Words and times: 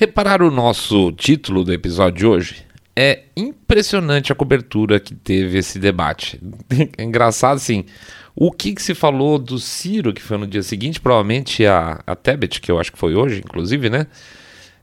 Repararam 0.00 0.46
o 0.46 0.50
nosso 0.52 1.10
título 1.10 1.64
do 1.64 1.72
episódio 1.72 2.18
de 2.18 2.24
hoje? 2.24 2.64
É 2.94 3.24
impressionante 3.36 4.30
a 4.30 4.34
cobertura 4.36 5.00
que 5.00 5.12
teve 5.12 5.58
esse 5.58 5.76
debate. 5.76 6.40
É 6.96 7.02
engraçado, 7.02 7.56
assim, 7.56 7.84
o 8.32 8.52
que, 8.52 8.74
que, 8.74 8.80
se 8.80 8.94
falou 8.94 9.40
do 9.40 9.58
Ciro, 9.58 10.12
que 10.12 10.22
foi 10.22 10.38
no 10.38 10.46
dia 10.46 10.62
seguinte, 10.62 11.00
provavelmente 11.00 11.66
a, 11.66 12.00
a 12.06 12.14
Tebet, 12.14 12.60
que 12.60 12.70
eu 12.70 12.78
acho 12.78 12.92
que 12.92 12.98
foi 12.98 13.16
hoje, 13.16 13.42
inclusive, 13.44 13.90
né? 13.90 14.06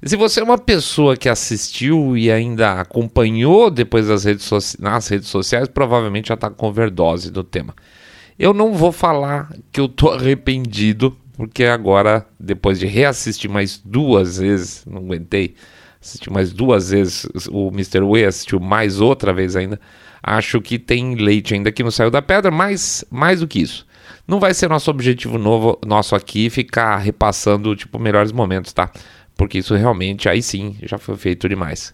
Se 0.04 0.18
você 0.18 0.42
é 0.42 0.44
uma 0.44 0.58
pessoa 0.58 1.16
que 1.16 1.30
assistiu 1.30 2.18
e 2.18 2.30
ainda 2.30 2.82
acompanhou 2.82 3.72
depois 3.72 4.10
das 4.10 4.26
redes 4.26 4.78
nas 4.78 5.08
redes 5.08 5.30
sociais, 5.30 5.70
provavelmente 5.70 6.28
já 6.28 6.34
está 6.34 6.50
com 6.50 6.68
overdose 6.68 7.32
do 7.32 7.42
tema. 7.42 7.74
Eu 8.38 8.54
não 8.54 8.74
vou 8.74 8.92
falar 8.92 9.50
que 9.72 9.80
eu 9.80 9.88
tô 9.88 10.10
arrependido, 10.12 11.18
porque 11.36 11.66
agora, 11.66 12.26
depois 12.40 12.80
de 12.80 12.86
reassistir 12.86 13.50
mais 13.50 13.78
duas 13.84 14.38
vezes, 14.38 14.86
não 14.86 15.00
aguentei, 15.00 15.56
assistir 16.02 16.32
mais 16.32 16.54
duas 16.54 16.92
vezes 16.92 17.28
o 17.50 17.70
Mr. 17.70 18.02
Way, 18.02 18.26
assistiu 18.26 18.60
mais 18.60 19.02
outra 19.02 19.34
vez 19.34 19.56
ainda, 19.56 19.80
acho 20.24 20.62
que 20.62 20.80
tem 20.80 21.16
leite 21.16 21.54
ainda 21.54 21.72
que 21.72 21.84
não 21.84 21.92
saiu 21.92 22.10
da 22.10 22.22
pedra, 22.22 22.52
mas 22.52 23.04
mais 23.12 23.42
do 23.42 23.48
que 23.48 23.60
isso. 23.60 23.86
Não 24.28 24.40
vai 24.40 24.54
ser 24.54 24.70
nosso 24.70 24.90
objetivo 24.90 25.38
novo 25.38 25.80
nosso 25.86 26.16
aqui 26.16 26.50
ficar 26.50 26.98
repassando 26.98 27.76
tipo 27.76 28.00
melhores 28.00 28.32
momentos, 28.32 28.74
tá? 28.74 28.90
Porque 29.36 29.60
isso 29.60 29.76
realmente 29.76 30.30
aí 30.30 30.42
sim 30.42 30.78
já 30.84 30.98
foi 30.98 31.16
feito 31.18 31.48
demais. 31.50 31.94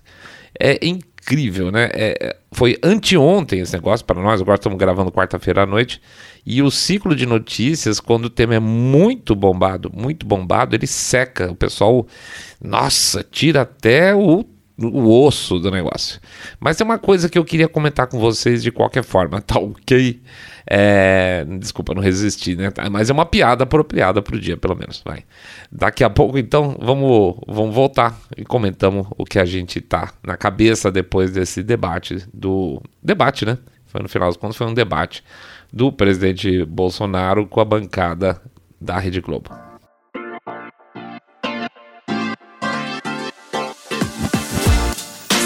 É 0.60 0.77
incrível, 1.22 1.72
né? 1.72 1.90
É, 1.94 2.36
foi 2.52 2.78
anteontem 2.84 3.60
esse 3.60 3.74
negócio 3.74 4.06
para 4.06 4.22
nós, 4.22 4.42
agora 4.42 4.56
estamos 4.56 4.78
gravando 4.78 5.12
quarta-feira 5.12 5.64
à 5.64 5.66
noite. 5.66 6.02
E 6.46 6.62
o 6.62 6.72
ciclo 6.72 7.16
de 7.16 7.26
notícias, 7.26 8.00
quando 8.00 8.26
o 8.26 8.30
tema 8.30 8.56
é 8.56 8.60
muito 8.60 9.36
bombado, 9.36 9.92
muito 9.94 10.26
bombado, 10.26 10.76
ele 10.76 10.88
seca. 10.88 11.52
O 11.52 11.56
pessoal, 11.56 12.08
nossa, 12.60 13.24
tira 13.24 13.62
até 13.62 14.16
o, 14.16 14.44
o 14.84 15.26
osso 15.26 15.59
do 15.59 15.70
negócio. 15.70 16.20
Mas 16.59 16.77
tem 16.77 16.85
uma 16.85 16.98
coisa 16.98 17.29
que 17.29 17.37
eu 17.37 17.46
queria 17.46 17.68
comentar 17.68 18.07
com 18.07 18.20
vocês 18.20 18.63
de 18.63 18.71
qualquer 18.71 19.04
forma, 19.04 19.41
tá 19.41 19.60
ok? 19.60 20.21
É, 20.65 21.46
desculpa, 21.60 21.93
não 21.93 22.01
resisti, 22.01 22.55
né? 22.55 22.71
Mas 22.91 23.10
é 23.10 23.13
uma 23.13 23.26
piada 23.26 23.63
apropriada 23.63 24.21
para 24.21 24.35
o 24.35 24.40
dia, 24.40 24.55
pelo 24.55 24.76
menos. 24.76 25.01
Vai. 25.04 25.23
Daqui 25.71 26.04
a 26.04 26.10
pouco, 26.10 26.38
então, 26.38 26.77
vamos, 26.79 27.35
vamos 27.48 27.73
voltar 27.73 28.18
e 28.38 28.46
comentamos 28.46 29.07
o 29.18 29.26
que 29.26 29.40
a 29.40 29.46
gente 29.46 29.82
tá 29.82 30.13
na 30.26 30.38
cabeça 30.38 30.91
depois 30.91 31.32
desse 31.32 31.63
debate 31.63 32.26
do 32.34 32.82
debate, 33.01 33.45
né? 33.45 33.57
Foi 33.88 34.01
no 34.01 34.07
final 34.07 34.29
das 34.29 34.38
contas 34.38 34.55
foi 34.55 34.68
um 34.68 34.73
debate 34.73 35.23
do 35.73 35.91
presidente 35.91 36.63
Bolsonaro 36.66 37.45
com 37.45 37.60
a 37.60 37.66
bancada 37.66 38.41
da 38.79 38.98
Rede 38.98 39.20
Globo. 39.20 39.71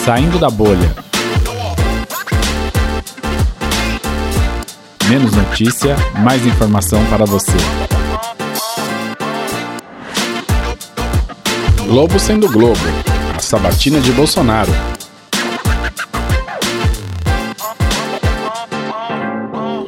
Saindo 0.05 0.37
da 0.37 0.51
bolha. 0.51 0.95
Menos 5.09 5.31
notícia, 5.31 5.95
mais 6.23 6.45
informação 6.45 7.03
para 7.07 7.25
você. 7.25 7.57
Globo 11.87 12.19
sendo 12.19 12.47
Globo. 12.51 12.79
A 13.35 13.39
sabatina 13.39 13.99
de 13.99 14.11
Bolsonaro. 14.11 14.71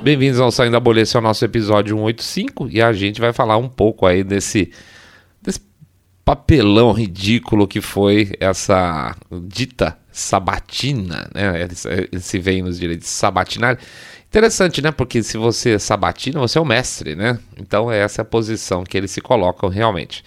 Bem-vindos 0.02 0.40
ao 0.40 0.50
Saindo 0.50 0.72
da 0.72 0.80
Bolha, 0.80 1.02
esse 1.02 1.16
é 1.16 1.20
o 1.20 1.22
nosso 1.22 1.46
episódio 1.46 1.96
185 1.96 2.70
e 2.72 2.82
a 2.82 2.92
gente 2.92 3.22
vai 3.22 3.34
falar 3.34 3.58
um 3.58 3.70
pouco 3.70 4.08
aí 4.08 4.24
desse, 4.24 4.72
papelão 6.28 6.92
ridículo 6.92 7.66
que 7.66 7.80
foi 7.80 8.34
essa 8.38 9.16
dita 9.32 9.98
sabatina, 10.18 11.30
né? 11.34 11.62
Ele, 11.62 12.20
se 12.20 12.40
vem 12.40 12.62
nos 12.62 12.80
direitos 12.80 13.08
sabatinar. 13.08 13.78
Interessante, 14.28 14.82
né? 14.82 14.92
Porque 14.92 15.24
se 15.24 15.38
você 15.38 15.76
é 15.76 15.80
sabatina, 15.80 16.40
você 16.40 16.58
é 16.58 16.62
o 16.62 16.66
mestre, 16.66 17.16
né? 17.16 17.40
Então 17.58 17.92
essa 17.92 18.22
é 18.22 18.24
a 18.24 18.26
posição 18.26 18.84
que 18.84 18.98
eles 18.98 19.12
se 19.12 19.22
colocam 19.22 19.70
realmente. 19.70 20.24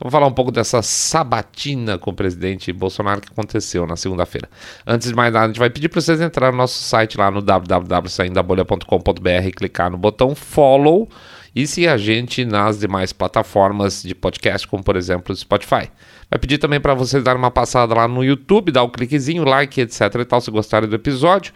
Vamos 0.00 0.10
falar 0.10 0.26
um 0.26 0.32
pouco 0.32 0.50
dessa 0.50 0.82
sabatina 0.82 1.96
com 1.98 2.10
o 2.10 2.14
presidente 2.14 2.72
Bolsonaro 2.72 3.20
que 3.20 3.30
aconteceu 3.30 3.86
na 3.86 3.94
segunda-feira. 3.96 4.48
Antes 4.86 5.08
de 5.08 5.14
mais 5.14 5.32
nada, 5.32 5.44
a 5.44 5.48
gente 5.48 5.58
vai 5.58 5.70
pedir 5.70 5.88
para 5.88 6.00
vocês 6.00 6.20
entrarem 6.20 6.52
no 6.52 6.58
nosso 6.58 6.82
site 6.82 7.16
lá 7.16 7.30
no 7.30 7.40
www.saindabolha.com.br, 7.40 9.50
clicar 9.56 9.90
no 9.90 9.98
botão 9.98 10.34
follow 10.34 11.08
e 11.54 11.66
seguir 11.66 11.88
a 11.88 11.96
gente 11.96 12.44
nas 12.44 12.80
demais 12.80 13.12
plataformas 13.12 14.02
de 14.02 14.14
podcast, 14.14 14.66
como 14.66 14.82
por 14.82 14.96
exemplo 14.96 15.32
o 15.32 15.36
Spotify. 15.36 15.88
Vai 16.30 16.38
pedir 16.38 16.58
também 16.58 16.80
para 16.80 16.94
vocês 16.94 17.22
darem 17.22 17.38
uma 17.38 17.50
passada 17.50 17.94
lá 17.94 18.08
no 18.08 18.24
YouTube, 18.24 18.72
dar 18.72 18.82
o 18.82 18.86
um 18.86 18.90
cliquezinho, 18.90 19.44
like, 19.44 19.80
etc 19.80 20.00
e 20.20 20.24
tal, 20.24 20.40
se 20.40 20.50
gostarem 20.50 20.88
do 20.88 20.96
episódio. 20.96 21.52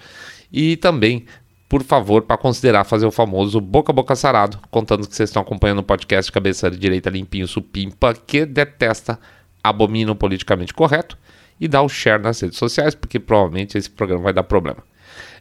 E 0.52 0.76
também 0.76 1.26
por 1.68 1.82
favor, 1.82 2.22
para 2.22 2.38
considerar 2.38 2.84
fazer 2.84 3.04
o 3.04 3.10
famoso 3.10 3.60
boca 3.60 3.92
a 3.92 3.94
boca 3.94 4.16
sarado, 4.16 4.58
contando 4.70 5.06
que 5.06 5.14
vocês 5.14 5.28
estão 5.28 5.42
acompanhando 5.42 5.80
o 5.80 5.82
podcast 5.82 6.32
Cabeça 6.32 6.70
Direita 6.70 7.10
Limpinho 7.10 7.46
Supimpa, 7.46 8.14
que 8.14 8.46
detesta, 8.46 9.18
abomina 9.62 10.12
o 10.12 10.16
politicamente 10.16 10.72
correto, 10.72 11.18
e 11.60 11.68
dá 11.68 11.82
o 11.82 11.88
share 11.88 12.22
nas 12.22 12.40
redes 12.40 12.56
sociais, 12.56 12.94
porque 12.94 13.20
provavelmente 13.20 13.76
esse 13.76 13.90
programa 13.90 14.24
vai 14.24 14.32
dar 14.32 14.44
problema. 14.44 14.82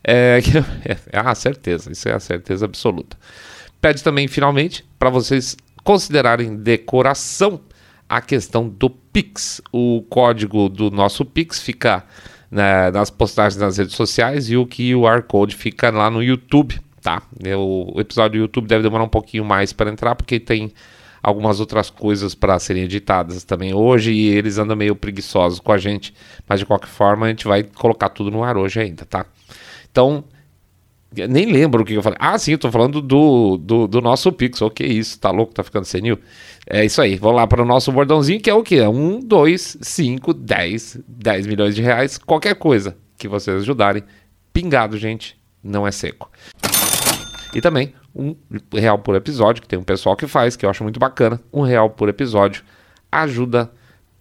É, 0.04 0.40
é 1.14 1.20
a 1.20 1.34
certeza, 1.34 1.92
isso 1.92 2.10
é 2.10 2.14
a 2.14 2.20
certeza 2.20 2.66
absoluta. 2.66 3.16
Pede 3.80 4.04
também, 4.04 4.28
finalmente, 4.28 4.86
para 5.00 5.10
vocês 5.10 5.56
considerarem 5.82 6.58
decoração 6.58 7.62
a 8.10 8.20
questão 8.20 8.68
do 8.68 8.90
Pix. 9.18 9.60
O 9.74 10.04
código 10.04 10.70
do 10.70 10.92
nosso 10.92 11.26
Pix 11.26 11.60
fica 11.60 12.04
né, 12.52 12.92
nas 12.92 13.10
postagens 13.10 13.60
nas 13.60 13.76
redes 13.76 13.96
sociais 13.96 14.48
e 14.48 14.56
o 14.56 14.68
QR 14.68 15.24
Code 15.24 15.56
fica 15.56 15.90
lá 15.90 16.08
no 16.12 16.22
YouTube, 16.22 16.80
tá? 17.02 17.24
O, 17.58 17.98
o 17.98 18.00
episódio 18.00 18.40
do 18.40 18.44
YouTube 18.44 18.68
deve 18.68 18.84
demorar 18.84 19.04
um 19.04 19.10
pouquinho 19.10 19.44
mais 19.44 19.74
para 19.74 19.90
entrar, 19.90 20.14
porque 20.14 20.40
tem 20.40 20.72
algumas 21.24 21.60
outras 21.60 21.90
coisas 21.90 22.36
para 22.36 22.60
serem 22.60 22.84
editadas 22.84 23.44
também 23.44 23.74
hoje 23.74 24.12
e 24.12 24.28
eles 24.28 24.60
andam 24.60 24.78
meio 24.78 24.96
preguiçosos 24.96 25.60
com 25.60 25.72
a 25.72 25.80
gente, 25.80 26.14
mas 26.48 26.60
de 26.60 26.68
qualquer 26.68 26.86
forma 26.86 27.26
a 27.26 27.30
gente 27.30 27.48
vai 27.48 27.64
colocar 27.64 28.10
tudo 28.10 28.30
no 28.30 28.44
ar 28.44 28.56
hoje 28.56 28.80
ainda, 28.80 29.04
tá? 29.04 29.26
Então, 29.92 30.24
nem 31.26 31.52
lembro 31.52 31.82
o 31.82 31.86
que 31.86 31.94
eu 31.94 32.04
falei. 32.04 32.18
Ah, 32.20 32.38
sim, 32.38 32.52
eu 32.52 32.58
tô 32.58 32.70
falando 32.72 33.02
do, 33.02 33.58
do, 33.58 33.88
do 33.88 34.02
nosso 34.02 34.32
Pix. 34.32 34.62
O 34.62 34.70
que 34.70 34.86
isso? 34.86 35.20
Tá 35.20 35.32
louco? 35.32 35.54
Tá 35.54 35.64
ficando 35.64 35.86
senil? 35.86 36.20
É 36.70 36.84
isso 36.84 37.02
aí. 37.02 37.16
Vamos 37.16 37.38
lá 37.38 37.48
para 37.48 37.62
o 37.62 37.66
nosso 37.66 37.92
bordãozinho, 37.92 38.42
que 38.42 38.50
é 38.50 38.54
o 38.54 38.62
quê? 38.62 38.82
Um, 38.82 39.20
dois, 39.20 39.78
cinco, 39.82 40.34
dez, 40.34 41.00
dez 41.08 41.48
milhões 41.48 41.74
de 41.74 41.82
reais. 41.82 42.18
Qualquer 42.18 42.56
coisa 42.56 42.98
que 43.18 43.28
vocês 43.28 43.62
ajudarem. 43.62 44.04
Pingado, 44.52 44.98
gente. 44.98 45.38
Não 45.64 45.88
é 45.88 45.92
seco. 45.92 46.30
E 47.54 47.62
também 47.62 47.94
um 48.14 48.36
real 48.74 48.98
por 48.98 49.16
episódio, 49.16 49.62
que 49.62 49.68
tem 49.68 49.78
um 49.78 49.84
pessoal 49.84 50.16
que 50.16 50.28
faz, 50.28 50.56
que 50.56 50.66
eu 50.66 50.70
acho 50.70 50.84
muito 50.84 51.00
bacana. 51.00 51.40
Um 51.54 51.62
real 51.62 51.90
por 51.90 52.10
episódio 52.10 52.64
ajuda 53.12 53.72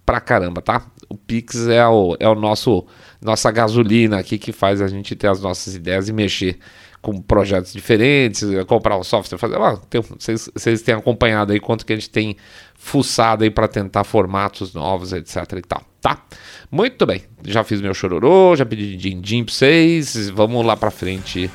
pra 0.05 0.21
caramba, 0.21 0.63
tá? 0.63 0.87
O 1.09 1.17
Pix 1.17 1.67
é 1.67 1.87
o, 1.87 2.17
é 2.21 2.29
o 2.29 2.35
nosso 2.35 2.87
nossa 3.21 3.51
gasolina 3.51 4.19
aqui 4.19 4.39
que 4.39 4.53
faz 4.53 4.81
a 4.81 4.87
gente 4.87 5.17
ter 5.17 5.27
as 5.27 5.41
nossas 5.41 5.75
ideias 5.75 6.09
e 6.09 6.13
mexer 6.13 6.59
com 7.07 7.23
projetos 7.23 7.73
diferentes, 7.73 8.43
comprar 8.67 8.99
um 8.99 9.05
software, 9.05 9.39
fazer. 9.39 9.57
Ah, 9.59 9.79
vocês, 10.19 10.51
vocês 10.53 10.83
têm 10.83 10.97
acompanhado 10.97 11.53
aí 11.53 11.61
quanto 11.61 11.87
que 11.87 11.93
a 11.93 11.97
gente 11.97 12.11
tem 12.11 12.37
fuçado 12.75 13.45
aí 13.45 13.51
para 13.51 13.69
tentar 13.69 14.03
formatos 14.03 14.75
novos, 14.75 15.13
etc 15.13 15.37
e 15.57 15.63
tal, 15.63 15.85
tá? 16.01 16.25
Muito 16.69 17.07
bem, 17.07 17.23
já 17.45 17.63
fiz 17.63 17.81
meu 17.81 17.95
chororô, 17.95 18.57
já 18.57 18.67
pedi 18.67 18.97
din-din 18.97 19.45
pra 19.45 19.55
vocês, 19.55 20.29
vamos 20.31 20.67
lá 20.67 20.77
pra 20.77 20.91
frente. 20.91 21.49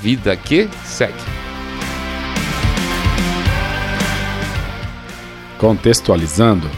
Vida 0.00 0.36
que 0.36 0.68
segue. 0.84 1.14
Contextualizando 5.58 6.68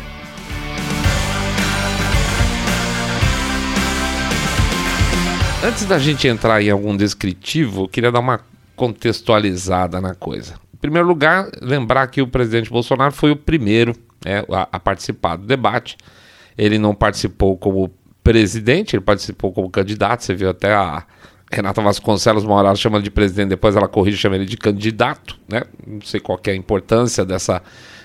Antes 5.62 5.84
da 5.84 5.98
gente 5.98 6.26
entrar 6.26 6.62
em 6.62 6.70
algum 6.70 6.96
descritivo, 6.96 7.82
eu 7.82 7.88
queria 7.88 8.10
dar 8.10 8.20
uma 8.20 8.40
contextualizada 8.74 10.00
na 10.00 10.14
coisa. 10.14 10.54
Em 10.72 10.78
primeiro 10.78 11.06
lugar, 11.06 11.50
lembrar 11.60 12.06
que 12.06 12.22
o 12.22 12.26
presidente 12.26 12.70
Bolsonaro 12.70 13.12
foi 13.12 13.30
o 13.30 13.36
primeiro 13.36 13.94
né, 14.24 14.42
a, 14.50 14.68
a, 14.72 14.80
participar 14.80 15.36
do 15.36 15.46
debate. 15.46 15.98
Ele 16.56 16.78
não 16.78 16.94
participou 16.94 17.58
como 17.58 17.92
presidente, 18.24 18.96
ele 18.96 19.02
participou 19.02 19.52
como 19.52 19.68
candidato. 19.68 20.24
Você 20.24 20.34
viu 20.34 20.48
até 20.48 20.72
a 20.72 21.04
Renata 21.52 21.82
Vasconcelos, 21.82 22.42
uma 22.42 22.54
hora 22.54 22.74
chama 22.74 22.98
de 22.98 23.10
presidente, 23.10 23.50
depois 23.50 23.76
ela 23.76 23.86
corrige 23.86 24.16
e 24.16 24.20
chama 24.20 24.36
ele 24.36 24.46
de 24.46 24.56
candidato. 24.56 25.38
Né? 25.46 25.62
Não 25.86 26.00
sei 26.00 26.20
qual 26.20 26.40
é 26.46 26.52
a 26.52 26.56
importância 26.56 27.22
dessa 27.22 27.62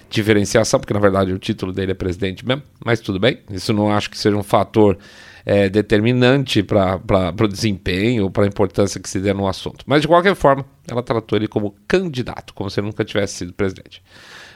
diferenciação, 0.10 0.78
porque 0.78 0.94
na 0.94 1.00
verdade 1.00 1.32
o 1.32 1.40
título 1.40 1.72
dele 1.72 1.94
é 1.94 1.96
presidente 1.96 2.46
mesmo, 2.46 2.64
mas 2.84 3.00
tudo 3.00 3.18
bem. 3.18 3.40
Isso 3.50 3.72
não 3.72 3.90
acho 3.90 4.10
que 4.10 4.18
seja 4.18 4.36
um 4.36 4.44
fator 4.44 4.98
é, 5.46 5.70
determinante 5.70 6.64
para 6.64 7.00
o 7.40 7.48
desempenho, 7.48 8.32
para 8.32 8.46
a 8.46 8.48
importância 8.48 9.00
que 9.00 9.08
se 9.08 9.20
dê 9.20 9.34
no 9.34 9.48
assunto. 9.48 9.86
Mas 9.86 10.02
de 10.02 10.08
qualquer 10.08 10.36
forma, 10.36 10.66
ela 10.88 11.04
tratou 11.04 11.38
ele 11.38 11.48
como 11.48 11.76
candidato, 11.88 12.54
como 12.54 12.70
se 12.70 12.80
ele 12.80 12.88
nunca 12.88 13.06
tivesse 13.06 13.36
sido 13.36 13.54
presidente. 13.54 14.02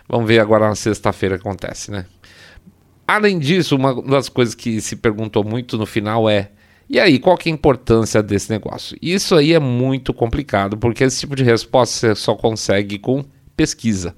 Vamos 0.08 0.28
ver 0.28 0.40
agora 0.40 0.68
na 0.68 0.76
sexta-feira 0.76 1.38
que 1.38 1.48
acontece, 1.48 1.92
né? 1.92 2.06
Além 3.08 3.38
disso, 3.38 3.76
uma 3.76 4.02
das 4.02 4.30
coisas 4.30 4.56
que 4.56 4.82
se 4.82 4.96
perguntou 4.96 5.44
muito 5.44 5.78
no 5.78 5.86
final 5.86 6.28
é: 6.30 6.52
e 6.90 7.00
aí, 7.00 7.20
qual 7.20 7.38
que 7.38 7.50
é 7.50 7.52
a 7.52 7.54
importância 7.54 8.24
desse 8.24 8.50
negócio? 8.50 8.98
Isso 9.00 9.36
aí 9.36 9.54
é 9.54 9.60
muito 9.60 10.12
complicado, 10.12 10.76
porque 10.76 11.04
esse 11.04 11.20
tipo 11.20 11.36
de 11.36 11.44
resposta 11.44 12.08
você 12.08 12.16
só 12.16 12.36
consegue 12.36 12.98
com 12.98 13.24
pesquisa. 13.56 14.16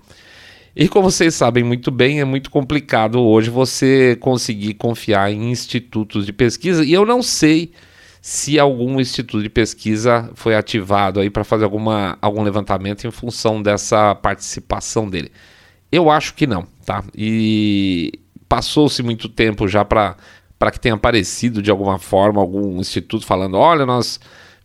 E 0.75 0.87
como 0.87 1.11
vocês 1.11 1.35
sabem 1.35 1.63
muito 1.63 1.91
bem, 1.91 2.21
é 2.21 2.25
muito 2.25 2.49
complicado 2.49 3.19
hoje 3.19 3.49
você 3.49 4.15
conseguir 4.21 4.75
confiar 4.75 5.31
em 5.31 5.51
institutos 5.51 6.25
de 6.25 6.31
pesquisa, 6.31 6.83
e 6.83 6.93
eu 6.93 7.05
não 7.05 7.21
sei 7.21 7.71
se 8.21 8.57
algum 8.59 8.99
instituto 8.99 9.41
de 9.41 9.49
pesquisa 9.49 10.29
foi 10.35 10.55
ativado 10.55 11.19
aí 11.19 11.29
para 11.29 11.43
fazer 11.43 11.65
alguma, 11.65 12.17
algum 12.21 12.43
levantamento 12.43 13.05
em 13.05 13.11
função 13.11 13.61
dessa 13.61 14.15
participação 14.15 15.09
dele. 15.09 15.31
Eu 15.91 16.09
acho 16.09 16.35
que 16.35 16.47
não, 16.47 16.65
tá? 16.85 17.03
E 17.15 18.13
passou-se 18.47 19.01
muito 19.03 19.27
tempo 19.27 19.67
já 19.67 19.83
para 19.83 20.15
que 20.71 20.79
tenha 20.79 20.95
aparecido 20.95 21.61
de 21.61 21.71
alguma 21.71 21.97
forma 21.97 22.39
algum 22.39 22.79
instituto 22.79 23.25
falando: 23.25 23.57
olha, 23.57 23.85
nós 23.85 24.19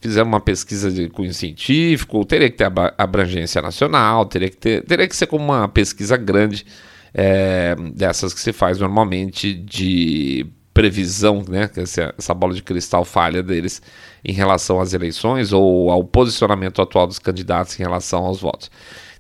fizemos 0.06 0.32
uma 0.32 0.40
pesquisa 0.40 0.90
de 0.90 1.08
cunho 1.08 1.34
científico, 1.34 2.24
teria 2.24 2.50
que 2.50 2.56
ter 2.56 2.70
abrangência 2.96 3.60
nacional, 3.60 4.24
teria 4.26 4.48
que, 4.48 4.56
ter, 4.56 4.84
teria 4.84 5.08
que 5.08 5.16
ser 5.16 5.26
como 5.26 5.44
uma 5.44 5.68
pesquisa 5.68 6.16
grande, 6.16 6.64
é, 7.12 7.74
dessas 7.94 8.32
que 8.34 8.40
se 8.40 8.52
faz 8.52 8.78
normalmente 8.78 9.52
de 9.52 10.46
previsão, 10.72 11.42
né, 11.48 11.70
essa, 11.76 12.14
essa 12.18 12.34
bola 12.34 12.52
de 12.52 12.62
cristal 12.62 13.04
falha 13.04 13.42
deles 13.42 13.80
em 14.22 14.32
relação 14.32 14.78
às 14.78 14.92
eleições 14.92 15.50
ou 15.50 15.90
ao 15.90 16.04
posicionamento 16.04 16.82
atual 16.82 17.06
dos 17.06 17.18
candidatos 17.18 17.78
em 17.80 17.82
relação 17.82 18.26
aos 18.26 18.40
votos. 18.40 18.70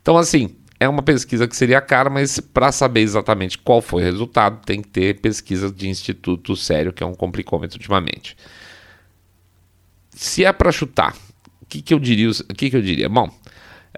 Então, 0.02 0.18
assim, 0.18 0.54
é 0.78 0.86
uma 0.86 1.02
pesquisa 1.02 1.48
que 1.48 1.56
seria 1.56 1.80
cara, 1.80 2.10
mas 2.10 2.38
para 2.38 2.70
saber 2.70 3.00
exatamente 3.00 3.56
qual 3.56 3.80
foi 3.80 4.02
o 4.02 4.04
resultado, 4.04 4.64
tem 4.66 4.82
que 4.82 4.88
ter 4.88 5.18
pesquisa 5.20 5.72
de 5.72 5.88
instituto 5.88 6.54
sério, 6.54 6.92
que 6.92 7.02
é 7.02 7.06
um 7.06 7.14
complicômetro 7.14 7.78
ultimamente. 7.78 8.36
Se 10.16 10.44
é 10.44 10.52
para 10.52 10.72
chutar, 10.72 11.14
o 11.60 11.66
que, 11.68 11.82
que 11.82 11.92
eu 11.92 11.98
diria? 11.98 12.30
O 12.30 12.54
que, 12.54 12.70
que 12.70 12.76
eu 12.76 12.80
diria? 12.80 13.06
Bom, 13.06 13.30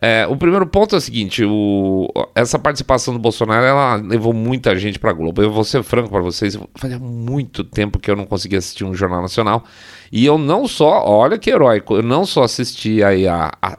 é, 0.03 0.27
o 0.27 0.37
primeiro 0.37 0.67
ponto 0.67 0.97
é 0.97 0.99
o 0.99 1.01
seguinte: 1.01 1.45
o, 1.45 2.09
essa 2.35 2.59
participação 2.59 3.15
do 3.15 3.21
Bolsonaro 3.21 3.65
ela 3.65 3.95
levou 3.95 4.33
muita 4.33 4.77
gente 4.77 4.99
para 4.99 5.13
Globo. 5.13 5.41
Eu 5.41 5.53
vou 5.53 5.63
ser 5.63 5.83
franco 5.85 6.11
para 6.11 6.21
vocês, 6.21 6.59
fazia 6.75 6.99
muito 6.99 7.63
tempo 7.63 8.01
que 8.01 8.11
eu 8.11 8.17
não 8.17 8.27
conseguia 8.27 8.59
assistir 8.59 8.85
um 8.85 8.95
Jornal 8.95 9.23
Nacional. 9.23 9.65
E 10.11 10.27
eu 10.27 10.39
não 10.39 10.67
só, 10.67 11.05
olha 11.05 11.39
que 11.39 11.51
heróico, 11.51 11.97
eu 11.97 12.03
não 12.03 12.27
só 12.27 12.43
assisti 12.43 13.03
aí 13.03 13.29
a, 13.29 13.53
a, 13.63 13.79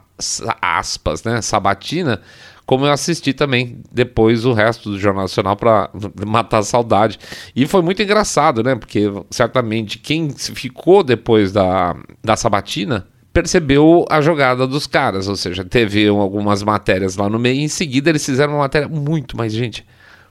a 0.60 0.78
aspas, 0.78 1.22
né, 1.22 1.42
sabatina, 1.42 2.22
como 2.70 2.86
eu 2.86 2.92
assisti 2.92 3.32
também 3.32 3.82
depois 3.90 4.44
o 4.44 4.52
resto 4.52 4.90
do 4.90 4.96
Jornal 4.96 5.24
Nacional 5.24 5.56
para 5.56 5.90
matar 6.24 6.58
a 6.58 6.62
saudade. 6.62 7.18
E 7.56 7.66
foi 7.66 7.82
muito 7.82 8.00
engraçado, 8.00 8.62
né? 8.62 8.76
Porque 8.76 9.10
certamente 9.28 9.98
quem 9.98 10.30
ficou 10.30 11.02
depois 11.02 11.50
da, 11.50 11.96
da 12.22 12.36
sabatina 12.36 13.08
percebeu 13.32 14.04
a 14.08 14.20
jogada 14.20 14.68
dos 14.68 14.86
caras, 14.86 15.26
ou 15.26 15.34
seja, 15.34 15.64
teve 15.64 16.06
algumas 16.06 16.62
matérias 16.62 17.16
lá 17.16 17.28
no 17.28 17.40
meio 17.40 17.56
e 17.56 17.64
em 17.64 17.68
seguida 17.68 18.08
eles 18.08 18.24
fizeram 18.24 18.52
uma 18.52 18.60
matéria 18.60 18.86
muito, 18.86 19.36
mais 19.36 19.52
gente, 19.52 19.84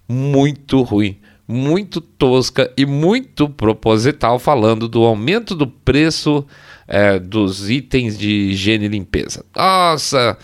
muito 0.07 0.81
ruim, 0.81 1.19
muito 1.45 2.00
tosca 2.00 2.71
e 2.77 2.85
muito 2.85 3.50
proposital 3.50 4.39
falando 4.39 4.88
do 4.88 5.03
aumento 5.03 5.53
do 5.53 5.68
preço 5.68 6.45
é, 6.88 7.19
dos 7.19 7.69
itens 7.69 8.18
de 8.18 8.30
higiene 8.30 8.85
e 8.85 8.88
limpeza. 8.89 9.45
Nossa, 9.56 10.38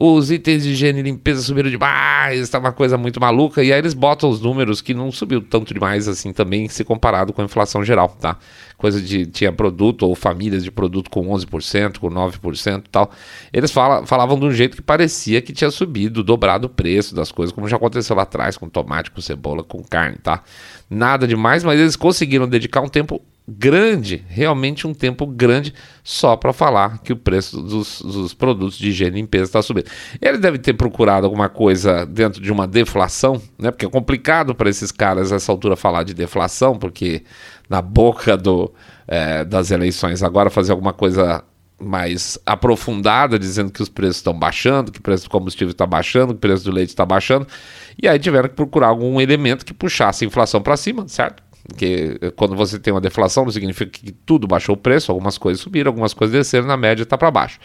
os 0.00 0.30
itens 0.30 0.62
de 0.62 0.70
higiene 0.70 1.00
e 1.00 1.02
limpeza 1.02 1.42
subiram 1.42 1.68
demais, 1.68 2.40
está 2.40 2.58
uma 2.58 2.70
coisa 2.70 2.96
muito 2.96 3.20
maluca. 3.20 3.64
E 3.64 3.72
aí 3.72 3.78
eles 3.78 3.94
botam 3.94 4.30
os 4.30 4.40
números 4.40 4.80
que 4.80 4.94
não 4.94 5.10
subiu 5.10 5.40
tanto 5.40 5.74
demais 5.74 6.06
assim 6.06 6.32
também, 6.32 6.68
se 6.68 6.84
comparado 6.84 7.32
com 7.32 7.42
a 7.42 7.44
inflação 7.44 7.84
geral, 7.84 8.08
tá? 8.20 8.36
Coisa 8.76 9.00
de 9.00 9.26
tinha 9.26 9.52
produto 9.52 10.04
ou 10.04 10.14
famílias 10.14 10.62
de 10.62 10.70
produto 10.70 11.10
com 11.10 11.26
11%, 11.28 11.98
com 11.98 12.08
9% 12.08 12.78
e 12.78 12.90
tal. 12.90 13.10
Eles 13.52 13.72
fala, 13.72 14.06
falavam 14.06 14.38
de 14.38 14.46
um 14.46 14.52
jeito 14.52 14.76
que 14.76 14.82
parecia 14.82 15.42
que 15.42 15.52
tinha 15.52 15.70
subido, 15.70 16.22
dobrado 16.22 16.68
o 16.68 16.70
preço 16.70 17.12
das 17.12 17.32
coisas, 17.32 17.52
como 17.52 17.68
já 17.68 17.76
aconteceu 17.76 18.14
lá 18.14 18.22
atrás 18.22 18.56
com 18.56 18.68
tomate, 18.68 19.10
com 19.10 19.20
cebola, 19.20 19.64
com 19.64 19.82
carne, 19.82 20.18
tá? 20.22 20.44
Nada 20.88 21.26
demais, 21.26 21.64
mas 21.64 21.80
eles 21.80 21.96
conseguiram 21.96 22.46
dedicar 22.46 22.82
um 22.82 22.88
tempo 22.88 23.20
grande, 23.50 24.22
realmente 24.28 24.86
um 24.86 24.92
tempo 24.92 25.26
grande, 25.26 25.72
só 26.04 26.36
para 26.36 26.52
falar 26.52 26.98
que 26.98 27.14
o 27.14 27.16
preço 27.16 27.62
dos, 27.62 28.02
dos, 28.02 28.34
produtos 28.34 28.76
de 28.76 28.90
higiene 28.90 29.18
e 29.18 29.20
limpeza 29.22 29.44
está 29.44 29.62
subindo. 29.62 29.86
Ele 30.20 30.36
deve 30.36 30.58
ter 30.58 30.74
procurado 30.74 31.24
alguma 31.24 31.48
coisa 31.48 32.04
dentro 32.04 32.42
de 32.42 32.52
uma 32.52 32.66
deflação, 32.66 33.40
né? 33.58 33.70
Porque 33.70 33.86
é 33.86 33.88
complicado 33.88 34.54
para 34.54 34.68
esses 34.68 34.92
caras 34.92 35.30
nessa 35.30 35.50
altura 35.50 35.76
falar 35.76 36.02
de 36.02 36.12
deflação, 36.12 36.78
porque 36.78 37.22
na 37.70 37.80
boca 37.80 38.36
do, 38.36 38.70
é, 39.06 39.46
das 39.46 39.70
eleições 39.70 40.22
agora 40.22 40.50
fazer 40.50 40.72
alguma 40.72 40.92
coisa 40.92 41.42
mais 41.80 42.38
aprofundada, 42.44 43.38
dizendo 43.38 43.70
que 43.70 43.82
os 43.82 43.88
preços 43.88 44.16
estão 44.16 44.36
baixando, 44.36 44.92
que 44.92 44.98
o 44.98 45.02
preço 45.02 45.24
do 45.24 45.30
combustível 45.30 45.70
está 45.70 45.86
baixando, 45.86 46.34
que 46.34 46.38
o 46.38 46.40
preço 46.40 46.64
do 46.64 46.72
leite 46.72 46.90
está 46.90 47.06
baixando, 47.06 47.46
e 48.00 48.06
aí 48.06 48.18
tiveram 48.18 48.48
que 48.48 48.56
procurar 48.56 48.88
algum 48.88 49.20
elemento 49.20 49.64
que 49.64 49.72
puxasse 49.72 50.24
a 50.24 50.26
inflação 50.26 50.60
para 50.60 50.76
cima, 50.76 51.06
certo? 51.08 51.47
Porque 51.68 52.18
quando 52.34 52.56
você 52.56 52.78
tem 52.78 52.92
uma 52.92 53.00
deflação, 53.00 53.44
não 53.44 53.52
significa 53.52 53.90
que 53.90 54.10
tudo 54.10 54.48
baixou 54.48 54.74
o 54.74 54.78
preço, 54.78 55.12
algumas 55.12 55.36
coisas 55.36 55.60
subiram, 55.60 55.90
algumas 55.90 56.14
coisas 56.14 56.34
desceram, 56.34 56.66
na 56.66 56.78
média 56.78 57.02
está 57.02 57.16
para 57.18 57.30
baixo. 57.30 57.60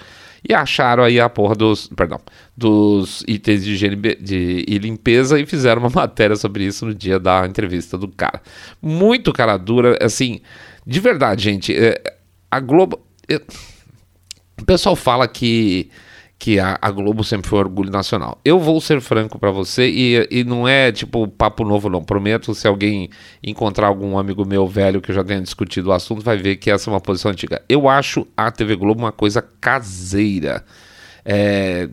E 0.47 0.53
acharam 0.53 1.03
aí 1.03 1.21
a 1.21 1.29
porra 1.29 1.55
dos, 1.55 1.87
perdão, 1.87 2.19
dos 2.55 3.23
itens 3.25 3.63
de 3.63 3.71
higiene 3.71 3.95
de, 3.95 4.65
e 4.67 4.77
limpeza 4.77 5.39
e 5.39 5.45
fizeram 5.45 5.81
uma 5.81 5.89
matéria 5.95 6.35
sobre 6.35 6.65
isso 6.65 6.85
no 6.85 6.93
dia 6.93 7.17
da 7.17 7.47
entrevista 7.47 7.97
do 7.97 8.09
cara. 8.09 8.41
Muito 8.81 9.31
cara 9.31 9.55
dura, 9.55 9.97
assim, 10.01 10.41
de 10.85 10.99
verdade, 10.99 11.43
gente, 11.45 11.73
é, 11.73 12.01
a 12.51 12.59
Globo. 12.59 12.99
É, 13.29 13.41
o 14.61 14.65
pessoal 14.65 14.97
fala 14.97 15.29
que 15.29 15.89
que 16.43 16.59
a, 16.59 16.77
a, 16.81 16.91
Globo 16.91 17.23
sempre 17.23 17.47
foi 17.47 17.59
orgulho 17.59 17.89
nacional. 17.89 18.37
Eu 18.43 18.59
vou 18.59 18.81
ser 18.81 18.99
franco 18.99 19.39
para 19.39 19.49
você 19.49 19.87
e, 19.87 20.27
e 20.29 20.43
não 20.43 20.67
é 20.67 20.91
tipo 20.91 21.25
papo 21.25 21.63
novo 21.63 21.89
não. 21.89 22.03
Prometo 22.03 22.53
se 22.53 22.67
alguém 22.67 23.09
encontrar 23.41 23.87
algum 23.87 24.17
amigo 24.17 24.45
meu 24.45 24.67
velho 24.67 24.99
que 24.99 25.13
já 25.13 25.23
tenha 25.23 25.39
discutido 25.39 25.87
o 25.89 25.93
assunto 25.93 26.21
vai 26.21 26.35
ver 26.35 26.57
que 26.57 26.69
essa 26.69 26.89
é 26.89 26.93
uma 26.93 26.99
posição 26.99 27.31
antiga. 27.31 27.61
Eu 27.69 27.87
acho 27.87 28.27
a 28.35 28.51
TV 28.51 28.75
Globo 28.75 28.99
uma 28.99 29.13
coisa 29.13 29.41
caseira. 29.41 30.65
É, 31.23 31.87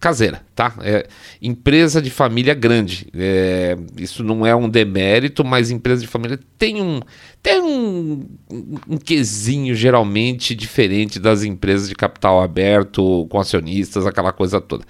caseira, 0.00 0.42
tá? 0.54 0.74
É, 0.80 1.06
empresa 1.40 2.00
de 2.00 2.10
família 2.10 2.54
grande. 2.54 3.06
É, 3.14 3.76
isso 3.96 4.24
não 4.24 4.46
é 4.46 4.56
um 4.56 4.68
demérito, 4.68 5.44
mas 5.44 5.70
empresa 5.70 6.00
de 6.00 6.06
família 6.06 6.40
tem 6.58 6.80
um 6.80 7.00
tem 7.42 7.60
um, 7.60 8.26
um 8.88 8.96
quesinho 8.96 9.74
geralmente 9.74 10.54
diferente 10.54 11.20
das 11.20 11.42
empresas 11.42 11.88
de 11.88 11.94
capital 11.94 12.42
aberto 12.42 13.26
com 13.30 13.38
acionistas, 13.38 14.06
aquela 14.06 14.32
coisa 14.32 14.60
toda. 14.60 14.84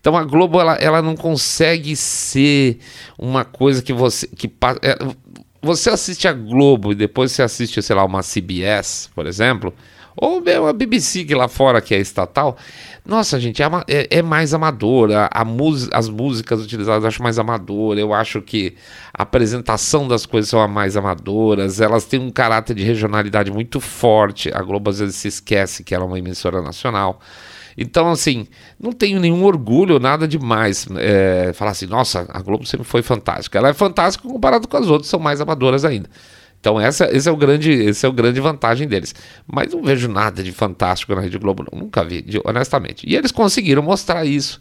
Então 0.00 0.16
a 0.16 0.24
Globo 0.24 0.60
ela, 0.60 0.74
ela 0.76 1.02
não 1.02 1.14
consegue 1.16 1.94
ser 1.94 2.78
uma 3.18 3.44
coisa 3.44 3.82
que 3.82 3.92
você 3.92 4.26
que 4.28 4.50
é, 4.82 4.96
você 5.60 5.90
assiste 5.90 6.26
a 6.26 6.32
Globo 6.32 6.92
e 6.92 6.94
depois 6.94 7.32
você 7.32 7.42
assiste, 7.42 7.80
sei 7.80 7.94
lá, 7.94 8.04
uma 8.04 8.20
CBS, 8.20 9.08
por 9.14 9.26
exemplo, 9.26 9.72
ou 10.16 10.40
mesmo 10.40 10.66
a 10.66 10.72
BBC 10.72 11.24
que 11.24 11.34
lá 11.34 11.48
fora 11.48 11.80
que 11.80 11.94
é 11.94 11.98
estatal 11.98 12.56
nossa, 13.04 13.40
gente, 13.40 13.60
é, 13.60 13.66
é, 13.88 14.18
é 14.18 14.22
mais 14.22 14.54
amadora. 14.54 15.28
A 15.32 15.44
as 15.92 16.08
músicas 16.08 16.62
utilizadas 16.62 17.02
eu 17.02 17.08
acho 17.08 17.22
mais 17.22 17.38
amadora. 17.38 17.98
Eu 17.98 18.14
acho 18.14 18.40
que 18.40 18.76
a 19.12 19.24
apresentação 19.24 20.06
das 20.06 20.24
coisas 20.24 20.48
são 20.48 20.66
mais 20.68 20.96
amadoras. 20.96 21.80
Elas 21.80 22.04
têm 22.04 22.20
um 22.20 22.30
caráter 22.30 22.74
de 22.74 22.84
regionalidade 22.84 23.50
muito 23.50 23.80
forte. 23.80 24.50
A 24.54 24.62
Globo 24.62 24.90
às 24.90 25.00
vezes 25.00 25.16
se 25.16 25.28
esquece 25.28 25.82
que 25.82 25.94
ela 25.94 26.04
é 26.04 26.06
uma 26.06 26.18
emissora 26.18 26.62
nacional. 26.62 27.20
Então, 27.76 28.10
assim, 28.10 28.46
não 28.78 28.92
tenho 28.92 29.18
nenhum 29.18 29.44
orgulho, 29.44 29.98
nada 29.98 30.28
demais. 30.28 30.86
É, 30.98 31.52
falar 31.54 31.72
assim, 31.72 31.86
nossa, 31.86 32.26
a 32.28 32.40
Globo 32.40 32.64
sempre 32.66 32.86
foi 32.86 33.02
fantástica. 33.02 33.58
Ela 33.58 33.70
é 33.70 33.74
fantástica 33.74 34.28
comparado 34.28 34.68
com 34.68 34.76
as 34.76 34.86
outras, 34.86 35.08
são 35.08 35.18
mais 35.18 35.40
amadoras 35.40 35.84
ainda. 35.84 36.08
Então 36.62 36.80
essa, 36.80 37.10
esse 37.12 37.28
é 37.28 37.32
o 37.32 37.36
grande, 37.36 37.72
esse 37.72 38.06
é 38.06 38.08
o 38.08 38.12
grande 38.12 38.40
vantagem 38.40 38.86
deles. 38.86 39.12
Mas 39.52 39.72
não 39.74 39.82
vejo 39.82 40.08
nada 40.08 40.44
de 40.44 40.52
fantástico 40.52 41.12
na 41.12 41.20
Rede 41.20 41.36
Globo, 41.36 41.66
não. 41.70 41.80
nunca 41.80 42.04
vi, 42.04 42.24
honestamente. 42.44 43.04
E 43.04 43.16
eles 43.16 43.32
conseguiram 43.32 43.82
mostrar 43.82 44.24
isso 44.24 44.60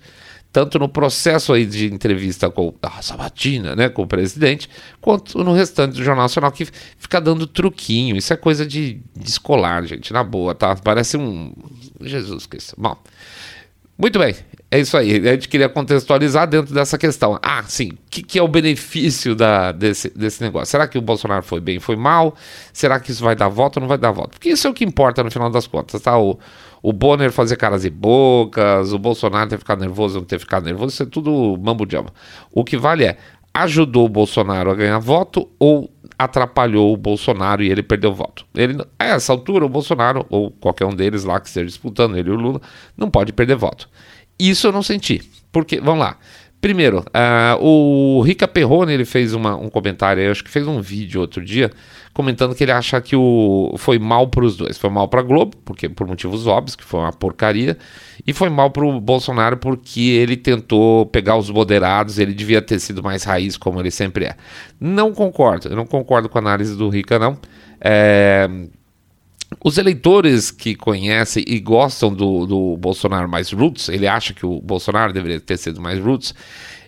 tanto 0.52 0.80
no 0.80 0.90
processo 0.90 1.54
aí 1.54 1.64
de 1.64 1.86
entrevista 1.94 2.50
com 2.50 2.74
a 2.82 3.02
Sabatina, 3.04 3.76
né, 3.76 3.88
com 3.88 4.02
o 4.02 4.08
presidente, 4.08 4.68
quanto 5.00 5.42
no 5.44 5.54
restante 5.54 5.94
do 5.94 6.04
Jornal 6.04 6.26
Nacional 6.26 6.52
que 6.52 6.68
fica 6.98 7.22
dando 7.22 7.46
truquinho. 7.48 8.18
Isso 8.18 8.34
é 8.34 8.36
coisa 8.36 8.66
de, 8.66 9.00
de 9.16 9.30
escolar, 9.30 9.86
gente, 9.86 10.12
na 10.12 10.24
boa, 10.24 10.54
tá? 10.56 10.76
Parece 10.76 11.18
um 11.18 11.54
Jesus 12.02 12.48
Cristo. 12.48 12.76
Bom, 12.78 12.98
muito 14.02 14.18
bem, 14.18 14.36
é 14.72 14.80
isso 14.80 14.98
aí. 14.98 15.28
A 15.28 15.34
gente 15.34 15.48
queria 15.48 15.70
contextualizar 15.70 16.48
dentro 16.48 16.74
dessa 16.74 16.98
questão. 16.98 17.38
Ah, 17.40 17.62
sim, 17.68 17.90
o 17.90 17.98
que, 18.10 18.24
que, 18.24 18.40
é 18.40 18.42
o 18.42 18.48
benefício 18.48 19.36
da, 19.36 19.72
desse, 19.72 20.10
desse 20.10 20.42
negócio? 20.42 20.72
Será 20.72 20.88
que 20.88 20.98
o 20.98 21.02
Bolsonaro 21.02 21.44
foi 21.44 21.60
bem, 21.60 21.80
foi 21.80 21.96
mal? 21.96 22.34
Será 22.74 23.00
que 23.00 23.12
isso 23.12 23.24
vai 23.24 23.36
dar 23.36 23.48
voto 23.48 23.78
ou 23.78 23.82
não 23.82 23.88
vai 23.88 24.00
dar 24.00 24.10
voto? 24.10 24.32
Porque 24.32 24.50
isso 24.50 24.66
é 24.66 24.70
o 24.72 24.74
que 24.74 24.84
importa 24.84 25.24
no 25.24 25.30
final 25.30 25.52
das 25.52 25.68
contas, 25.68 26.02
tá? 26.02 26.18
O, 26.18 26.40
o 26.82 26.92
Bonner 26.92 27.32
fazer 27.32 27.58
caras 27.58 27.86
e 27.86 27.92
bocas, 27.92 28.92
o 28.92 28.98
Bolsonaro 28.98 29.52
ter 29.52 29.60
ficado 29.60 29.82
nervoso 29.82 30.16
ou 30.16 30.22
não 30.22 30.28
ter 30.28 30.40
ficado 30.40 30.66
nervoso, 30.66 30.94
isso 30.94 31.04
é 31.04 31.06
tudo 31.06 31.56
mambo 31.62 31.86
de 31.86 31.96
O 32.52 32.64
que 32.64 32.78
vale 32.78 33.06
é 33.06 33.18
ajudou 33.54 34.06
o 34.06 34.10
Bolsonaro 34.10 34.72
a 34.72 34.76
ganhar 34.76 34.98
voto 34.98 35.48
ou 35.60 35.92
atrapalhou 36.24 36.94
o 36.94 36.98
Bolsonaro 36.98 37.64
e 37.64 37.70
ele 37.70 37.84
perdeu 37.84 38.14
voto. 38.14 38.46
Ele, 38.54 38.78
a 38.98 39.06
essa 39.06 39.32
altura, 39.32 39.66
o 39.66 39.70
Bolsonaro, 39.70 40.26
ou 40.30 40.52
qualquer 40.52 40.86
um 40.86 40.96
deles 40.96 41.24
lá 41.24 41.40
que 41.40 41.48
esteja 41.48 41.66
disputando, 41.66 42.18
ele 42.18 42.30
e 42.30 42.34
o 42.34 42.36
Lula, 42.36 42.62
não 42.96 43.10
pode 43.10 43.34
perder 43.34 43.56
voto. 43.56 43.90
Isso 44.40 44.68
eu 44.68 44.72
não 44.72 44.82
senti. 44.82 45.22
Porque, 45.52 45.80
vamos 45.80 46.00
lá. 46.00 46.18
Primeiro, 46.62 47.00
uh, 47.00 47.60
o 47.60 48.22
Rica 48.22 48.48
Perrone 48.48 48.94
ele 48.94 49.04
fez 49.04 49.34
uma, 49.34 49.56
um 49.56 49.68
comentário, 49.68 50.22
eu 50.22 50.30
acho 50.30 50.44
que 50.44 50.50
fez 50.50 50.68
um 50.68 50.80
vídeo 50.80 51.20
outro 51.20 51.44
dia, 51.44 51.72
comentando 52.14 52.54
que 52.54 52.64
ele 52.64 52.72
acha 52.72 53.02
que 53.02 53.16
o, 53.16 53.74
foi 53.80 53.98
mal 53.98 54.28
para 54.28 54.46
os 54.46 54.56
dois. 54.56 54.78
Foi 54.78 54.92
mal 54.92 55.08
para 55.08 55.22
a 55.22 55.24
Globo, 55.24 55.58
porque 55.66 55.90
por 55.90 56.06
motivos 56.06 56.46
óbvios, 56.46 56.76
que 56.76 56.84
foi 56.84 57.00
uma 57.00 57.12
porcaria, 57.12 57.76
e 58.28 58.32
foi 58.32 58.48
mal 58.52 58.70
para 58.70 58.86
o 58.86 59.02
Bolsonaro 59.02 59.58
porque 59.58 60.02
ele 60.02 60.38
tentou 60.38 61.08
pegar 61.08 61.36
os 61.36 61.50
moderados, 61.50 62.20
ele 62.20 62.32
devia 62.34 62.62
ter 62.62 62.80
sido 62.80 63.02
mais 63.02 63.24
raiz, 63.24 63.58
como 63.58 63.80
ele 63.80 63.90
sempre 63.90 64.26
é. 64.26 64.36
Não 64.80 65.14
concordo, 65.14 65.68
eu 65.68 65.76
não 65.76 65.88
concordo 65.88 66.30
com 66.30 66.38
a 66.38 66.42
análise 66.42 66.76
do 66.76 66.90
Rica, 66.90 67.18
não. 67.18 67.40
É, 67.84 68.48
os 69.64 69.78
eleitores 69.78 70.52
que 70.52 70.76
conhecem 70.76 71.44
e 71.48 71.60
gostam 71.60 72.14
do, 72.14 72.46
do 72.46 72.78
Bolsonaro 72.78 73.28
mais 73.28 73.52
roots, 73.52 73.90
ele 73.90 74.08
acha 74.08 74.34
que 74.34 74.46
o 74.46 74.62
Bolsonaro 74.62 75.12
deveria 75.12 75.40
ter 75.40 75.58
sido 75.58 75.82
mais 75.82 76.00
roots, 76.00 76.34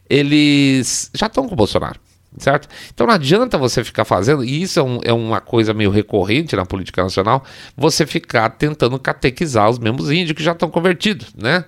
eles 0.09 1.09
já 1.13 1.27
estão 1.27 1.47
com 1.47 1.53
o 1.53 1.57
Bolsonaro 1.57 1.99
certo? 2.37 2.67
Então 2.93 3.07
não 3.07 3.13
adianta 3.13 3.57
você 3.57 3.83
ficar 3.83 4.05
fazendo, 4.05 4.43
e 4.43 4.61
isso 4.61 4.79
é, 4.79 4.83
um, 4.83 4.99
é, 5.03 5.13
uma 5.13 5.39
coisa 5.41 5.73
meio 5.73 5.89
recorrente 5.89 6.55
na 6.55 6.65
política 6.65 7.03
nacional, 7.03 7.43
você 7.75 8.05
ficar 8.05 8.49
tentando 8.49 8.97
catequizar 8.99 9.69
os 9.69 9.79
mesmos 9.79 10.11
índios 10.11 10.33
que 10.33 10.43
já 10.43 10.51
estão 10.53 10.69
convertidos, 10.69 11.33
né? 11.35 11.65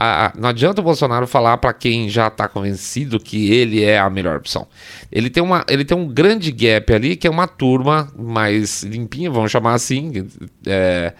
Ah, 0.00 0.32
não 0.38 0.48
adianta 0.48 0.80
o 0.80 0.84
Bolsonaro 0.84 1.26
falar 1.26 1.56
para 1.58 1.72
quem 1.72 2.08
já 2.08 2.28
está 2.28 2.46
convencido 2.46 3.18
que 3.18 3.52
ele 3.52 3.82
é 3.82 3.98
a 3.98 4.08
melhor 4.08 4.36
opção. 4.36 4.68
Ele 5.10 5.28
tem, 5.28 5.42
uma, 5.42 5.64
ele 5.68 5.84
tem 5.84 5.96
um 5.96 6.06
grande 6.06 6.52
gap 6.52 6.92
ali, 6.92 7.16
que 7.16 7.26
é 7.26 7.30
uma 7.30 7.48
turma 7.48 8.08
mais 8.16 8.84
limpinha, 8.84 9.28
vamos 9.28 9.50
chamar 9.50 9.74
assim, 9.74 10.28
é, 10.64 11.12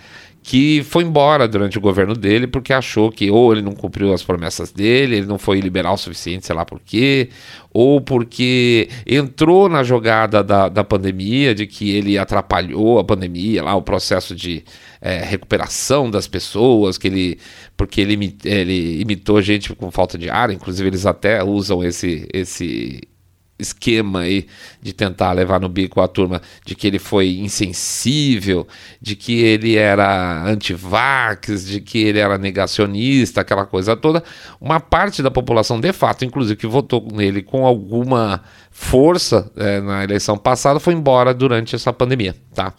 que 0.48 0.82
foi 0.82 1.04
embora 1.04 1.46
durante 1.46 1.76
o 1.76 1.80
governo 1.80 2.14
dele 2.14 2.46
porque 2.46 2.72
achou 2.72 3.12
que 3.12 3.30
ou 3.30 3.52
ele 3.52 3.60
não 3.60 3.72
cumpriu 3.72 4.14
as 4.14 4.22
promessas 4.22 4.72
dele, 4.72 5.16
ele 5.16 5.26
não 5.26 5.36
foi 5.36 5.60
liberal 5.60 5.92
o 5.92 5.98
suficiente, 5.98 6.46
sei 6.46 6.56
lá 6.56 6.64
por 6.64 6.80
quê, 6.80 7.28
ou 7.70 8.00
porque 8.00 8.88
entrou 9.06 9.68
na 9.68 9.82
jogada 9.82 10.42
da, 10.42 10.70
da 10.70 10.82
pandemia, 10.82 11.54
de 11.54 11.66
que 11.66 11.90
ele 11.90 12.16
atrapalhou 12.16 12.98
a 12.98 13.04
pandemia, 13.04 13.62
lá 13.62 13.74
o 13.74 13.82
processo 13.82 14.34
de 14.34 14.64
é, 15.02 15.18
recuperação 15.18 16.10
das 16.10 16.26
pessoas, 16.26 16.96
que 16.96 17.08
ele 17.08 17.38
porque 17.76 18.00
ele, 18.00 18.34
ele 18.42 19.02
imitou 19.02 19.42
gente 19.42 19.74
com 19.74 19.90
falta 19.90 20.16
de 20.16 20.30
ar, 20.30 20.50
inclusive 20.50 20.88
eles 20.88 21.04
até 21.04 21.44
usam 21.44 21.84
esse, 21.84 22.26
esse 22.32 23.02
esquema 23.58 24.20
aí 24.20 24.46
de 24.80 24.92
tentar 24.92 25.32
levar 25.32 25.60
no 25.60 25.68
bico 25.68 26.00
a 26.00 26.08
turma 26.08 26.40
de 26.64 26.74
que 26.74 26.86
ele 26.86 26.98
foi 26.98 27.38
insensível, 27.38 28.66
de 29.00 29.16
que 29.16 29.40
ele 29.40 29.76
era 29.76 30.44
antivax, 30.44 31.66
de 31.66 31.80
que 31.80 31.98
ele 31.98 32.18
era 32.18 32.38
negacionista, 32.38 33.40
aquela 33.40 33.66
coisa 33.66 33.96
toda. 33.96 34.22
Uma 34.60 34.78
parte 34.78 35.22
da 35.22 35.30
população, 35.30 35.80
de 35.80 35.92
fato, 35.92 36.24
inclusive, 36.24 36.56
que 36.56 36.66
votou 36.66 37.06
nele 37.12 37.42
com 37.42 37.66
alguma 37.66 38.42
força 38.70 39.50
é, 39.56 39.80
na 39.80 40.04
eleição 40.04 40.38
passada, 40.38 40.78
foi 40.78 40.94
embora 40.94 41.34
durante 41.34 41.74
essa 41.74 41.92
pandemia, 41.92 42.34
tá? 42.54 42.72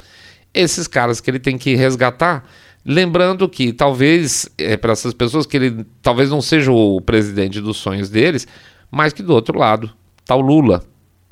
Esses 0.53 0.87
caras 0.87 1.19
que 1.19 1.29
ele 1.29 1.39
tem 1.39 1.57
que 1.57 1.75
resgatar, 1.75 2.43
lembrando 2.85 3.47
que 3.47 3.73
talvez 3.73 4.49
é, 4.57 4.77
para 4.77 4.93
essas 4.93 5.13
pessoas 5.13 5.45
que 5.45 5.57
ele 5.57 5.85
talvez 6.01 6.29
não 6.29 6.41
seja 6.41 6.71
o 6.71 7.01
presidente 7.01 7.59
dos 7.61 7.77
sonhos 7.77 8.09
deles, 8.09 8.47
mas 8.89 9.13
que 9.13 9.21
do 9.21 9.33
outro 9.33 9.59
lado 9.59 9.93
tá 10.29 10.35
o 10.35 10.41
Lula, 10.41 10.83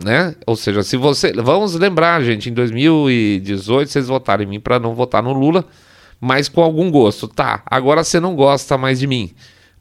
né? 0.04 0.34
Ou 0.48 0.56
seja, 0.56 0.82
se 0.82 0.98
você. 0.98 1.32
Vamos 1.34 1.76
lembrar, 1.76 2.24
gente, 2.24 2.50
em 2.50 2.54
2018 2.54 3.92
vocês 3.92 4.08
votaram 4.08 4.42
em 4.44 4.48
mim 4.48 4.60
para 4.60 4.80
não 4.80 4.96
votar 4.96 5.22
no 5.22 5.34
Lula, 5.34 5.64
mas 6.20 6.50
com 6.50 6.64
algum 6.64 6.90
gosto. 6.90 7.28
Tá, 7.28 7.62
agora 7.68 8.04
você 8.04 8.20
não 8.20 8.36
gosta 8.36 8.76
mais 8.76 9.00
de 9.00 9.06
mim. 9.06 9.32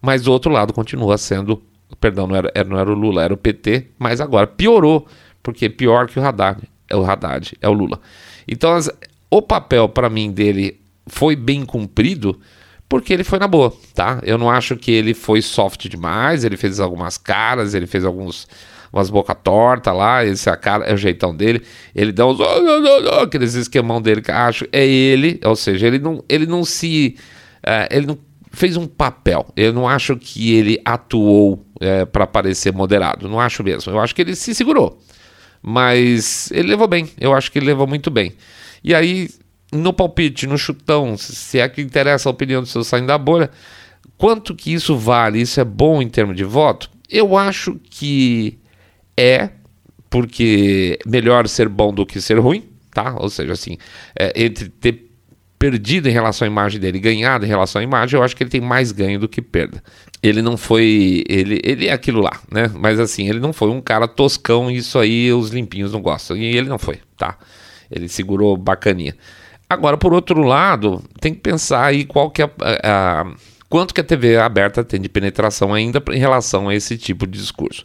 Mas 0.02 0.22
do 0.22 0.30
outro 0.30 0.50
lado 0.50 0.74
continua 0.74 1.16
sendo. 1.16 1.62
Perdão, 1.98 2.26
não 2.26 2.36
era, 2.36 2.52
não 2.64 2.78
era 2.78 2.90
o 2.90 2.94
Lula, 2.94 3.22
era 3.22 3.32
o 3.32 3.38
PT, 3.38 3.86
mas 3.98 4.20
agora 4.20 4.46
piorou, 4.46 5.06
porque 5.42 5.70
pior 5.70 6.08
que 6.08 6.18
o 6.18 6.22
Haddad 6.22 6.60
é 6.90 6.96
o 6.96 7.02
Haddad, 7.02 7.56
é 7.60 7.68
o 7.68 7.72
Lula. 7.72 7.98
Então, 8.46 8.74
as, 8.74 8.90
o 9.30 9.40
papel 9.40 9.88
para 9.88 10.10
mim 10.10 10.30
dele 10.30 10.78
foi 11.06 11.34
bem 11.36 11.64
cumprido 11.64 12.38
porque 12.88 13.12
ele 13.12 13.24
foi 13.24 13.38
na 13.38 13.48
boa, 13.48 13.72
tá? 13.94 14.20
Eu 14.24 14.36
não 14.36 14.50
acho 14.50 14.76
que 14.76 14.90
ele 14.90 15.14
foi 15.14 15.40
soft 15.40 15.88
demais, 15.88 16.44
ele 16.44 16.56
fez 16.56 16.80
algumas 16.80 17.16
caras, 17.16 17.72
ele 17.72 17.86
fez 17.86 18.04
alguns 18.04 18.46
umas 18.96 19.10
boca 19.10 19.34
torta 19.34 19.92
lá, 19.92 20.24
esse 20.24 20.48
é 20.48 20.52
a 20.52 20.56
cara, 20.56 20.84
é 20.84 20.94
o 20.94 20.96
jeitão 20.96 21.34
dele. 21.34 21.62
Ele 21.94 22.12
dá 22.12 22.26
uns 22.26 22.38
aqueles 23.22 23.54
esquemão 23.54 24.00
dele 24.00 24.22
que 24.22 24.30
acho 24.30 24.66
é 24.72 24.86
ele, 24.86 25.40
ou 25.44 25.54
seja, 25.54 25.86
ele 25.86 25.98
não, 25.98 26.24
ele 26.28 26.46
não 26.46 26.64
se 26.64 27.16
é, 27.62 27.88
ele 27.90 28.06
não 28.06 28.18
fez 28.50 28.76
um 28.76 28.86
papel. 28.86 29.46
Eu 29.56 29.72
não 29.72 29.88
acho 29.88 30.16
que 30.16 30.54
ele 30.54 30.80
atuou 30.84 31.64
é, 31.80 32.04
para 32.04 32.26
parecer 32.26 32.72
moderado, 32.72 33.28
não 33.28 33.38
acho 33.38 33.62
mesmo. 33.62 33.92
Eu 33.92 34.00
acho 34.00 34.14
que 34.14 34.22
ele 34.22 34.34
se 34.34 34.54
segurou, 34.54 34.98
mas 35.62 36.50
ele 36.50 36.68
levou 36.68 36.88
bem. 36.88 37.08
Eu 37.20 37.34
acho 37.34 37.52
que 37.52 37.58
ele 37.58 37.66
levou 37.66 37.86
muito 37.86 38.10
bem. 38.10 38.32
E 38.82 38.94
aí 38.94 39.28
no 39.72 39.92
palpite, 39.92 40.46
no 40.46 40.56
chutão, 40.56 41.16
se 41.16 41.58
é 41.58 41.68
que 41.68 41.82
interessa 41.82 42.28
a 42.28 42.32
opinião 42.32 42.62
do 42.62 42.68
seu 42.68 42.84
saindo 42.84 43.08
da 43.08 43.18
bolha, 43.18 43.50
quanto 44.16 44.54
que 44.54 44.72
isso 44.72 44.96
vale? 44.96 45.40
Isso 45.40 45.60
é 45.60 45.64
bom 45.64 46.00
em 46.00 46.08
termos 46.08 46.36
de 46.36 46.44
voto? 46.44 46.90
Eu 47.10 47.36
acho 47.36 47.78
que 47.90 48.58
é 49.18 49.50
porque 50.10 50.98
melhor 51.06 51.48
ser 51.48 51.68
bom 51.68 51.92
do 51.92 52.06
que 52.06 52.20
ser 52.20 52.38
ruim, 52.38 52.64
tá? 52.92 53.16
Ou 53.18 53.28
seja, 53.28 53.52
assim, 53.52 53.76
é, 54.18 54.32
entre 54.34 54.68
ter 54.68 55.06
perdido 55.58 56.08
em 56.08 56.12
relação 56.12 56.46
à 56.46 56.50
imagem 56.50 56.78
dele 56.78 56.98
ganhado 56.98 57.44
em 57.44 57.48
relação 57.48 57.80
à 57.80 57.82
imagem, 57.82 58.18
eu 58.18 58.22
acho 58.24 58.36
que 58.36 58.42
ele 58.42 58.50
tem 58.50 58.60
mais 58.60 58.92
ganho 58.92 59.18
do 59.18 59.28
que 59.28 59.40
perda. 59.40 59.82
Ele 60.22 60.42
não 60.42 60.56
foi. 60.56 61.24
Ele, 61.28 61.60
ele 61.64 61.88
é 61.88 61.92
aquilo 61.92 62.20
lá, 62.20 62.40
né? 62.50 62.70
Mas 62.74 63.00
assim, 63.00 63.28
ele 63.28 63.40
não 63.40 63.52
foi 63.52 63.68
um 63.70 63.80
cara 63.80 64.06
toscão, 64.06 64.70
isso 64.70 64.98
aí 64.98 65.32
os 65.32 65.50
limpinhos 65.50 65.92
não 65.92 66.00
gostam. 66.00 66.36
E 66.36 66.44
ele 66.44 66.68
não 66.68 66.78
foi, 66.78 66.98
tá? 67.16 67.38
Ele 67.90 68.08
segurou 68.08 68.56
bacaninha. 68.56 69.16
Agora, 69.68 69.96
por 69.96 70.12
outro 70.12 70.42
lado, 70.42 71.02
tem 71.20 71.34
que 71.34 71.40
pensar 71.40 71.84
aí 71.84 72.04
qual 72.04 72.30
que 72.30 72.42
é 72.42 72.50
a, 72.60 73.22
a 73.22 73.34
quanto 73.68 73.92
que 73.92 74.00
a 74.00 74.04
TV 74.04 74.36
aberta 74.36 74.84
tem 74.84 75.00
de 75.00 75.08
penetração 75.08 75.74
ainda 75.74 76.02
em 76.12 76.18
relação 76.18 76.68
a 76.68 76.74
esse 76.74 76.96
tipo 76.96 77.26
de 77.26 77.38
discurso 77.38 77.84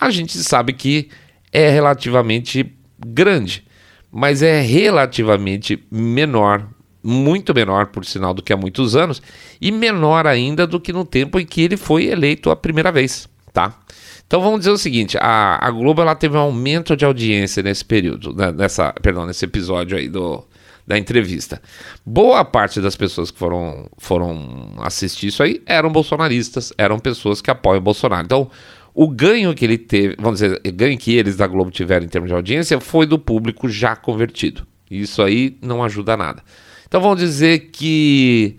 a 0.00 0.10
gente 0.10 0.36
sabe 0.38 0.72
que 0.72 1.08
é 1.52 1.68
relativamente 1.70 2.74
grande, 2.98 3.64
mas 4.10 4.42
é 4.42 4.60
relativamente 4.60 5.84
menor, 5.90 6.66
muito 7.02 7.54
menor, 7.54 7.86
por 7.86 8.04
sinal, 8.04 8.32
do 8.32 8.42
que 8.42 8.52
há 8.52 8.56
muitos 8.56 8.96
anos, 8.96 9.20
e 9.60 9.70
menor 9.70 10.26
ainda 10.26 10.66
do 10.66 10.80
que 10.80 10.92
no 10.92 11.04
tempo 11.04 11.38
em 11.38 11.46
que 11.46 11.62
ele 11.62 11.76
foi 11.76 12.06
eleito 12.06 12.50
a 12.50 12.56
primeira 12.56 12.90
vez, 12.90 13.28
tá? 13.52 13.78
Então 14.26 14.40
vamos 14.40 14.60
dizer 14.60 14.70
o 14.70 14.78
seguinte, 14.78 15.18
a, 15.20 15.58
a 15.60 15.70
Globo 15.70 16.00
ela 16.00 16.14
teve 16.14 16.36
um 16.36 16.40
aumento 16.40 16.96
de 16.96 17.04
audiência 17.04 17.62
nesse 17.62 17.84
período, 17.84 18.32
né, 18.32 18.52
nessa, 18.52 18.92
perdão, 18.92 19.26
nesse 19.26 19.44
episódio 19.44 19.98
aí 19.98 20.08
do, 20.08 20.46
da 20.86 20.96
entrevista. 20.96 21.60
Boa 22.06 22.44
parte 22.44 22.80
das 22.80 22.96
pessoas 22.96 23.30
que 23.30 23.38
foram, 23.38 23.88
foram 23.98 24.74
assistir 24.78 25.28
isso 25.28 25.42
aí 25.42 25.60
eram 25.66 25.90
bolsonaristas, 25.90 26.72
eram 26.78 26.98
pessoas 26.98 27.40
que 27.40 27.50
apoiam 27.50 27.78
o 27.78 27.82
Bolsonaro. 27.82 28.24
Então, 28.24 28.50
o 28.94 29.08
ganho 29.08 29.54
que 29.54 29.64
ele 29.64 29.78
teve, 29.78 30.16
vamos 30.18 30.40
dizer, 30.40 30.60
o 30.66 30.72
ganho 30.72 30.98
que 30.98 31.14
eles 31.14 31.36
da 31.36 31.46
Globo 31.46 31.70
tiveram 31.70 32.04
em 32.04 32.08
termos 32.08 32.28
de 32.28 32.34
audiência 32.34 32.80
foi 32.80 33.06
do 33.06 33.18
público 33.18 33.68
já 33.68 33.94
convertido. 33.94 34.66
Isso 34.90 35.22
aí 35.22 35.56
não 35.62 35.84
ajuda 35.84 36.16
nada. 36.16 36.42
Então 36.86 37.00
vamos 37.00 37.20
dizer 37.20 37.70
que 37.70 38.56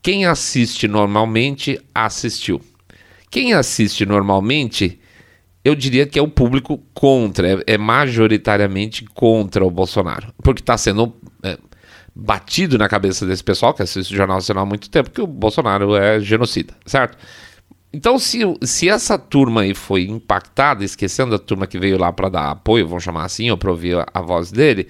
quem 0.00 0.24
assiste 0.24 0.86
normalmente 0.86 1.80
assistiu. 1.94 2.60
Quem 3.30 3.54
assiste 3.54 4.06
normalmente, 4.06 5.00
eu 5.64 5.74
diria 5.74 6.06
que 6.06 6.18
é 6.18 6.22
o 6.22 6.28
público 6.28 6.78
contra, 6.94 7.54
é, 7.54 7.74
é 7.74 7.78
majoritariamente 7.78 9.04
contra 9.06 9.64
o 9.64 9.70
Bolsonaro, 9.70 10.32
porque 10.42 10.60
está 10.60 10.76
sendo 10.76 11.16
é, 11.42 11.58
batido 12.14 12.76
na 12.76 12.88
cabeça 12.88 13.26
desse 13.26 13.42
pessoal 13.42 13.72
que 13.72 13.82
assiste 13.82 14.12
o 14.12 14.16
Jornal 14.16 14.36
Nacional 14.36 14.64
há 14.64 14.66
muito 14.66 14.90
tempo 14.90 15.10
que 15.10 15.20
o 15.20 15.26
Bolsonaro 15.26 15.96
é 15.96 16.20
genocida, 16.20 16.74
certo? 16.84 17.16
Então, 17.92 18.18
se, 18.18 18.40
se 18.62 18.88
essa 18.88 19.18
turma 19.18 19.62
aí 19.62 19.74
foi 19.74 20.04
impactada, 20.04 20.82
esquecendo 20.82 21.34
a 21.34 21.38
turma 21.38 21.66
que 21.66 21.78
veio 21.78 21.98
lá 21.98 22.10
para 22.10 22.30
dar 22.30 22.50
apoio, 22.50 22.88
vamos 22.88 23.04
chamar 23.04 23.24
assim, 23.24 23.50
ou 23.50 23.56
para 23.56 23.70
ouvir 23.70 23.98
a, 23.98 24.06
a, 24.14 24.22
voz 24.22 24.50
dele, 24.50 24.88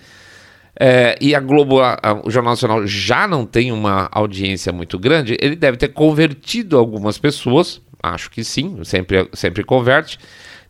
é, 0.78 1.18
e 1.20 1.34
a 1.34 1.40
Globo, 1.40 1.80
a, 1.80 1.98
a, 2.00 2.14
o 2.24 2.30
Jornal 2.30 2.52
Nacional 2.52 2.86
já 2.86 3.26
não 3.26 3.44
tem 3.44 3.72
uma 3.72 4.08
audiência 4.12 4.72
muito 4.72 4.98
grande, 4.98 5.36
ele 5.40 5.56
deve 5.56 5.76
ter 5.76 5.88
convertido 5.88 6.78
algumas 6.78 7.18
pessoas, 7.18 7.80
acho 8.00 8.30
que 8.30 8.44
sim, 8.44 8.84
sempre, 8.84 9.28
sempre 9.32 9.64
converte, 9.64 10.18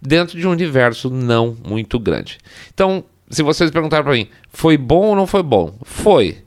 dentro 0.01 0.39
de 0.39 0.47
um 0.49 0.51
universo 0.51 1.11
não 1.11 1.57
muito 1.69 1.99
grande. 2.01 2.39
Então, 2.73 3.05
se 3.29 3.43
vocês 3.43 3.71
perguntarem 3.71 4.05
para 4.05 4.15
mim, 4.15 4.29
foi 4.51 4.79
bom 4.79 5.09
ou 5.09 5.17
não 5.17 5.27
foi 5.27 5.43
bom? 5.43 5.75
Foi 5.85 6.39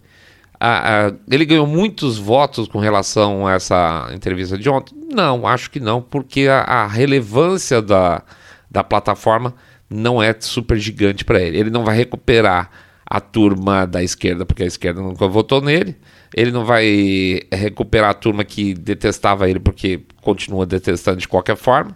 a, 0.60 1.08
a, 1.08 1.14
ele 1.30 1.46
ganhou 1.46 1.68
muitos 1.68 2.18
votos 2.18 2.68
com 2.68 2.80
relação 2.80 3.46
a 3.46 3.54
essa 3.54 4.10
entrevista 4.14 4.58
de 4.58 4.70
ontem? 4.70 4.96
Não, 5.12 5.46
acho 5.48 5.70
que 5.70 5.80
não, 5.80 6.02
porque 6.02 6.48
a, 6.48 6.62
a 6.62 6.88
relevância 6.88 7.82
da, 7.82 8.24
da 8.70 8.84
plataforma 8.84 9.54
não 9.90 10.22
é 10.22 10.36
super 10.40 10.78
gigante 10.78 11.24
para 11.24 11.42
ele. 11.42 11.58
Ele 11.58 11.70
não 11.70 11.84
vai 11.84 11.96
recuperar 11.96 12.70
a 13.06 13.20
turma 13.20 13.86
da 13.86 14.02
esquerda, 14.02 14.46
porque 14.46 14.64
a 14.64 14.68
esquerda 14.68 15.02
nunca 15.02 15.28
votou 15.28 15.62
nele. 15.62 15.96
Ele 16.36 16.52
não 16.52 16.66
vai 16.66 17.42
recuperar 17.52 18.10
a 18.10 18.14
turma 18.14 18.44
que 18.44 18.74
detestava 18.74 19.50
ele, 19.50 19.60
porque 19.60 20.02
continua 20.22 20.66
detestando 20.66 21.18
de 21.18 21.28
qualquer 21.28 21.56
forma. 21.56 21.96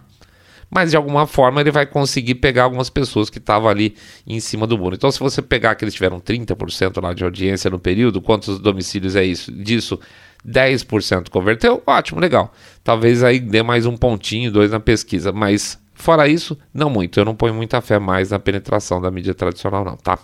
Mas 0.70 0.90
de 0.90 0.96
alguma 0.96 1.26
forma 1.26 1.60
ele 1.60 1.70
vai 1.70 1.84
conseguir 1.84 2.36
pegar 2.36 2.64
algumas 2.64 2.88
pessoas 2.88 3.28
que 3.28 3.38
estavam 3.38 3.68
ali 3.68 3.96
em 4.26 4.38
cima 4.38 4.66
do 4.66 4.78
muro. 4.78 4.94
Então, 4.94 5.10
se 5.10 5.18
você 5.18 5.42
pegar 5.42 5.74
que 5.74 5.84
eles 5.84 5.94
tiveram 5.94 6.20
30% 6.20 7.02
lá 7.02 7.12
de 7.12 7.24
audiência 7.24 7.68
no 7.68 7.78
período, 7.78 8.22
quantos 8.22 8.58
domicílios 8.58 9.16
é 9.16 9.24
isso? 9.24 9.50
Disso, 9.50 9.98
10% 10.46 11.28
converteu, 11.28 11.82
ótimo, 11.86 12.20
legal. 12.20 12.52
Talvez 12.84 13.22
aí 13.22 13.40
dê 13.40 13.62
mais 13.62 13.84
um 13.86 13.96
pontinho, 13.96 14.52
dois 14.52 14.70
na 14.70 14.80
pesquisa, 14.80 15.32
mas 15.32 15.78
fora 15.94 16.28
isso, 16.28 16.56
não 16.72 16.88
muito. 16.88 17.18
Eu 17.18 17.24
não 17.24 17.34
ponho 17.34 17.54
muita 17.54 17.80
fé 17.80 17.98
mais 17.98 18.30
na 18.30 18.38
penetração 18.38 19.00
da 19.00 19.10
mídia 19.10 19.34
tradicional, 19.34 19.84
não, 19.84 19.96
tá? 19.96 20.18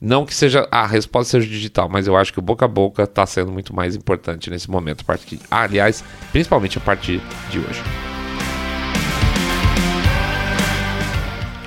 Não 0.00 0.24
que 0.24 0.34
seja 0.34 0.66
a 0.70 0.86
resposta 0.86 1.32
seja 1.32 1.48
digital, 1.48 1.88
mas 1.88 2.06
eu 2.06 2.16
acho 2.16 2.32
que 2.32 2.38
o 2.38 2.42
boca 2.42 2.64
a 2.64 2.68
boca 2.68 3.02
está 3.02 3.26
sendo 3.26 3.50
muito 3.50 3.74
mais 3.74 3.96
importante 3.96 4.48
nesse 4.48 4.70
momento. 4.70 5.04
aliás, 5.50 6.04
principalmente 6.30 6.78
a 6.78 6.80
partir 6.80 7.20
de 7.50 7.58
hoje. 7.58 8.17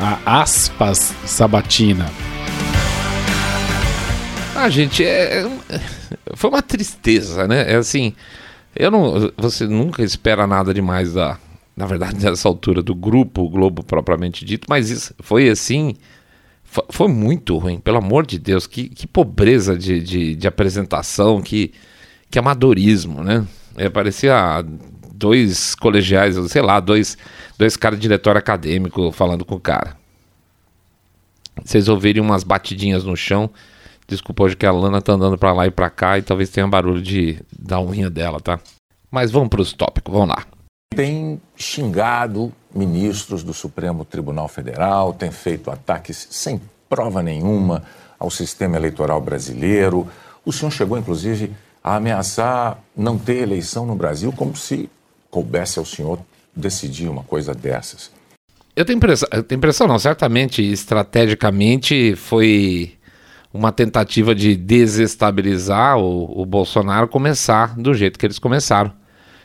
A 0.01 0.41
aspas 0.41 1.13
sabatina. 1.25 2.09
Ah, 4.55 4.67
gente, 4.67 5.03
é, 5.03 5.43
é, 5.69 5.79
foi 6.35 6.49
uma 6.49 6.61
tristeza, 6.63 7.47
né? 7.47 7.71
É 7.71 7.75
assim, 7.75 8.13
eu 8.75 8.89
não, 8.89 9.31
você 9.37 9.67
nunca 9.67 10.01
espera 10.01 10.47
nada 10.47 10.73
demais 10.73 11.13
da, 11.13 11.37
na 11.77 11.85
verdade, 11.85 12.25
nessa 12.25 12.47
altura 12.47 12.81
do 12.81 12.95
grupo 12.95 13.47
Globo 13.47 13.83
propriamente 13.83 14.43
dito, 14.43 14.65
mas 14.67 14.89
isso 14.89 15.13
foi 15.19 15.49
assim 15.49 15.95
foi 16.89 17.09
muito 17.09 17.57
ruim, 17.57 17.79
pelo 17.79 17.97
amor 17.97 18.25
de 18.25 18.39
Deus, 18.39 18.65
que, 18.65 18.87
que 18.87 19.05
pobreza 19.05 19.77
de, 19.77 19.99
de, 20.01 20.35
de, 20.35 20.47
apresentação, 20.47 21.41
que, 21.41 21.73
que 22.29 22.39
amadorismo, 22.39 23.21
né? 23.21 23.45
É, 23.75 23.89
parecia 23.89 24.63
dois 25.21 25.75
colegiais, 25.75 26.35
sei 26.51 26.63
lá, 26.63 26.79
dois, 26.79 27.15
dois 27.55 27.77
caras 27.77 27.99
de 27.99 28.01
diretório 28.01 28.39
acadêmico 28.39 29.11
falando 29.11 29.45
com 29.45 29.53
o 29.53 29.59
cara. 29.59 29.95
Vocês 31.63 31.87
ouvirem 31.87 32.23
umas 32.23 32.43
batidinhas 32.43 33.03
no 33.03 33.15
chão, 33.15 33.47
desculpa 34.07 34.43
hoje 34.43 34.55
que 34.55 34.65
a 34.65 34.71
Lana 34.71 34.99
tá 34.99 35.13
andando 35.13 35.37
para 35.37 35.53
lá 35.53 35.67
e 35.67 35.71
para 35.71 35.91
cá 35.91 36.17
e 36.17 36.23
talvez 36.23 36.49
tenha 36.49 36.67
barulho 36.67 37.01
de, 37.01 37.39
da 37.57 37.79
unha 37.79 38.09
dela, 38.09 38.39
tá? 38.39 38.59
Mas 39.11 39.29
vamos 39.29 39.49
para 39.49 39.61
os 39.61 39.73
tópicos, 39.73 40.11
vamos 40.11 40.29
lá. 40.29 40.43
Tem 40.95 41.39
xingado 41.55 42.51
ministros 42.73 43.43
do 43.43 43.53
Supremo 43.53 44.03
Tribunal 44.03 44.47
Federal, 44.47 45.13
tem 45.13 45.29
feito 45.29 45.69
ataques 45.69 46.27
sem 46.31 46.59
prova 46.89 47.21
nenhuma 47.21 47.83
ao 48.17 48.31
sistema 48.31 48.75
eleitoral 48.75 49.21
brasileiro. 49.21 50.07
O 50.43 50.51
senhor 50.51 50.71
chegou, 50.71 50.97
inclusive, 50.97 51.51
a 51.83 51.95
ameaçar 51.95 52.79
não 52.95 53.17
ter 53.17 53.37
eleição 53.37 53.85
no 53.85 53.95
Brasil, 53.95 54.33
como 54.35 54.55
se 54.55 54.89
coubesse 55.31 55.79
ao 55.79 55.85
senhor 55.85 56.19
decidir 56.55 57.09
uma 57.09 57.23
coisa 57.23 57.53
dessas. 57.55 58.11
Eu 58.75 58.85
tenho 58.85 58.97
impressão, 58.97 59.27
eu 59.31 59.41
tenho 59.41 59.57
impressão 59.57 59.87
não, 59.87 59.97
certamente, 59.97 60.61
estrategicamente 60.61 62.15
foi 62.15 62.93
uma 63.53 63.71
tentativa 63.71 64.33
de 64.35 64.55
desestabilizar 64.55 65.97
o, 65.97 66.41
o 66.41 66.45
Bolsonaro 66.45 67.07
começar 67.07 67.75
do 67.77 67.93
jeito 67.93 68.19
que 68.19 68.25
eles 68.25 68.39
começaram. 68.39 68.93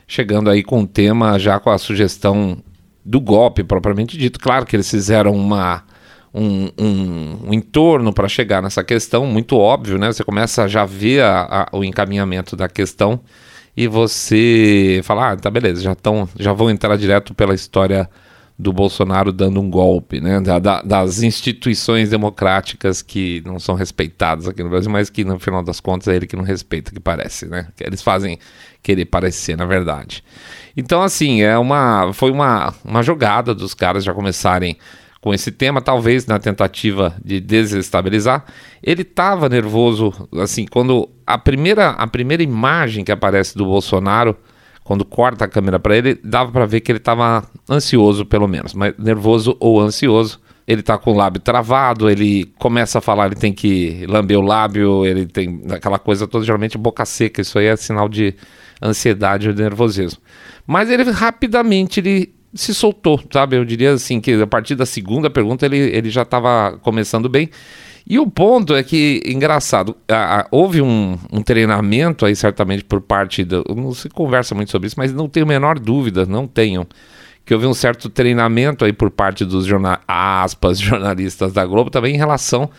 Chegando 0.06 0.48
aí 0.50 0.62
com 0.62 0.82
o 0.82 0.86
tema, 0.86 1.38
já 1.38 1.58
com 1.58 1.70
a 1.70 1.78
sugestão 1.78 2.58
do 3.04 3.20
golpe 3.20 3.64
propriamente 3.64 4.16
dito. 4.16 4.38
Claro 4.38 4.64
que 4.64 4.76
eles 4.76 4.88
fizeram 4.88 5.32
uma, 5.32 5.82
um, 6.32 6.70
um, 6.78 7.38
um 7.48 7.54
entorno 7.54 8.12
para 8.12 8.28
chegar 8.28 8.62
nessa 8.62 8.84
questão, 8.84 9.26
muito 9.26 9.56
óbvio, 9.56 9.98
né? 9.98 10.12
Você 10.12 10.22
começa 10.22 10.62
a 10.62 10.68
já 10.68 10.84
ver 10.84 11.22
a, 11.22 11.68
a, 11.72 11.76
o 11.76 11.82
encaminhamento 11.82 12.54
da 12.54 12.68
questão 12.68 13.20
e 13.76 13.86
você 13.86 15.00
fala, 15.04 15.32
ah, 15.32 15.36
tá 15.36 15.50
beleza, 15.50 15.82
já, 15.82 15.94
tão, 15.94 16.28
já 16.38 16.52
vão 16.52 16.70
entrar 16.70 16.96
direto 16.96 17.34
pela 17.34 17.54
história 17.54 18.08
do 18.58 18.72
Bolsonaro 18.72 19.32
dando 19.32 19.60
um 19.60 19.68
golpe, 19.68 20.18
né? 20.18 20.40
Da, 20.40 20.58
da, 20.58 20.80
das 20.80 21.22
instituições 21.22 22.08
democráticas 22.08 23.02
que 23.02 23.42
não 23.44 23.58
são 23.58 23.74
respeitadas 23.74 24.48
aqui 24.48 24.62
no 24.62 24.70
Brasil, 24.70 24.90
mas 24.90 25.10
que 25.10 25.24
no 25.24 25.38
final 25.38 25.62
das 25.62 25.78
contas 25.78 26.08
é 26.08 26.16
ele 26.16 26.26
que 26.26 26.36
não 26.36 26.42
respeita, 26.42 26.90
que 26.90 26.98
parece, 26.98 27.46
né? 27.46 27.68
Que 27.76 27.84
eles 27.84 28.00
fazem 28.00 28.38
querer 28.82 29.04
parecer, 29.04 29.58
na 29.58 29.66
verdade. 29.66 30.24
Então, 30.74 31.02
assim, 31.02 31.42
é 31.42 31.58
uma, 31.58 32.12
foi 32.14 32.30
uma, 32.30 32.72
uma 32.82 33.02
jogada 33.02 33.54
dos 33.54 33.74
caras 33.74 34.02
já 34.02 34.14
começarem 34.14 34.78
com 35.26 35.34
esse 35.34 35.50
tema, 35.50 35.82
talvez 35.82 36.24
na 36.24 36.38
tentativa 36.38 37.16
de 37.24 37.40
desestabilizar. 37.40 38.44
Ele 38.80 39.02
estava 39.02 39.48
nervoso, 39.48 40.14
assim, 40.34 40.66
quando 40.66 41.10
a 41.26 41.36
primeira, 41.36 41.88
a 41.88 42.06
primeira 42.06 42.44
imagem 42.44 43.02
que 43.04 43.10
aparece 43.10 43.58
do 43.58 43.64
Bolsonaro, 43.64 44.36
quando 44.84 45.04
corta 45.04 45.46
a 45.46 45.48
câmera 45.48 45.80
para 45.80 45.96
ele, 45.96 46.14
dava 46.22 46.52
para 46.52 46.64
ver 46.64 46.78
que 46.78 46.92
ele 46.92 46.98
estava 46.98 47.42
ansioso, 47.68 48.24
pelo 48.24 48.46
menos, 48.46 48.72
mas 48.72 48.94
nervoso 48.96 49.56
ou 49.58 49.80
ansioso. 49.80 50.40
Ele 50.64 50.78
está 50.78 50.96
com 50.96 51.10
o 51.10 51.16
lábio 51.16 51.40
travado, 51.40 52.08
ele 52.08 52.44
começa 52.56 52.98
a 52.98 53.00
falar, 53.00 53.26
ele 53.26 53.34
tem 53.34 53.52
que 53.52 54.06
lamber 54.06 54.38
o 54.38 54.42
lábio, 54.42 55.04
ele 55.04 55.26
tem 55.26 55.60
aquela 55.72 55.98
coisa 55.98 56.28
toda, 56.28 56.44
geralmente 56.44 56.78
boca 56.78 57.04
seca, 57.04 57.40
isso 57.40 57.58
aí 57.58 57.66
é 57.66 57.74
sinal 57.74 58.08
de 58.08 58.32
ansiedade 58.80 59.48
ou 59.48 59.54
nervosismo. 59.56 60.20
Mas 60.64 60.88
ele 60.88 61.10
rapidamente 61.10 61.98
ele 61.98 62.32
se 62.54 62.74
soltou, 62.74 63.20
sabe? 63.32 63.56
Eu 63.56 63.64
diria 63.64 63.92
assim 63.92 64.20
que 64.20 64.34
a 64.34 64.46
partir 64.46 64.74
da 64.74 64.86
segunda 64.86 65.28
pergunta 65.28 65.66
ele, 65.66 65.78
ele 65.78 66.10
já 66.10 66.22
estava 66.22 66.78
começando 66.78 67.28
bem. 67.28 67.50
E 68.08 68.20
o 68.20 68.30
ponto 68.30 68.74
é 68.74 68.84
que, 68.84 69.20
engraçado, 69.26 69.96
a, 70.08 70.40
a, 70.40 70.46
houve 70.52 70.80
um, 70.80 71.18
um, 71.32 71.42
treinamento 71.42 72.24
aí 72.24 72.36
certamente 72.36 72.84
por 72.84 73.00
parte 73.00 73.44
do. 73.44 73.64
Não 73.74 73.92
se 73.92 74.08
conversa 74.08 74.54
muito 74.54 74.70
sobre 74.70 74.86
isso, 74.86 74.94
mas 74.96 75.12
não 75.12 75.28
tenho 75.28 75.44
a 75.44 75.48
menor 75.48 75.78
dúvida, 75.78 76.24
não 76.24 76.46
tenho. 76.46 76.86
Que 77.44 77.52
houve 77.52 77.66
um 77.66 77.74
certo 77.74 78.08
treinamento 78.08 78.84
aí 78.84 78.92
por 78.92 79.10
parte 79.10 79.44
dos 79.44 79.66
aspas, 80.06 80.78
jornalistas 80.80 81.52
da 81.52 81.66
Globo 81.66 81.90
também 81.90 82.14
em 82.14 82.18
relação 82.18 82.70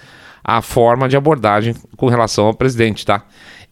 à 0.41 0.61
forma 0.61 1.09
de 1.09 1.17
abordagem 1.17 1.75
com 1.97 2.07
relação 2.07 2.45
ao 2.45 2.53
presidente, 2.53 3.05
tá? 3.05 3.25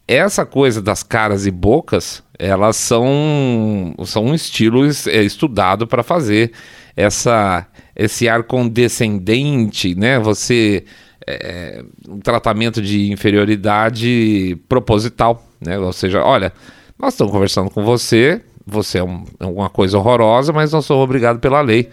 essa 0.08 0.46
coisa 0.46 0.80
das 0.80 1.02
caras 1.02 1.46
e 1.46 1.50
bocas, 1.50 2.22
elas 2.38 2.76
são, 2.76 3.94
são 4.04 4.26
um 4.26 4.34
estilo 4.34 4.84
é, 4.84 5.22
estudado 5.22 5.86
para 5.86 6.02
fazer 6.02 6.52
essa, 6.96 7.66
esse 7.94 8.28
ar 8.28 8.42
condescendente, 8.42 9.94
né? 9.94 10.18
Você 10.18 10.84
é, 11.26 11.82
um 12.08 12.20
tratamento 12.20 12.80
de 12.80 13.10
inferioridade 13.10 14.56
proposital, 14.68 15.44
né? 15.60 15.78
Ou 15.78 15.92
seja, 15.92 16.22
olha, 16.22 16.52
nós 16.98 17.14
estamos 17.14 17.32
conversando 17.32 17.70
com 17.70 17.84
você, 17.84 18.40
você 18.66 18.98
é, 18.98 19.04
um, 19.04 19.24
é 19.40 19.46
uma 19.46 19.68
coisa 19.68 19.98
horrorosa, 19.98 20.52
mas 20.52 20.72
não 20.72 20.80
sou 20.80 21.02
obrigado 21.02 21.40
pela 21.40 21.60
lei. 21.60 21.90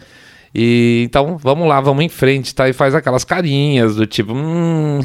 E 0.56 1.04
então, 1.06 1.36
vamos 1.38 1.68
lá, 1.68 1.82
vamos 1.82 2.06
em 2.06 2.10
frente, 2.10 2.54
tá? 2.54 2.70
E 2.70 2.74
faz 2.74 2.94
aquelas 2.94 3.24
carinhas 3.24 3.96
do 3.96 4.06
tipo, 4.06 4.34
hum, 4.34 5.00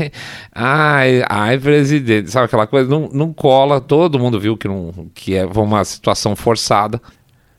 ai, 0.54 1.22
ai, 1.28 1.58
presidente, 1.58 2.30
sabe 2.30 2.46
aquela 2.46 2.66
coisa? 2.66 2.88
Não, 2.88 3.10
não 3.12 3.32
cola, 3.32 3.82
todo 3.82 4.18
mundo 4.18 4.40
viu 4.40 4.56
que, 4.56 4.66
não, 4.66 5.10
que 5.14 5.34
é 5.34 5.44
uma 5.44 5.84
situação 5.84 6.34
forçada, 6.34 7.02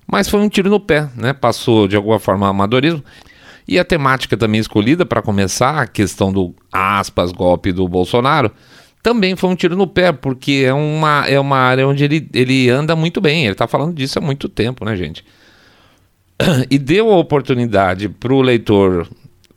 mas 0.08 0.28
foi 0.28 0.40
um 0.40 0.50
tiro 0.50 0.70
no 0.70 0.80
pé, 0.80 1.08
né? 1.16 1.34
Passou 1.34 1.88
de 1.88 1.96
alguma 1.96 2.20
forma 2.20 2.48
amadorismo. 2.48 3.04
E 3.68 3.80
a 3.80 3.86
temática 3.86 4.38
também 4.38 4.62
escolhida 4.62 5.06
para 5.06 5.22
começar, 5.22 5.82
a 5.82 5.88
questão 5.88 6.32
do 6.32 6.54
aspas, 6.72 7.32
golpe 7.32 7.72
do 7.72 7.88
Bolsonaro, 7.88 8.52
também 9.02 9.36
foi 9.36 9.50
um 9.50 9.56
tiro 9.56 9.76
no 9.76 9.88
pé, 9.88 10.12
porque 10.12 10.64
é 10.66 10.74
uma, 10.74 11.26
é 11.28 11.40
uma 11.40 11.58
área 11.58 11.88
onde 11.88 12.04
ele, 12.04 12.28
ele 12.34 12.70
anda 12.70 12.96
muito 12.96 13.22
bem, 13.22 13.44
ele 13.44 13.52
está 13.52 13.68
falando 13.68 13.94
disso 13.94 14.18
há 14.18 14.22
muito 14.22 14.50
tempo, 14.50 14.84
né, 14.84 14.96
gente? 14.96 15.24
e 16.70 16.78
deu 16.78 17.12
a 17.12 17.18
oportunidade 17.18 18.10
para 18.10 18.34
o 18.34 18.42
leitor, 18.42 19.08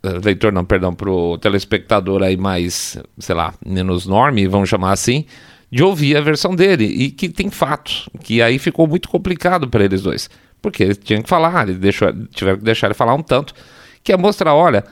eh, 0.03 0.21
leitor 0.25 0.53
não, 0.53 0.65
perdão, 0.65 0.95
para 0.95 1.11
o 1.11 1.39
telespectador 1.39 2.23
aí 2.23 2.37
mais, 2.37 2.99
sei 3.19 3.35
lá, 3.35 3.55
menos 3.65 4.07
norme, 4.07 4.47
vamos 4.47 4.69
chamar 4.69 4.93
assim, 4.93 5.25
de 5.71 5.83
ouvir 5.83 6.17
a 6.17 6.21
versão 6.21 6.55
dele. 6.55 6.85
E 6.85 7.11
que 7.11 7.29
tem 7.29 7.51
fatos, 7.51 8.09
que 8.23 8.41
aí 8.41 8.59
ficou 8.59 8.87
muito 8.87 9.09
complicado 9.09 9.69
para 9.69 9.85
eles 9.85 10.03
dois, 10.03 10.31
porque 10.63 10.83
eles 10.83 10.99
tinham 10.99 11.23
que 11.23 11.29
falar, 11.29 11.69
eles 11.69 11.81
deixou, 11.81 12.13
tiveram 12.31 12.59
que 12.59 12.65
deixar 12.65 12.87
ele 12.87 12.95
falar 12.95 13.15
um 13.15 13.23
tanto, 13.23 13.55
que 14.03 14.13
é 14.13 14.17
mostrar, 14.17 14.55
olha, 14.55 14.85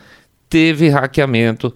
teve 0.49 0.89
hackeamento, 0.89 1.75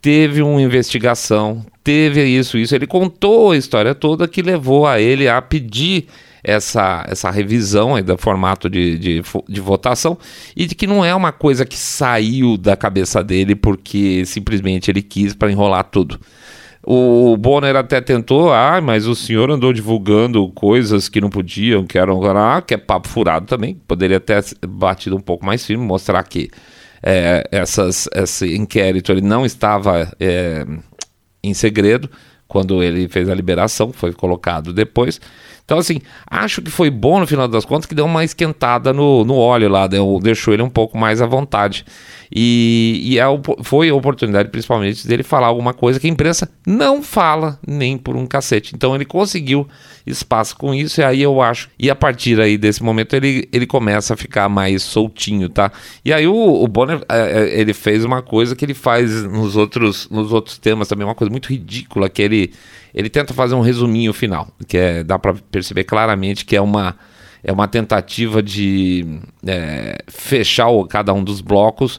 teve 0.00 0.42
uma 0.42 0.60
investigação, 0.60 1.64
teve 1.84 2.24
isso, 2.24 2.58
isso, 2.58 2.74
ele 2.74 2.86
contou 2.86 3.52
a 3.52 3.56
história 3.56 3.94
toda 3.94 4.26
que 4.26 4.42
levou 4.42 4.86
a 4.86 5.00
ele 5.00 5.28
a 5.28 5.40
pedir 5.40 6.08
essa, 6.44 7.04
essa 7.08 7.30
revisão 7.30 7.94
aí 7.94 8.02
do 8.02 8.16
formato 8.18 8.68
de, 8.68 8.98
de, 8.98 9.22
de 9.48 9.60
votação 9.60 10.18
e 10.56 10.66
de 10.66 10.74
que 10.74 10.86
não 10.86 11.04
é 11.04 11.14
uma 11.14 11.32
coisa 11.32 11.64
que 11.64 11.76
saiu 11.76 12.56
da 12.56 12.76
cabeça 12.76 13.22
dele 13.22 13.54
porque 13.54 14.24
simplesmente 14.26 14.90
ele 14.90 15.02
quis 15.02 15.34
para 15.34 15.50
enrolar 15.50 15.84
tudo. 15.84 16.18
O 16.84 17.36
Bonner 17.36 17.76
até 17.76 18.00
tentou, 18.00 18.52
ah, 18.52 18.80
mas 18.82 19.06
o 19.06 19.14
senhor 19.14 19.48
andou 19.52 19.72
divulgando 19.72 20.48
coisas 20.48 21.08
que 21.08 21.20
não 21.20 21.30
podiam, 21.30 21.86
que 21.86 21.96
eram, 21.96 22.20
ah, 22.36 22.60
que 22.60 22.74
é 22.74 22.76
papo 22.76 23.06
furado 23.06 23.46
também. 23.46 23.80
Poderia 23.86 24.18
ter 24.18 24.44
batido 24.66 25.16
um 25.16 25.20
pouco 25.20 25.46
mais 25.46 25.64
firme, 25.64 25.84
mostrar 25.84 26.24
que 26.24 26.50
é, 27.00 27.46
essas, 27.52 28.08
esse 28.12 28.56
inquérito 28.56 29.12
ele 29.12 29.20
não 29.20 29.46
estava 29.46 30.12
é, 30.18 30.66
em 31.42 31.54
segredo 31.54 32.10
quando 32.48 32.82
ele 32.82 33.08
fez 33.08 33.30
a 33.30 33.34
liberação, 33.34 33.92
foi 33.92 34.12
colocado 34.12 34.72
depois. 34.72 35.20
Então, 35.64 35.78
assim, 35.78 36.00
acho 36.26 36.60
que 36.60 36.70
foi 36.70 36.90
bom 36.90 37.20
no 37.20 37.26
final 37.26 37.46
das 37.48 37.64
contas 37.64 37.86
que 37.86 37.94
deu 37.94 38.04
uma 38.04 38.24
esquentada 38.24 38.92
no, 38.92 39.24
no 39.24 39.36
óleo 39.36 39.68
lá, 39.68 39.86
deu, 39.86 40.18
deixou 40.22 40.52
ele 40.52 40.62
um 40.62 40.68
pouco 40.68 40.98
mais 40.98 41.22
à 41.22 41.26
vontade. 41.26 41.84
E, 42.34 43.00
e 43.04 43.18
é, 43.18 43.24
foi 43.62 43.88
a 43.88 43.94
oportunidade, 43.94 44.48
principalmente, 44.48 45.06
dele 45.06 45.22
falar 45.22 45.46
alguma 45.46 45.72
coisa 45.72 46.00
que 46.00 46.06
a 46.06 46.10
imprensa 46.10 46.48
não 46.66 47.02
fala 47.02 47.58
nem 47.66 47.96
por 47.96 48.16
um 48.16 48.26
cacete. 48.26 48.74
Então, 48.74 48.94
ele 48.94 49.04
conseguiu 49.04 49.68
espaço 50.06 50.56
com 50.56 50.74
isso, 50.74 51.00
e 51.00 51.04
aí 51.04 51.22
eu 51.22 51.40
acho. 51.40 51.68
E 51.78 51.90
a 51.90 51.94
partir 51.94 52.40
aí 52.40 52.58
desse 52.58 52.82
momento 52.82 53.14
ele, 53.14 53.48
ele 53.52 53.66
começa 53.66 54.14
a 54.14 54.16
ficar 54.16 54.48
mais 54.48 54.82
soltinho, 54.82 55.48
tá? 55.48 55.70
E 56.04 56.12
aí 56.12 56.26
o, 56.26 56.34
o 56.34 56.66
Bonner 56.66 57.02
é, 57.08 57.40
é 57.40 57.60
ele 57.60 57.72
fez 57.72 58.04
uma 58.04 58.22
coisa 58.22 58.56
que 58.56 58.64
ele 58.64 58.74
faz 58.74 59.24
nos 59.24 59.56
outros, 59.56 60.08
nos 60.10 60.32
outros 60.32 60.58
temas 60.58 60.88
também, 60.88 61.06
uma 61.06 61.14
coisa 61.14 61.30
muito 61.30 61.48
ridícula, 61.48 62.08
que 62.08 62.22
ele 62.22 62.52
ele 62.94 63.08
tenta 63.08 63.32
fazer 63.32 63.54
um 63.54 63.60
resuminho 63.60 64.12
final, 64.12 64.48
que 64.66 64.76
é, 64.76 65.04
dá 65.04 65.18
para 65.18 65.34
perceber 65.50 65.84
claramente 65.84 66.44
que 66.44 66.56
é 66.56 66.60
uma, 66.60 66.96
é 67.42 67.52
uma 67.52 67.68
tentativa 67.68 68.42
de 68.42 69.20
é, 69.46 69.98
fechar 70.08 70.68
o, 70.68 70.84
cada 70.86 71.12
um 71.12 71.24
dos 71.24 71.40
blocos 71.40 71.98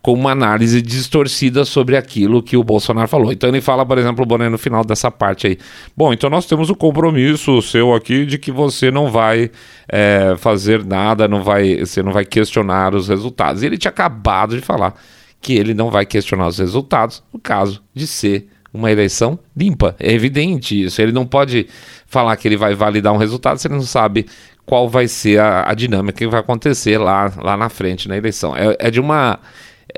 com 0.00 0.12
uma 0.12 0.30
análise 0.30 0.80
distorcida 0.80 1.64
sobre 1.64 1.96
aquilo 1.96 2.42
que 2.42 2.56
o 2.56 2.62
Bolsonaro 2.62 3.08
falou. 3.08 3.32
Então 3.32 3.48
ele 3.48 3.60
fala, 3.60 3.84
por 3.84 3.98
exemplo, 3.98 4.22
o 4.22 4.26
Boné 4.26 4.48
no 4.48 4.56
final 4.56 4.84
dessa 4.84 5.10
parte 5.10 5.46
aí. 5.46 5.58
Bom, 5.96 6.12
então 6.12 6.30
nós 6.30 6.46
temos 6.46 6.70
o 6.70 6.76
compromisso 6.76 7.60
seu 7.60 7.92
aqui 7.92 8.24
de 8.24 8.38
que 8.38 8.52
você 8.52 8.90
não 8.90 9.10
vai 9.10 9.50
é, 9.88 10.34
fazer 10.38 10.84
nada, 10.84 11.26
não 11.26 11.42
vai, 11.42 11.78
você 11.80 12.02
não 12.02 12.12
vai 12.12 12.24
questionar 12.24 12.94
os 12.94 13.08
resultados. 13.08 13.62
E 13.62 13.66
ele 13.66 13.76
tinha 13.76 13.90
acabado 13.90 14.56
de 14.56 14.62
falar 14.62 14.94
que 15.40 15.54
ele 15.54 15.74
não 15.74 15.90
vai 15.90 16.06
questionar 16.06 16.46
os 16.46 16.58
resultados 16.58 17.22
no 17.32 17.38
caso 17.38 17.82
de 17.92 18.06
ser 18.06 18.48
uma 18.78 18.90
eleição 18.90 19.38
limpa. 19.56 19.94
É 19.98 20.12
evidente 20.12 20.84
isso. 20.84 21.02
Ele 21.02 21.12
não 21.12 21.26
pode 21.26 21.66
falar 22.06 22.36
que 22.36 22.46
ele 22.48 22.56
vai 22.56 22.74
validar 22.74 23.12
um 23.12 23.16
resultado 23.16 23.58
se 23.58 23.66
ele 23.66 23.74
não 23.74 23.82
sabe 23.82 24.26
qual 24.64 24.88
vai 24.88 25.08
ser 25.08 25.40
a, 25.40 25.70
a 25.70 25.74
dinâmica 25.74 26.18
que 26.18 26.26
vai 26.26 26.40
acontecer 26.40 26.98
lá, 26.98 27.32
lá 27.42 27.56
na 27.56 27.68
frente 27.68 28.08
na 28.08 28.16
eleição. 28.16 28.56
É, 28.56 28.76
é 28.78 28.90
de 28.90 29.00
uma 29.00 29.38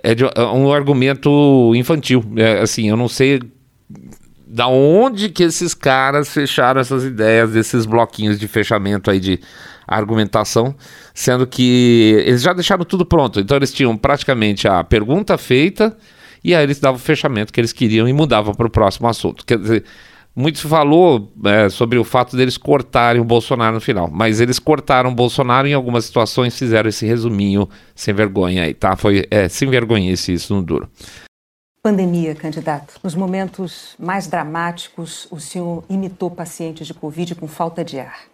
é 0.02 0.14
de 0.14 0.24
é 0.24 0.42
um 0.52 0.72
argumento 0.72 1.72
infantil. 1.74 2.24
É, 2.36 2.60
assim, 2.60 2.88
eu 2.88 2.96
não 2.96 3.08
sei 3.08 3.40
da 4.46 4.66
onde 4.66 5.28
que 5.28 5.44
esses 5.44 5.74
caras 5.74 6.28
fecharam 6.28 6.80
essas 6.80 7.04
ideias 7.04 7.52
desses 7.52 7.86
bloquinhos 7.86 8.38
de 8.38 8.48
fechamento 8.48 9.10
aí 9.10 9.20
de 9.20 9.38
argumentação, 9.86 10.74
sendo 11.14 11.46
que 11.46 12.22
eles 12.24 12.42
já 12.42 12.52
deixaram 12.52 12.84
tudo 12.84 13.04
pronto. 13.04 13.40
Então 13.40 13.56
eles 13.56 13.72
tinham 13.72 13.96
praticamente 13.96 14.66
a 14.66 14.82
pergunta 14.82 15.36
feita 15.36 15.96
e 16.42 16.55
aí 16.55 16.62
eles 16.62 16.79
davam 16.79 16.96
o 16.96 17.03
fechamento 17.03 17.53
que 17.53 17.61
eles 17.61 17.72
queriam 17.72 18.09
e 18.09 18.12
mudavam 18.12 18.55
para 18.55 18.66
o 18.66 18.70
próximo 18.70 19.09
assunto. 19.09 19.44
Quer 19.44 19.59
dizer, 19.59 19.85
muito 20.35 20.59
se 20.59 20.66
falou 20.66 21.33
é, 21.44 21.68
sobre 21.68 21.98
o 21.98 22.05
fato 22.05 22.37
deles 22.37 22.57
cortarem 22.57 23.20
o 23.20 23.24
Bolsonaro 23.24 23.74
no 23.74 23.81
final, 23.81 24.09
mas 24.11 24.40
eles 24.40 24.59
cortaram 24.59 25.11
o 25.11 25.14
Bolsonaro 25.14 25.66
em 25.66 25.74
algumas 25.74 26.05
situações, 26.05 26.59
fizeram 26.59 26.88
esse 26.88 27.05
resuminho 27.05 27.68
sem 27.94 28.14
vergonha 28.14 28.64
aí, 28.64 28.74
tá? 28.74 28.96
Foi 28.96 29.26
é, 29.31 29.48
sem 29.48 29.68
vergonha 29.68 30.12
isso 30.12 30.55
no 30.55 30.62
duro. 30.62 30.88
Pandemia, 31.83 32.35
candidato. 32.35 33.00
Nos 33.03 33.14
momentos 33.14 33.94
mais 33.98 34.26
dramáticos, 34.26 35.26
o 35.31 35.40
senhor 35.40 35.83
imitou 35.88 36.31
pacientes 36.31 36.87
de 36.87 36.92
Covid 36.92 37.35
com 37.35 37.48
falta 37.48 37.83
de 37.83 37.98
ar. 37.98 38.31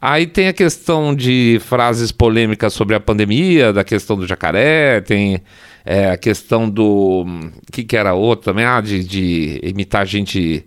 Aí 0.00 0.26
tem 0.26 0.48
a 0.48 0.54
questão 0.54 1.14
de 1.14 1.60
frases 1.60 2.10
polêmicas 2.10 2.72
sobre 2.72 2.94
a 2.94 3.00
pandemia, 3.00 3.72
da 3.72 3.84
questão 3.84 4.16
do 4.16 4.26
jacaré, 4.26 5.02
tem 5.02 5.42
é, 5.90 6.10
a 6.10 6.18
questão 6.18 6.68
do. 6.68 7.24
O 7.24 7.72
que, 7.72 7.82
que 7.82 7.96
era 7.96 8.12
outro 8.12 8.44
também? 8.44 8.66
Ah, 8.66 8.78
de, 8.78 9.02
de 9.02 9.58
imitar 9.62 10.06
gente 10.06 10.66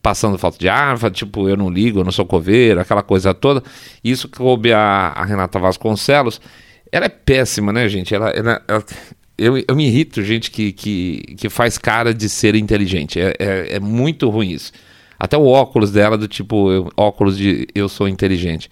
passando 0.00 0.38
falta 0.38 0.58
de 0.58 0.68
ar, 0.68 0.96
tipo, 1.10 1.48
eu 1.48 1.56
não 1.56 1.68
ligo, 1.68 1.98
eu 1.98 2.04
não 2.04 2.12
sou 2.12 2.24
coveiro, 2.24 2.78
aquela 2.78 3.02
coisa 3.02 3.34
toda. 3.34 3.64
Isso 4.02 4.28
que 4.28 4.38
coube 4.38 4.72
a, 4.72 5.12
a 5.16 5.24
Renata 5.24 5.58
Vasconcelos. 5.58 6.40
Ela 6.92 7.06
é 7.06 7.08
péssima, 7.08 7.72
né, 7.72 7.88
gente? 7.88 8.14
Ela, 8.14 8.30
ela, 8.30 8.62
ela 8.68 8.84
eu, 9.36 9.58
eu 9.66 9.74
me 9.74 9.88
irrito, 9.88 10.22
gente 10.22 10.52
que, 10.52 10.70
que, 10.72 11.34
que 11.36 11.48
faz 11.48 11.76
cara 11.76 12.14
de 12.14 12.28
ser 12.28 12.54
inteligente. 12.54 13.20
É, 13.20 13.34
é, 13.40 13.74
é 13.74 13.80
muito 13.80 14.30
ruim 14.30 14.50
isso. 14.50 14.70
Até 15.18 15.36
o 15.36 15.46
óculos 15.46 15.90
dela, 15.90 16.16
do 16.16 16.28
tipo, 16.28 16.70
eu, 16.70 16.88
óculos 16.96 17.36
de 17.36 17.66
eu 17.74 17.88
sou 17.88 18.06
inteligente. 18.06 18.70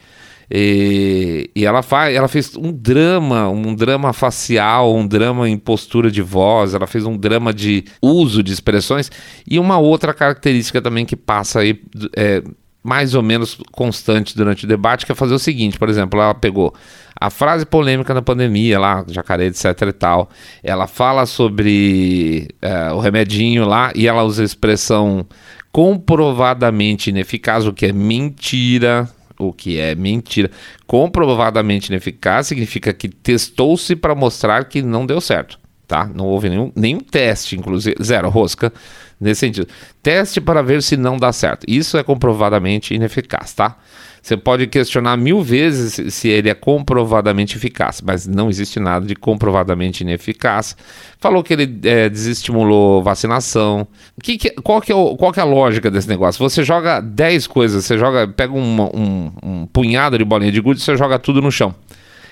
E, 0.50 1.50
e, 1.54 1.66
ela 1.66 1.82
faz, 1.82 2.14
ela 2.14 2.28
fez 2.28 2.56
um 2.56 2.72
drama, 2.72 3.48
um 3.48 3.74
drama 3.74 4.12
facial, 4.12 4.94
um 4.94 5.06
drama 5.06 5.48
em 5.48 5.58
postura 5.58 6.10
de 6.10 6.22
voz, 6.22 6.74
ela 6.74 6.86
fez 6.86 7.04
um 7.04 7.16
drama 7.16 7.52
de 7.52 7.84
uso 8.00 8.42
de 8.42 8.52
expressões 8.52 9.10
e 9.48 9.58
uma 9.58 9.78
outra 9.78 10.14
característica 10.14 10.80
também 10.80 11.04
que 11.04 11.16
passa 11.16 11.60
aí 11.60 11.82
é, 12.16 12.42
mais 12.82 13.14
ou 13.14 13.22
menos 13.22 13.58
constante 13.72 14.34
durante 14.34 14.64
o 14.64 14.68
debate, 14.68 15.04
que 15.04 15.12
é 15.12 15.14
fazer 15.14 15.34
o 15.34 15.38
seguinte, 15.38 15.78
por 15.78 15.90
exemplo, 15.90 16.18
ela 16.18 16.34
pegou 16.34 16.74
a 17.20 17.28
frase 17.28 17.66
polêmica 17.66 18.14
da 18.14 18.22
pandemia 18.22 18.78
lá, 18.78 19.04
jacaré, 19.08 19.46
etc 19.46 19.64
e 19.88 19.92
tal, 19.92 20.30
ela 20.62 20.86
fala 20.86 21.26
sobre 21.26 22.48
é, 22.62 22.90
o 22.92 23.00
remedinho 23.00 23.66
lá 23.66 23.92
e 23.94 24.06
ela 24.06 24.22
usa 24.22 24.42
a 24.42 24.44
expressão 24.44 25.26
comprovadamente 25.70 27.10
ineficaz, 27.10 27.66
o 27.66 27.72
que 27.72 27.86
é 27.86 27.92
mentira, 27.92 29.08
o 29.38 29.52
que 29.52 29.78
é 29.78 29.94
mentira. 29.94 30.50
Comprovadamente 30.86 31.88
ineficaz 31.88 32.46
significa 32.48 32.92
que 32.92 33.08
testou-se 33.08 33.94
para 33.94 34.14
mostrar 34.14 34.64
que 34.64 34.82
não 34.82 35.06
deu 35.06 35.20
certo, 35.20 35.58
tá? 35.88 36.08
Não 36.14 36.26
houve 36.26 36.50
nenhum, 36.50 36.70
nenhum 36.76 37.00
teste, 37.00 37.56
inclusive, 37.56 37.96
zero 38.00 38.28
rosca 38.28 38.70
nesse 39.18 39.40
sentido. 39.40 39.66
Teste 40.02 40.40
para 40.40 40.62
ver 40.62 40.82
se 40.82 40.96
não 40.96 41.16
dá 41.16 41.32
certo. 41.32 41.64
Isso 41.66 41.96
é 41.96 42.04
comprovadamente 42.04 42.94
ineficaz, 42.94 43.54
tá? 43.54 43.76
Você 44.22 44.36
pode 44.36 44.66
questionar 44.66 45.16
mil 45.16 45.42
vezes 45.42 46.12
se 46.12 46.28
ele 46.28 46.50
é 46.50 46.54
comprovadamente 46.54 47.56
eficaz, 47.56 48.02
mas 48.04 48.26
não 48.26 48.50
existe 48.50 48.78
nada 48.78 49.06
de 49.06 49.14
comprovadamente 49.14 50.02
ineficaz. 50.02 50.76
Falou 51.18 51.42
que 51.42 51.54
ele 51.54 51.80
é, 51.84 52.10
desestimulou 52.10 53.02
vacinação. 53.02 53.86
Que 54.22 54.36
que, 54.36 54.50
qual, 54.50 54.82
que 54.82 54.92
é 54.92 54.94
o, 54.94 55.16
qual 55.16 55.32
que 55.32 55.40
é 55.40 55.42
a 55.42 55.46
lógica 55.46 55.90
desse 55.90 56.08
negócio? 56.08 56.46
Você 56.46 56.62
joga 56.62 57.00
10 57.00 57.46
coisas, 57.46 57.86
você 57.86 57.96
joga, 57.96 58.28
pega 58.28 58.52
uma, 58.52 58.94
um, 58.94 59.32
um 59.42 59.66
punhado 59.66 60.18
de 60.18 60.24
bolinha 60.24 60.52
de 60.52 60.60
gude 60.60 60.80
e 60.80 60.84
você 60.84 60.96
joga 60.96 61.18
tudo 61.18 61.40
no 61.40 61.50
chão. 61.50 61.74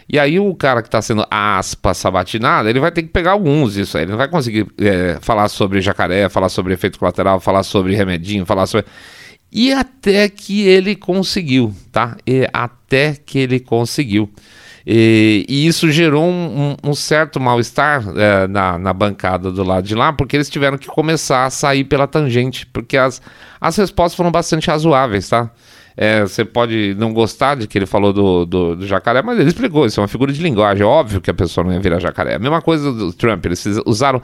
E 0.09 0.19
aí 0.19 0.39
o 0.39 0.55
cara 0.55 0.83
que 0.83 0.89
está 0.89 1.03
sendo 1.03 1.27
aspas 1.31 1.97
sabatinado, 1.97 2.69
ele 2.69 2.79
vai 2.79 2.93
ter 2.93 3.03
que 3.03 3.09
pegar 3.09 3.33
alguns 3.33 3.75
disso 3.75 3.97
aí. 3.97 4.05
Ele 4.05 4.13
não 4.13 4.19
vai 4.19 4.29
conseguir 4.29 4.67
é, 4.79 5.19
falar 5.21 5.49
sobre 5.49 5.81
jacaré, 5.81 6.29
falar 6.29 6.49
sobre 6.49 6.75
efeito 6.75 6.99
colateral, 6.99 7.41
falar 7.41 7.65
sobre 7.65 7.95
remedinho, 7.95 8.47
falar 8.47 8.67
sobre. 8.67 8.87
E 9.51 9.73
até 9.73 10.29
que 10.29 10.67
ele 10.67 10.95
conseguiu, 10.95 11.75
tá? 11.91 12.17
E 12.27 12.49
até 12.53 13.15
que 13.15 13.39
ele 13.39 13.59
conseguiu. 13.59 14.31
E, 14.87 15.45
e 15.49 15.67
isso 15.67 15.91
gerou 15.91 16.25
um, 16.25 16.77
um, 16.85 16.91
um 16.91 16.95
certo 16.95 17.41
mal-estar 17.41 18.05
é, 18.17 18.47
na, 18.47 18.79
na 18.79 18.93
bancada 18.93 19.51
do 19.51 19.65
lado 19.65 19.85
de 19.85 19.97
lá, 19.97 20.13
porque 20.13 20.37
eles 20.37 20.49
tiveram 20.49 20.79
que 20.79 20.87
começar 20.87 21.45
a 21.45 21.51
sair 21.51 21.83
pela 21.83 22.07
tangente, 22.07 22.65
porque 22.67 22.97
as, 22.97 23.21
as 23.61 23.77
respostas 23.77 24.15
foram 24.17 24.31
bastante 24.31 24.69
razoáveis, 24.69 25.29
tá? 25.29 25.51
É, 25.97 26.21
você 26.21 26.45
pode 26.45 26.95
não 26.99 27.13
gostar 27.13 27.55
de 27.55 27.67
que 27.67 27.79
ele 27.79 27.87
falou 27.87 28.13
do, 28.13 28.45
do, 28.45 28.77
do, 28.77 28.87
jacaré, 28.87 29.23
mas 29.23 29.39
ele 29.39 29.49
explicou, 29.49 29.87
isso 29.87 29.99
é 29.99 30.03
uma 30.03 30.09
figura 30.09 30.33
de 30.33 30.43
linguagem. 30.43 30.83
É 30.83 30.87
óbvio 30.87 31.21
que 31.21 31.31
a 31.31 31.35
pessoa 31.35 31.65
não 31.65 31.73
ia 31.73 31.81
virar 31.81 31.99
jacaré. 31.99 32.35
A 32.35 32.39
mesma 32.39 32.61
coisa 32.61 32.93
do 32.93 33.13
Trump, 33.13 33.47
eles 33.47 33.65
usaram 33.87 34.21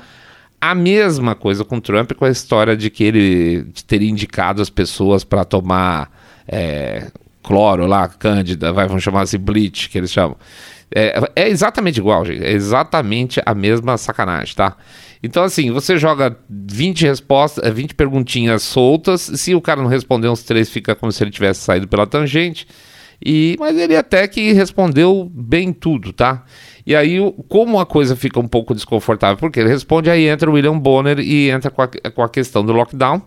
a 0.61 0.75
mesma 0.75 1.35
coisa 1.35 1.65
com 1.65 1.77
o 1.77 1.81
Trump, 1.81 2.13
com 2.13 2.25
a 2.27 2.31
história 2.31 2.77
de 2.77 2.91
que 2.91 3.03
ele 3.03 3.65
teria 3.87 4.11
indicado 4.11 4.61
as 4.61 4.69
pessoas 4.69 5.25
para 5.25 5.45
tomar 5.45 6.11
é, 6.47 7.11
cloro 7.43 7.87
lá, 7.87 8.07
cândida, 8.07 8.73
vai, 8.73 8.87
vamos 8.87 9.03
chamar 9.03 9.23
assim, 9.23 9.39
bleach, 9.39 9.89
que 9.89 9.99
eles 9.99 10.13
chamam. 10.13 10.37
É, 10.95 11.21
é, 11.35 11.49
exatamente 11.49 11.99
igual, 11.99 12.25
gente. 12.25 12.45
É 12.45 12.51
exatamente 12.51 13.41
a 13.45 13.55
mesma 13.55 13.97
sacanagem, 13.97 14.55
tá? 14.55 14.77
Então, 15.23 15.45
assim, 15.45 15.71
você 15.71 15.97
joga 15.97 16.37
20 16.49 17.07
respostas, 17.07 17.73
20 17.73 17.95
perguntinhas 17.95 18.63
soltas. 18.63 19.21
Se 19.21 19.55
o 19.55 19.61
cara 19.61 19.81
não 19.81 19.89
responder 19.89 20.29
uns 20.29 20.43
três, 20.43 20.69
fica 20.69 20.95
como 20.95 21.13
se 21.13 21.23
ele 21.23 21.31
tivesse 21.31 21.61
saído 21.61 21.87
pela 21.87 22.07
tangente. 22.07 22.67
E, 23.25 23.57
mas 23.61 23.77
ele 23.77 23.97
até 23.97 24.27
que 24.27 24.53
respondeu 24.53 25.31
bem 25.33 25.73
tudo, 25.73 26.13
tá? 26.13 26.45
E 26.85 26.97
aí, 26.97 27.19
como 27.49 27.79
a 27.79 27.87
coisa 27.87 28.17
fica 28.17 28.41
um 28.41 28.49
pouco 28.49 28.75
desconfortável, 28.75 29.37
porque 29.37 29.61
ele 29.61 29.69
responde, 29.69 30.11
aí 30.11 30.27
entra 30.27 30.51
o 30.51 30.55
William 30.55 30.77
Bonner 30.77 31.21
e 31.21 31.49
entra 31.49 31.71
com 31.71 31.83
a, 31.83 31.89
com 31.89 32.23
a 32.23 32.29
questão 32.29 32.65
do 32.65 32.73
lockdown. 32.73 33.23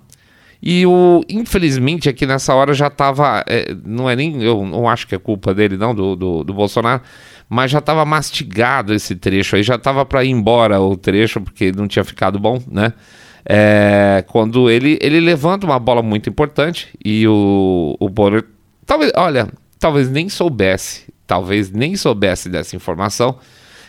E 0.61 0.85
o, 0.85 1.21
infelizmente, 1.29 2.09
aqui 2.09 2.25
nessa 2.25 2.53
hora 2.53 2.73
já 2.73 2.87
estava. 2.87 3.43
É, 3.47 3.73
não 3.85 4.09
é 4.09 4.15
nem. 4.15 4.41
Eu 4.41 4.65
não 4.65 4.89
acho 4.89 5.07
que 5.07 5.15
é 5.15 5.19
culpa 5.19 5.53
dele, 5.53 5.77
não, 5.77 5.93
do, 5.93 6.15
do, 6.15 6.43
do 6.43 6.53
Bolsonaro, 6.53 7.01
mas 7.49 7.71
já 7.71 7.79
estava 7.79 8.05
mastigado 8.05 8.93
esse 8.93 9.15
trecho 9.15 9.55
aí, 9.55 9.63
já 9.63 9.75
estava 9.75 10.05
para 10.05 10.23
ir 10.23 10.29
embora 10.29 10.79
o 10.79 10.95
trecho, 10.97 11.41
porque 11.41 11.71
não 11.71 11.87
tinha 11.87 12.03
ficado 12.03 12.39
bom, 12.39 12.61
né? 12.67 12.93
É, 13.47 14.23
quando 14.27 14.69
ele, 14.69 14.97
ele 15.01 15.19
levanta 15.19 15.67
uma 15.67 15.77
bola 15.77 16.01
muito 16.01 16.27
importante 16.29 16.89
e 17.03 17.27
o, 17.27 17.95
o 17.99 18.09
Bonner. 18.09 18.43
Talvez, 18.85 19.11
olha, 19.15 19.47
talvez 19.79 20.09
nem 20.09 20.29
soubesse 20.29 21.05
talvez 21.27 21.71
nem 21.71 21.95
soubesse 21.95 22.49
dessa 22.49 22.75
informação. 22.75 23.37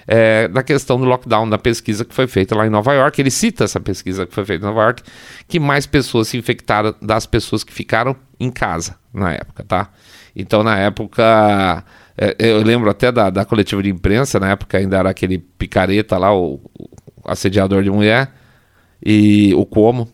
é, 0.08 0.46
da 0.46 0.62
questão 0.62 1.00
do 1.00 1.04
lockdown, 1.04 1.48
da 1.48 1.58
pesquisa 1.58 2.04
que 2.04 2.14
foi 2.14 2.28
feita 2.28 2.54
lá 2.54 2.64
em 2.64 2.70
Nova 2.70 2.94
York. 2.94 3.20
Ele 3.20 3.30
cita 3.30 3.64
essa 3.64 3.80
pesquisa 3.80 4.24
que 4.24 4.32
foi 4.32 4.44
feita 4.44 4.64
em 4.64 4.68
Nova 4.68 4.82
York, 4.84 5.02
que 5.48 5.58
mais 5.58 5.84
pessoas 5.84 6.28
se 6.28 6.38
infectaram 6.38 6.94
das 7.02 7.26
pessoas 7.26 7.64
que 7.64 7.72
ficaram 7.72 8.14
em 8.38 8.48
casa 8.48 8.96
na 9.12 9.32
época, 9.32 9.64
tá? 9.64 9.90
Então, 10.36 10.62
na 10.62 10.78
época, 10.78 11.84
eu 12.38 12.62
lembro 12.62 12.88
até 12.88 13.12
da, 13.12 13.28
da 13.30 13.44
coletiva 13.44 13.82
de 13.82 13.90
imprensa, 13.90 14.40
na 14.40 14.50
época 14.50 14.78
ainda 14.78 14.96
era 14.98 15.10
aquele 15.10 15.38
picareta 15.38 16.16
lá, 16.16 16.34
o, 16.34 16.60
o 16.78 16.88
assediador 17.24 17.82
de 17.82 17.90
mulher, 17.90 18.32
e 19.04 19.54
o 19.54 19.66
Como. 19.66 20.08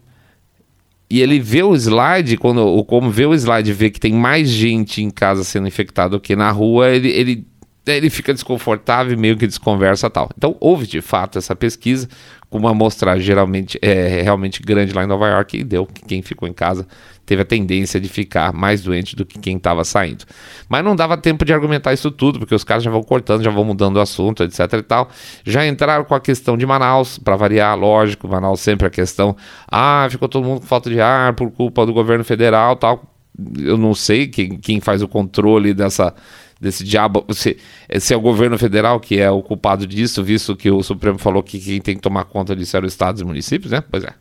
E 1.09 1.21
ele 1.21 1.39
vê 1.39 1.63
o 1.63 1.75
slide, 1.75 2.37
quando 2.37 2.67
o 2.67 2.85
Como 2.85 3.11
vê 3.11 3.27
o 3.27 3.35
slide 3.35 3.73
vê 3.73 3.91
que 3.91 4.01
tem 4.01 4.13
mais 4.13 4.49
gente 4.49 5.03
em 5.03 5.11
casa 5.11 5.45
sendo 5.45 5.69
infectada 5.69 6.11
do 6.11 6.21
que 6.21 6.35
na 6.35 6.51
rua, 6.51 6.89
ele, 6.89 7.09
ele 7.11 7.47
ele 7.85 8.11
fica 8.11 8.33
desconfortável 8.33 9.19
meio 9.19 9.37
que 9.37 9.47
desconversa 9.47 10.09
tal. 10.09 10.31
Então 10.37 10.57
houve 10.61 10.87
de 10.87 11.01
fato 11.01 11.39
essa 11.39 11.57
pesquisa 11.57 12.09
com 12.49 12.59
uma 12.59 12.71
amostragem 12.71 13.25
geralmente 13.25 13.79
é, 13.83 14.23
realmente 14.23 14.63
grande 14.63 14.93
lá 14.93 15.03
em 15.03 15.07
Nova 15.07 15.29
York 15.29 15.59
e 15.59 15.65
deu 15.65 15.85
que 15.87 16.05
quem 16.05 16.23
ficou 16.23 16.49
em 16.49 16.53
casa 16.53 16.87
teve 17.33 17.43
a 17.43 17.45
tendência 17.47 17.99
de 17.99 18.11
ficar 18.11 18.53
mais 18.53 18.83
doente 18.83 19.17
do 19.17 19.25
que 19.25 19.39
quem 19.39 19.57
estava 19.57 19.85
saindo. 19.85 20.25
Mas 20.69 20.85
não 20.85 20.95
dava 20.95 21.17
tempo 21.17 21.47
de 21.47 21.53
argumentar 21.53 21.95
isso 21.95 22.11
tudo, 22.11 22.39
porque 22.39 22.55
os 22.55 22.63
caras 22.63 22.83
já 22.83 22.91
vão 22.91 23.03
cortando, 23.03 23.43
já 23.43 23.51
vão 23.51 23.65
mudando 23.65 23.97
o 23.97 24.01
assunto, 24.01 24.45
etc 24.45 24.71
e 24.75 24.83
tal. 24.83 25.09
Já 25.43 25.67
entraram 25.67 26.05
com 26.05 26.15
a 26.15 26.21
questão 26.21 26.59
de 26.59 26.67
Manaus, 26.67 27.19
para 27.19 27.35
variar, 27.35 27.75
lógico, 27.79 28.29
Manaus 28.29 28.61
sempre 28.61 28.87
a 28.87 28.91
questão, 28.91 29.35
ah, 29.71 30.07
ficou 30.11 30.29
todo 30.29 30.45
mundo 30.45 30.61
com 30.61 30.67
falta 30.67 30.91
de 30.91 31.01
ar 31.01 31.33
por 31.33 31.51
culpa 31.51 31.87
do 31.87 31.93
governo 31.95 32.23
federal, 32.23 32.77
tal. 32.77 33.03
Eu 33.59 33.79
não 33.79 33.95
sei 33.95 34.27
quem, 34.27 34.59
quem 34.59 34.79
faz 34.79 35.01
o 35.01 35.09
controle 35.09 35.73
dessa 35.73 36.15
desse 36.61 36.85
diabo, 36.85 37.25
se, 37.31 37.57
se 37.99 38.15
é 38.15 38.17
o 38.17 38.21
governo 38.21 38.57
federal 38.57 39.01
que 39.01 39.19
é 39.19 39.29
o 39.29 39.43
culpado 39.43 39.85
disso, 39.85 40.23
visto 40.23 40.55
que 40.55 40.71
o 40.71 40.81
Supremo 40.81 41.19
falou 41.19 41.43
que 41.43 41.59
quem 41.59 41.81
tem 41.81 41.97
que 41.97 42.03
tomar 42.03 42.25
conta 42.27 42.55
disso 42.55 42.77
eram 42.77 42.87
os 42.87 42.93
estados 42.93 43.21
e 43.21 43.25
municípios, 43.25 43.73
né? 43.73 43.83
Pois 43.91 44.05
é. 44.05 44.13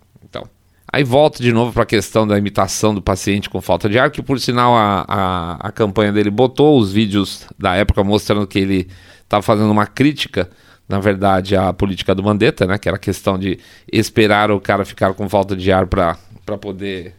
Aí 0.93 1.03
volta 1.05 1.41
de 1.41 1.53
novo 1.53 1.71
para 1.71 1.83
a 1.83 1.85
questão 1.85 2.27
da 2.27 2.37
imitação 2.37 2.93
do 2.93 3.01
paciente 3.01 3.49
com 3.49 3.61
falta 3.61 3.87
de 3.87 3.97
ar, 3.97 4.11
que 4.11 4.21
por 4.21 4.39
sinal 4.39 4.75
a, 4.75 5.05
a, 5.07 5.67
a 5.67 5.71
campanha 5.71 6.11
dele 6.11 6.29
botou 6.29 6.77
os 6.77 6.91
vídeos 6.91 7.47
da 7.57 7.75
época 7.75 8.03
mostrando 8.03 8.45
que 8.45 8.59
ele 8.59 8.89
estava 9.23 9.41
fazendo 9.41 9.71
uma 9.71 9.87
crítica, 9.87 10.49
na 10.89 10.99
verdade, 10.99 11.55
à 11.55 11.71
política 11.71 12.13
do 12.13 12.21
Mandetta, 12.21 12.67
né? 12.67 12.77
Que 12.77 12.89
era 12.89 12.97
a 12.97 12.99
questão 12.99 13.39
de 13.39 13.57
esperar 13.91 14.51
o 14.51 14.59
cara 14.59 14.83
ficar 14.83 15.13
com 15.13 15.29
falta 15.29 15.55
de 15.55 15.71
ar 15.71 15.87
para 15.87 16.17
poder 16.59 17.15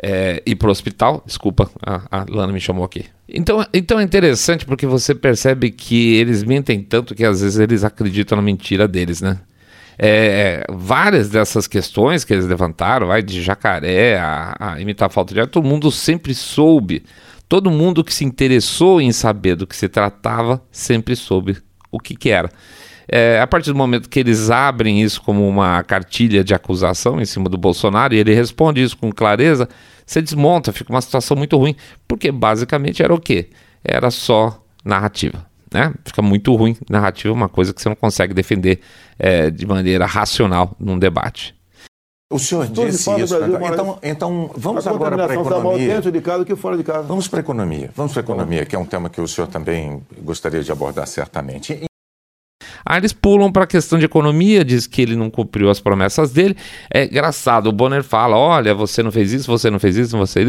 é, 0.00 0.40
ir 0.46 0.54
para 0.54 0.68
o 0.68 0.70
hospital. 0.70 1.20
Desculpa, 1.26 1.68
a, 1.84 2.20
a, 2.20 2.26
Lana 2.28 2.52
me 2.52 2.60
chamou 2.60 2.84
aqui. 2.84 3.06
Então, 3.28 3.66
então 3.74 3.98
é 3.98 4.04
interessante 4.04 4.64
porque 4.64 4.86
você 4.86 5.12
percebe 5.12 5.72
que 5.72 6.14
eles 6.14 6.44
mentem 6.44 6.80
tanto 6.80 7.16
que 7.16 7.24
às 7.24 7.40
vezes 7.40 7.58
eles 7.58 7.82
acreditam 7.82 8.36
na 8.36 8.42
mentira 8.42 8.86
deles, 8.86 9.20
né? 9.20 9.40
É, 9.98 10.64
várias 10.70 11.28
dessas 11.28 11.66
questões 11.66 12.22
que 12.24 12.32
eles 12.32 12.46
levantaram, 12.46 13.08
vai 13.08 13.20
de 13.20 13.42
jacaré 13.42 14.18
a, 14.18 14.54
a 14.58 14.80
imitar 14.80 15.10
falta 15.10 15.34
de 15.34 15.40
ar, 15.40 15.46
todo 15.48 15.66
mundo 15.66 15.90
sempre 15.90 16.34
soube. 16.34 17.02
Todo 17.48 17.70
mundo 17.70 18.04
que 18.04 18.14
se 18.14 18.24
interessou 18.24 19.00
em 19.00 19.10
saber 19.10 19.56
do 19.56 19.66
que 19.66 19.74
se 19.74 19.88
tratava 19.88 20.62
sempre 20.70 21.16
soube 21.16 21.56
o 21.90 21.98
que, 21.98 22.14
que 22.14 22.30
era. 22.30 22.50
É, 23.10 23.40
a 23.40 23.46
partir 23.46 23.70
do 23.70 23.76
momento 23.76 24.08
que 24.08 24.20
eles 24.20 24.50
abrem 24.50 25.00
isso 25.02 25.22
como 25.22 25.48
uma 25.48 25.82
cartilha 25.82 26.44
de 26.44 26.54
acusação 26.54 27.18
em 27.18 27.24
cima 27.24 27.48
do 27.48 27.56
Bolsonaro 27.56 28.14
e 28.14 28.18
ele 28.18 28.34
responde 28.34 28.82
isso 28.82 28.98
com 28.98 29.10
clareza, 29.10 29.66
você 30.04 30.20
desmonta, 30.20 30.72
fica 30.72 30.92
uma 30.92 31.00
situação 31.00 31.34
muito 31.34 31.56
ruim, 31.56 31.74
porque 32.06 32.30
basicamente 32.30 33.02
era 33.02 33.14
o 33.14 33.18
quê? 33.18 33.48
Era 33.82 34.10
só 34.10 34.62
narrativa. 34.84 35.47
Né? 35.72 35.92
Fica 36.04 36.22
muito 36.22 36.54
ruim 36.54 36.76
narrativa, 36.88 37.32
uma 37.32 37.48
coisa 37.48 37.72
que 37.74 37.80
você 37.80 37.88
não 37.88 37.96
consegue 37.96 38.32
defender 38.32 38.80
é, 39.18 39.50
de 39.50 39.66
maneira 39.66 40.06
racional 40.06 40.74
num 40.78 40.98
debate. 40.98 41.54
O 42.30 42.38
senhor 42.38 42.66
disse 42.66 43.10
isso. 43.20 43.38
Brasil, 43.38 43.58
então, 43.66 43.98
então, 44.02 44.50
vamos 44.54 44.86
agora 44.86 45.16
para 45.16 45.32
a 45.32 45.36
economia. 45.36 45.94
dentro 45.94 46.12
de 46.12 46.20
casa 46.20 46.44
que 46.44 46.54
fora 46.54 46.76
de 46.76 46.84
casa. 46.84 47.02
Vamos 47.04 47.26
para 47.26 47.38
a 47.38 47.42
economia. 47.42 47.90
Vamos 47.96 48.12
para 48.12 48.20
a 48.20 48.24
economia, 48.24 48.66
que 48.66 48.76
é 48.76 48.78
um 48.78 48.84
tema 48.84 49.08
que 49.08 49.20
o 49.20 49.26
senhor 49.26 49.46
também 49.46 50.02
gostaria 50.20 50.62
de 50.62 50.70
abordar 50.70 51.06
certamente. 51.06 51.88
Aí 52.84 52.98
eles 52.98 53.14
pulam 53.14 53.50
para 53.50 53.64
a 53.64 53.66
questão 53.66 53.98
de 53.98 54.04
economia, 54.04 54.64
diz 54.64 54.86
que 54.86 55.00
ele 55.00 55.16
não 55.16 55.30
cumpriu 55.30 55.70
as 55.70 55.80
promessas 55.80 56.30
dele. 56.30 56.54
É 56.92 57.04
engraçado, 57.04 57.68
o 57.68 57.72
Bonner 57.72 58.02
fala: 58.02 58.36
olha, 58.36 58.74
você 58.74 59.02
não 59.02 59.10
fez 59.10 59.32
isso, 59.32 59.46
você 59.46 59.70
não 59.70 59.78
fez 59.78 59.96
isso, 59.96 60.16
você. 60.16 60.44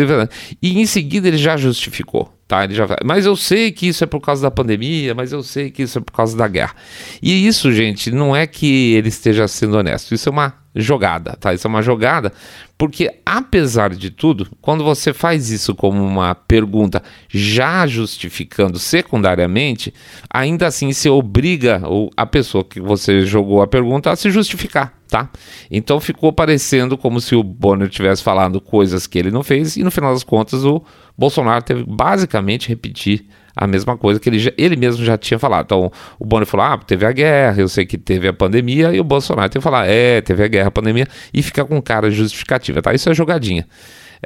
E 0.61 0.79
em 0.81 0.85
seguida 0.85 1.29
ele 1.29 1.37
já 1.37 1.55
justificou. 1.55 2.38
Tá, 2.49 2.63
ele 2.63 2.73
já 2.73 2.87
mas 3.05 3.27
eu 3.27 3.35
sei 3.35 3.71
que 3.71 3.87
isso 3.87 4.03
é 4.03 4.07
por 4.07 4.19
causa 4.19 4.41
da 4.41 4.49
pandemia, 4.49 5.13
mas 5.13 5.31
eu 5.31 5.43
sei 5.43 5.69
que 5.69 5.83
isso 5.83 5.99
é 5.99 6.01
por 6.01 6.11
causa 6.11 6.35
da 6.35 6.47
guerra. 6.47 6.73
E 7.21 7.45
isso, 7.45 7.71
gente, 7.71 8.09
não 8.09 8.35
é 8.35 8.47
que 8.47 8.95
ele 8.95 9.09
esteja 9.09 9.47
sendo 9.47 9.77
honesto, 9.77 10.15
isso 10.15 10.29
é 10.29 10.31
uma 10.31 10.55
jogada, 10.75 11.37
tá? 11.39 11.53
Isso 11.53 11.67
é 11.67 11.69
uma 11.69 11.83
jogada, 11.83 12.33
porque 12.75 13.11
apesar 13.23 13.91
de 13.91 14.09
tudo, 14.09 14.47
quando 14.61 14.83
você 14.83 15.13
faz 15.13 15.51
isso 15.51 15.75
como 15.75 16.03
uma 16.03 16.33
pergunta 16.33 17.03
já 17.27 17.85
justificando 17.85 18.79
secundariamente, 18.79 19.93
ainda 20.27 20.65
assim 20.65 20.91
se 20.91 21.07
obriga 21.07 21.83
a 22.17 22.25
pessoa 22.25 22.63
que 22.63 22.81
você 22.81 23.27
jogou 23.27 23.61
a 23.61 23.67
pergunta 23.67 24.11
a 24.11 24.15
se 24.15 24.31
justificar, 24.31 24.91
tá? 25.07 25.29
Então 25.69 25.99
ficou 25.99 26.33
parecendo 26.33 26.97
como 26.97 27.21
se 27.21 27.35
o 27.35 27.43
Bonner 27.43 27.89
tivesse 27.89 28.23
falando 28.23 28.59
coisas 28.59 29.05
que 29.05 29.19
ele 29.19 29.29
não 29.29 29.43
fez 29.43 29.77
e 29.77 29.83
no 29.83 29.91
final 29.91 30.13
das 30.13 30.23
contas 30.23 30.63
o 30.63 30.83
Bolsonaro 31.19 31.61
teve 31.61 31.83
basicamente 31.85 32.69
repetir 32.69 33.25
a 33.55 33.67
mesma 33.67 33.97
coisa 33.97 34.19
que 34.19 34.29
ele, 34.29 34.39
já, 34.39 34.51
ele 34.57 34.77
mesmo 34.77 35.03
já 35.03 35.17
tinha 35.17 35.37
falado. 35.37 35.65
Então, 35.65 35.91
o 36.17 36.25
Bonner 36.25 36.47
falou: 36.47 36.65
ah, 36.65 36.77
teve 36.77 37.05
a 37.05 37.11
guerra, 37.11 37.59
eu 37.61 37.67
sei 37.67 37.85
que 37.85 37.97
teve 37.97 38.27
a 38.27 38.33
pandemia, 38.33 38.93
e 38.93 38.99
o 39.01 39.03
Bolsonaro 39.03 39.49
tem 39.49 39.59
que 39.59 39.63
falar: 39.63 39.85
é, 39.85 40.21
teve 40.21 40.43
a 40.43 40.47
guerra, 40.47 40.69
a 40.69 40.71
pandemia, 40.71 41.07
e 41.33 41.43
fica 41.43 41.65
com 41.65 41.81
cara 41.81 42.09
justificativa, 42.09 42.81
tá? 42.81 42.93
Isso 42.93 43.09
é 43.09 43.13
jogadinha. 43.13 43.67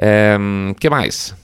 É, 0.00 0.36
que 0.78 0.88
mais? 0.88 1.34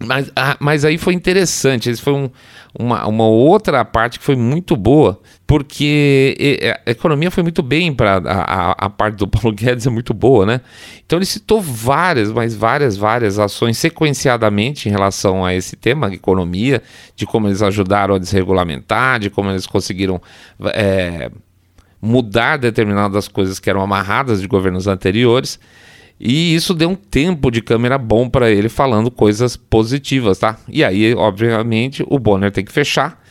Mas, 0.00 0.30
ah, 0.36 0.56
mas 0.60 0.84
aí 0.84 0.96
foi 0.96 1.12
interessante, 1.12 1.90
esse 1.90 2.00
foi 2.00 2.12
um, 2.12 2.30
uma, 2.78 3.04
uma 3.08 3.26
outra 3.26 3.84
parte 3.84 4.20
que 4.20 4.24
foi 4.24 4.36
muito 4.36 4.76
boa, 4.76 5.20
porque 5.44 6.70
a 6.86 6.90
economia 6.92 7.32
foi 7.32 7.42
muito 7.42 7.64
bem 7.64 7.92
para 7.92 8.18
a, 8.18 8.70
a, 8.70 8.72
a, 8.86 8.90
parte 8.90 9.16
do 9.16 9.26
Paulo 9.28 9.52
Guedes 9.52 9.88
é 9.88 9.90
muito 9.90 10.14
boa, 10.14 10.46
né? 10.46 10.60
Então 11.04 11.18
ele 11.18 11.26
citou 11.26 11.60
várias, 11.60 12.30
mas 12.30 12.54
várias, 12.54 12.96
várias 12.96 13.40
ações 13.40 13.76
sequenciadamente 13.76 14.88
em 14.88 14.92
relação 14.92 15.44
a 15.44 15.52
esse 15.52 15.74
tema, 15.74 16.14
economia, 16.14 16.80
de 17.16 17.26
como 17.26 17.48
eles 17.48 17.60
ajudaram 17.60 18.14
a 18.14 18.18
desregulamentar, 18.18 19.18
de 19.18 19.30
como 19.30 19.50
eles 19.50 19.66
conseguiram 19.66 20.22
é, 20.74 21.28
mudar 22.00 22.56
determinadas 22.56 23.26
coisas 23.26 23.58
que 23.58 23.68
eram 23.68 23.80
amarradas 23.80 24.40
de 24.40 24.46
governos 24.46 24.86
anteriores. 24.86 25.58
E 26.20 26.54
isso 26.54 26.74
deu 26.74 26.90
um 26.90 26.94
tempo 26.94 27.50
de 27.50 27.62
câmera 27.62 27.96
bom 27.96 28.28
para 28.28 28.50
ele 28.50 28.68
falando 28.68 29.10
coisas 29.10 29.56
positivas, 29.56 30.38
tá? 30.38 30.58
E 30.68 30.82
aí, 30.82 31.14
obviamente, 31.14 32.04
o 32.08 32.18
Bonner 32.18 32.50
tem 32.50 32.64
que 32.64 32.72
fechar. 32.72 33.22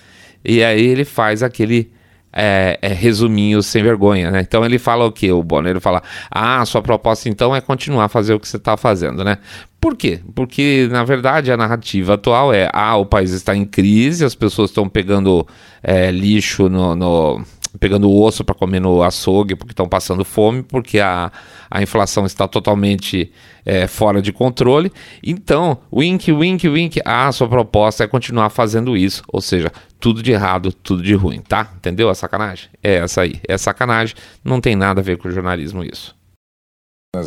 E 0.43 0.63
aí 0.63 0.86
ele 0.86 1.04
faz 1.04 1.43
aquele 1.43 1.91
é, 2.32 2.78
é, 2.82 2.89
resuminho 2.89 3.63
sem 3.63 3.82
vergonha, 3.82 4.30
né? 4.30 4.41
Então 4.41 4.63
ele 4.63 4.78
fala 4.78 5.06
o 5.06 5.12
que? 5.12 5.32
O 5.32 5.41
Bonner 5.41 5.80
fala: 5.82 6.04
Ah, 6.30 6.63
sua 6.65 6.82
proposta 6.82 7.28
então 7.28 7.56
é 7.56 7.60
continuar 7.60 8.06
a 8.06 8.10
fazer 8.10 8.34
o 8.34 8.39
que 8.39 8.47
você 8.47 8.58
está 8.58 8.78
fazendo, 8.78 9.23
né? 9.23 9.39
Por 9.82 9.95
quê? 9.95 10.19
Porque, 10.36 10.88
na 10.91 11.04
verdade, 11.04 11.52
a 11.52 11.58
narrativa 11.58 12.13
atual 12.13 12.54
é: 12.54 12.69
ah, 12.73 12.95
o 12.95 13.06
país 13.06 13.32
está 13.32 13.56
em 13.56 13.65
crise, 13.65 14.23
as 14.23 14.36
pessoas 14.36 14.69
estão 14.69 14.88
pegando 14.88 15.47
é, 15.82 16.12
lixo 16.12 16.69
no, 16.69 16.95
no 16.95 17.41
pegando 17.80 18.10
o 18.10 18.22
osso 18.22 18.44
para 18.44 18.56
comer 18.56 18.80
no 18.80 19.04
açougue 19.04 19.56
porque 19.56 19.72
estão 19.72 19.88
passando 19.88 20.24
fome, 20.26 20.63
porque 20.63 21.00
a, 21.00 21.32
a 21.70 21.82
inflação 21.82 22.26
está 22.26 22.48
totalmente 22.48 23.32
é, 23.66 23.88
fora 23.88 24.22
de 24.22 24.32
controle. 24.32 24.92
Então, 25.24 25.80
wink, 25.92 26.32
wink, 26.32 26.68
wink, 26.68 27.02
a 27.06 27.32
sua 27.32 27.48
proposta 27.48 28.04
é 28.04 28.08
continuar 28.08 28.50
fazendo 28.50 28.96
isso, 28.96 29.24
ou 29.28 29.42
seja, 29.42 29.72
tudo 30.00 30.22
de 30.22 30.32
errado, 30.32 30.72
tudo 30.72 31.04
de 31.04 31.13
ruim, 31.13 31.42
tá? 31.42 31.72
Entendeu 31.76 32.10
a 32.10 32.16
sacanagem? 32.16 32.70
É 32.84 32.96
essa 32.96 33.22
aí, 33.22 33.40
é 33.48 33.58
sacanagem, 33.58 34.16
não 34.44 34.62
tem 34.62 34.76
nada 34.76 35.02
a 35.02 35.04
ver 35.04 35.18
com 35.18 35.30
jornalismo 35.30 35.84
isso. 35.84 36.18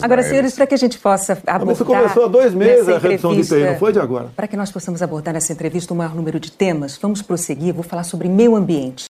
Agora, 0.03 0.23
senhores, 0.23 0.55
para 0.55 0.67
que 0.67 0.75
a 0.75 0.79
gente 0.79 0.99
possa 0.99 1.33
abordar. 1.33 1.67
Mas 1.67 1.77
isso 1.77 1.85
começou 1.85 2.25
há 2.25 2.29
dois 2.29 2.55
meses 2.55 2.89
a 2.89 2.99
redução 2.99 3.35
de 3.35 3.43
TI, 3.43 3.65
não 3.65 3.77
foi 3.77 3.93
de 3.93 3.99
agora? 3.99 4.31
Para 4.37 4.47
que 4.47 4.57
nós 4.57 4.71
possamos 4.71 5.03
abordar 5.03 5.35
nessa 5.35 5.53
entrevista 5.53 5.93
o 5.93 5.97
maior 5.97 6.15
número 6.15 6.39
de 6.39 6.53
temas, 6.53 6.97
vamos 6.97 7.23
prosseguir. 7.23 7.75
Vou 7.75 7.83
falar 7.83 8.05
sobre 8.05 8.29
meio 8.29 8.55
ambiente. 8.55 9.10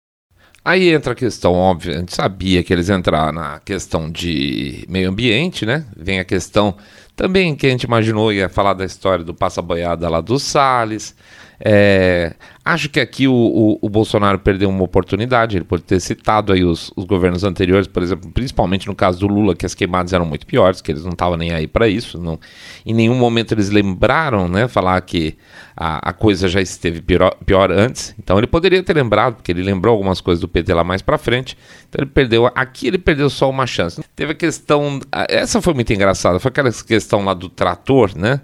Aí 0.68 0.90
entra 0.90 1.14
a 1.14 1.16
questão 1.16 1.54
óbvia, 1.54 1.94
a 1.94 2.00
gente 2.00 2.16
sabia 2.16 2.64
que 2.64 2.74
eles 2.74 2.90
entraram 2.90 3.32
na 3.34 3.60
questão 3.60 4.10
de 4.10 4.84
meio 4.90 5.10
ambiente, 5.10 5.64
né? 5.64 5.86
Vem 5.96 6.20
a 6.20 6.26
questão 6.26 6.76
também 7.16 7.56
que 7.56 7.68
a 7.68 7.70
gente 7.70 7.84
imaginou 7.84 8.34
ia 8.34 8.50
falar 8.50 8.74
da 8.74 8.84
história 8.84 9.24
do 9.24 9.32
passa 9.32 9.62
boiada 9.62 10.10
lá 10.10 10.22
do 10.22 10.40
Salles. 10.40 11.16
É, 11.60 12.34
acho 12.64 12.90
que 12.90 13.00
aqui 13.00 13.28
o, 13.28 13.34
o, 13.34 13.80
o, 13.82 13.90
Bolsonaro 13.90 14.40
perdeu 14.40 14.70
uma 14.70 14.84
oportunidade, 14.84 15.58
ele 15.58 15.64
pode 15.64 15.84
ter 15.84 16.00
citado 16.00 16.52
aí 16.52 16.64
os, 16.64 16.92
os, 16.96 17.06
governos 17.06 17.44
anteriores, 17.44 17.88
por 17.88 18.04
exemplo, 18.04 18.30
principalmente 18.32 18.88
no 18.88 18.96
caso 18.96 19.20
do 19.20 19.28
Lula, 19.28 19.56
que 19.56 19.66
as 19.66 19.74
queimadas 19.74 20.12
eram 20.12 20.26
muito 20.26 20.46
piores, 20.46 20.82
que 20.82 20.92
eles 20.92 21.04
não 21.04 21.14
estavam 21.14 21.38
nem 21.38 21.52
aí 21.52 21.68
para 21.68 21.88
isso. 21.88 22.20
Não, 22.20 22.40
em 22.86 22.94
nenhum 22.94 23.16
momento 23.16 23.54
eles 23.54 23.70
lembraram, 23.70 24.48
né, 24.50 24.68
falar 24.68 25.00
que 25.02 25.38
a, 25.78 26.10
a 26.10 26.14
coisa 26.14 26.48
já 26.48 26.62
esteve 26.62 27.02
pior, 27.02 27.36
pior, 27.46 27.72
antes. 27.72 28.14
Então 28.20 28.38
ele 28.38 28.48
poderia 28.48 28.84
ter 28.84 28.94
lembrado, 28.94 29.36
porque 29.36 29.52
ele 29.52 29.64
lembrou 29.64 29.94
algumas 29.94 30.20
coisas 30.20 30.42
do 30.42 30.48
PT 30.48 30.74
lá 30.74 30.84
mais 30.84 31.02
para 31.02 31.18
frente. 31.18 31.58
Então 31.90 32.04
ele 32.04 32.12
perdeu, 32.12 32.52
aqui 32.54 32.88
ele 32.88 32.98
perdeu 32.98 33.30
só 33.30 33.50
uma 33.50 33.66
chance. 33.66 34.02
Teve 34.16 34.34
a 34.34 34.36
questão, 34.36 35.00
essa 35.30 35.62
foi 35.62 35.74
muito 35.74 35.92
engraçada, 35.94 36.40
foi 36.40 36.50
aquela 36.50 36.72
questão 36.72 37.24
lá 37.24 37.34
do 37.34 37.50
trator, 37.50 38.18
né? 38.18 38.42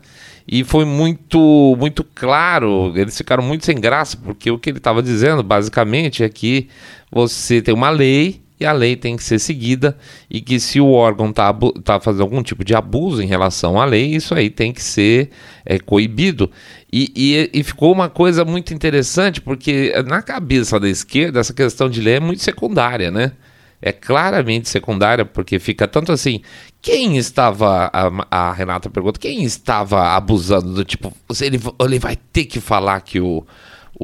E 0.47 0.63
foi 0.63 0.85
muito 0.85 1.75
muito 1.79 2.03
claro, 2.03 2.93
eles 2.95 3.17
ficaram 3.17 3.43
muito 3.43 3.65
sem 3.65 3.79
graça, 3.79 4.17
porque 4.17 4.51
o 4.51 4.59
que 4.59 4.69
ele 4.69 4.77
estava 4.77 5.01
dizendo 5.01 5.43
basicamente 5.43 6.23
é 6.23 6.29
que 6.29 6.67
você 7.11 7.61
tem 7.61 7.73
uma 7.73 7.89
lei 7.89 8.41
e 8.61 8.65
a 8.65 8.71
lei 8.71 8.95
tem 8.95 9.17
que 9.17 9.23
ser 9.23 9.39
seguida 9.39 9.97
e 10.29 10.39
que 10.39 10.59
se 10.59 10.79
o 10.79 10.91
órgão 10.91 11.31
está 11.31 11.51
tá 11.83 11.99
fazendo 11.99 12.21
algum 12.21 12.43
tipo 12.43 12.63
de 12.63 12.75
abuso 12.75 13.21
em 13.21 13.25
relação 13.25 13.81
à 13.81 13.85
lei, 13.85 14.15
isso 14.15 14.35
aí 14.35 14.51
tem 14.51 14.71
que 14.71 14.83
ser 14.83 15.31
é, 15.65 15.79
coibido. 15.79 16.49
E, 16.93 17.11
e, 17.15 17.59
e, 17.59 17.63
ficou 17.63 17.91
uma 17.91 18.07
coisa 18.07 18.45
muito 18.45 18.71
interessante, 18.71 19.41
porque 19.41 19.91
na 20.05 20.21
cabeça 20.21 20.79
da 20.79 20.87
esquerda 20.87 21.39
essa 21.39 21.53
questão 21.53 21.89
de 21.89 22.01
lei 22.01 22.15
é 22.15 22.19
muito 22.19 22.43
secundária, 22.43 23.09
né? 23.09 23.31
É 23.81 23.91
claramente 23.91 24.69
secundária, 24.69 25.25
porque 25.25 25.57
fica 25.57 25.87
tanto 25.87 26.11
assim. 26.11 26.41
Quem 26.81 27.17
estava. 27.17 27.89
A, 27.91 28.49
a 28.49 28.53
Renata 28.53 28.89
pergunta: 28.89 29.19
quem 29.19 29.43
estava 29.43 30.15
abusando 30.15 30.73
do 30.73 30.85
tipo. 30.85 31.11
Ele, 31.41 31.59
ele 31.79 31.99
vai 31.99 32.15
ter 32.15 32.45
que 32.45 32.59
falar 32.59 33.01
que 33.01 33.19
o. 33.19 33.45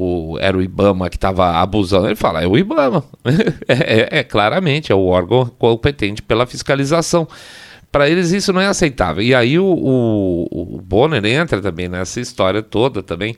O, 0.00 0.38
era 0.38 0.56
o 0.56 0.62
IBAMA 0.62 1.10
que 1.10 1.16
estava 1.16 1.60
abusando. 1.60 2.06
Ele 2.06 2.14
fala, 2.14 2.40
é 2.40 2.46
o 2.46 2.56
IBAMA. 2.56 3.02
é, 3.66 3.72
é, 3.72 4.18
é, 4.20 4.22
claramente, 4.22 4.92
é 4.92 4.94
o 4.94 5.06
órgão 5.06 5.46
competente 5.46 6.22
pela 6.22 6.46
fiscalização. 6.46 7.26
Para 7.90 8.08
eles 8.08 8.30
isso 8.30 8.52
não 8.52 8.60
é 8.60 8.66
aceitável. 8.66 9.24
E 9.24 9.34
aí 9.34 9.58
o, 9.58 9.64
o, 9.64 10.76
o 10.76 10.80
Bonner 10.80 11.24
entra 11.24 11.60
também 11.60 11.88
nessa 11.88 12.20
história 12.20 12.62
toda 12.62 13.02
também 13.02 13.34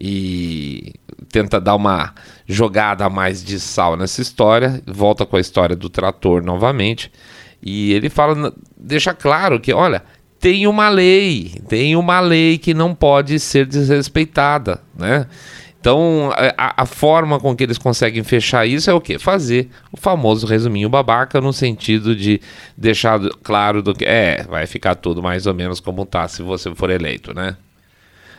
e 0.00 0.94
tenta 1.30 1.60
dar 1.60 1.74
uma 1.74 2.14
jogada 2.50 3.04
a 3.04 3.10
mais 3.10 3.44
de 3.44 3.60
sal 3.60 3.96
nessa 3.96 4.20
história, 4.20 4.82
volta 4.86 5.24
com 5.24 5.36
a 5.36 5.40
história 5.40 5.76
do 5.76 5.88
trator 5.88 6.42
novamente, 6.42 7.10
e 7.62 7.92
ele 7.92 8.10
fala, 8.10 8.52
deixa 8.76 9.14
claro 9.14 9.60
que, 9.60 9.72
olha, 9.72 10.02
tem 10.40 10.66
uma 10.66 10.88
lei, 10.88 11.54
tem 11.68 11.94
uma 11.94 12.18
lei 12.18 12.58
que 12.58 12.74
não 12.74 12.94
pode 12.94 13.38
ser 13.38 13.66
desrespeitada, 13.66 14.80
né? 14.98 15.26
Então, 15.78 16.30
a, 16.58 16.82
a, 16.82 16.84
forma 16.84 17.40
com 17.40 17.56
que 17.56 17.62
eles 17.62 17.78
conseguem 17.78 18.22
fechar 18.22 18.66
isso 18.66 18.90
é 18.90 18.92
o 18.92 19.00
quê? 19.00 19.18
Fazer 19.18 19.70
o 19.90 19.96
famoso 19.96 20.46
resuminho 20.46 20.90
babaca, 20.90 21.40
no 21.40 21.54
sentido 21.54 22.14
de 22.14 22.38
deixar 22.76 23.18
claro 23.42 23.82
do 23.82 23.94
que 23.94 24.04
é, 24.04 24.42
vai 24.42 24.66
ficar 24.66 24.94
tudo 24.94 25.22
mais 25.22 25.46
ou 25.46 25.54
menos 25.54 25.80
como 25.80 26.04
tá 26.04 26.28
se 26.28 26.42
você 26.42 26.74
for 26.74 26.90
eleito, 26.90 27.32
né? 27.32 27.56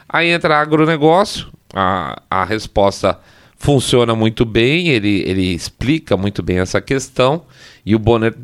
Aí 0.08 0.30
entra 0.30 0.60
agronegócio, 0.60 1.48
a, 1.74 2.22
a 2.30 2.44
resposta 2.44 3.18
funciona 3.62 4.16
muito 4.16 4.44
bem, 4.44 4.88
ele, 4.88 5.22
ele 5.22 5.54
explica 5.54 6.18
muito 6.18 6.42
bem 6.42 6.58
essa 6.58 6.82
questão, 6.82 7.44
e 7.86 7.96
o 7.96 8.00
Bonner 8.00 8.36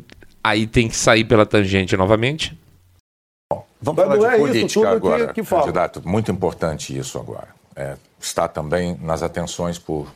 aí 0.42 0.64
tem 0.64 0.88
que 0.88 0.96
sair 0.96 1.24
pela 1.24 1.44
tangente 1.44 1.96
novamente. 1.96 2.56
Bom, 3.52 3.66
vamos 3.82 4.06
Mas 4.06 4.16
falar 4.16 4.28
de 4.30 4.34
é 4.34 4.38
política 4.38 4.90
agora, 4.90 5.26
que, 5.32 5.42
que 5.42 5.48
candidato. 5.48 6.08
Muito 6.08 6.30
importante 6.30 6.96
isso 6.96 7.18
agora. 7.18 7.48
É, 7.74 7.96
está 8.20 8.46
também 8.46 8.96
nas 9.02 9.24
atenções 9.24 9.76
por 9.76 10.06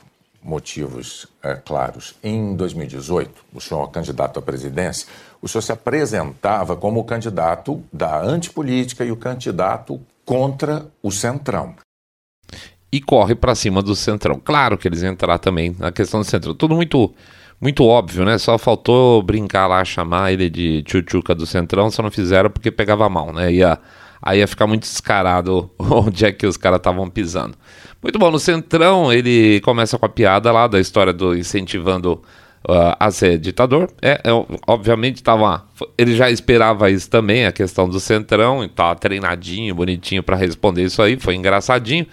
motivos 0.40 1.26
é, 1.42 1.56
claros. 1.56 2.14
Em 2.22 2.54
2018, 2.54 3.44
o 3.52 3.60
senhor 3.60 3.88
candidato 3.88 4.38
à 4.38 4.42
presidência, 4.42 5.08
o 5.40 5.48
senhor 5.48 5.62
se 5.62 5.72
apresentava 5.72 6.76
como 6.76 7.00
o 7.00 7.04
candidato 7.04 7.82
da 7.92 8.20
antipolítica 8.20 9.04
e 9.04 9.10
o 9.10 9.16
candidato 9.16 10.00
contra 10.24 10.86
o 11.02 11.10
Centrão. 11.10 11.74
E 12.92 13.00
corre 13.00 13.34
para 13.34 13.54
cima 13.54 13.80
do 13.82 13.96
Centrão. 13.96 14.40
Claro 14.44 14.76
que 14.76 14.86
eles 14.86 15.02
entrar 15.02 15.38
também 15.38 15.74
na 15.78 15.90
questão 15.90 16.20
do 16.20 16.26
Centrão. 16.26 16.54
Tudo 16.54 16.74
muito 16.74 17.12
muito 17.62 17.84
óbvio, 17.84 18.24
né? 18.24 18.38
Só 18.38 18.58
faltou 18.58 19.22
brincar 19.22 19.68
lá, 19.68 19.84
chamar 19.84 20.32
ele 20.32 20.50
de 20.50 20.82
tchutchuca 20.82 21.32
do 21.32 21.46
Centrão, 21.46 21.92
só 21.92 22.02
não 22.02 22.10
fizeram 22.10 22.50
porque 22.50 22.72
pegava 22.72 23.08
mal, 23.08 23.32
né? 23.32 23.52
Ia, 23.52 23.78
aí 24.20 24.40
ia 24.40 24.48
ficar 24.48 24.66
muito 24.66 24.82
descarado 24.82 25.70
onde 25.78 26.26
é 26.26 26.32
que 26.32 26.44
os 26.44 26.56
caras 26.56 26.78
estavam 26.78 27.08
pisando. 27.08 27.56
Muito 28.02 28.18
bom, 28.18 28.32
no 28.32 28.38
Centrão 28.40 29.12
ele 29.12 29.60
começa 29.60 29.96
com 29.96 30.04
a 30.04 30.08
piada 30.08 30.50
lá 30.50 30.66
da 30.66 30.80
história 30.80 31.12
do 31.12 31.36
incentivando 31.36 32.20
uh, 32.68 32.96
a 32.98 33.12
ser 33.12 33.38
ditador. 33.38 33.88
É, 34.02 34.20
é 34.24 34.30
obviamente 34.66 35.22
tava, 35.22 35.64
ele 35.96 36.16
já 36.16 36.30
esperava 36.32 36.90
isso 36.90 37.08
também, 37.08 37.46
a 37.46 37.52
questão 37.52 37.88
do 37.88 38.00
Centrão, 38.00 38.64
e 38.64 38.68
tá 38.68 38.92
treinadinho, 38.96 39.72
bonitinho 39.72 40.22
para 40.24 40.36
responder 40.36 40.82
isso 40.82 41.00
aí, 41.00 41.16
foi 41.16 41.36
engraçadinho. 41.36 42.06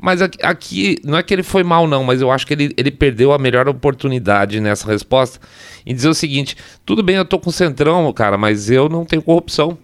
Mas 0.00 0.22
aqui, 0.22 0.96
não 1.02 1.18
é 1.18 1.22
que 1.24 1.34
ele 1.34 1.42
foi 1.42 1.64
mal, 1.64 1.88
não, 1.88 2.04
mas 2.04 2.20
eu 2.20 2.30
acho 2.30 2.46
que 2.46 2.54
ele, 2.54 2.72
ele 2.76 2.90
perdeu 2.90 3.32
a 3.32 3.38
melhor 3.38 3.68
oportunidade 3.68 4.60
nessa 4.60 4.86
resposta 4.86 5.40
em 5.84 5.92
dizer 5.92 6.08
o 6.08 6.14
seguinte: 6.14 6.56
tudo 6.86 7.02
bem, 7.02 7.16
eu 7.16 7.24
tô 7.24 7.38
com 7.38 7.50
Centrão, 7.50 8.10
cara, 8.12 8.38
mas 8.38 8.70
eu 8.70 8.88
não 8.88 9.04
tenho 9.04 9.22
corrupção. 9.22 9.76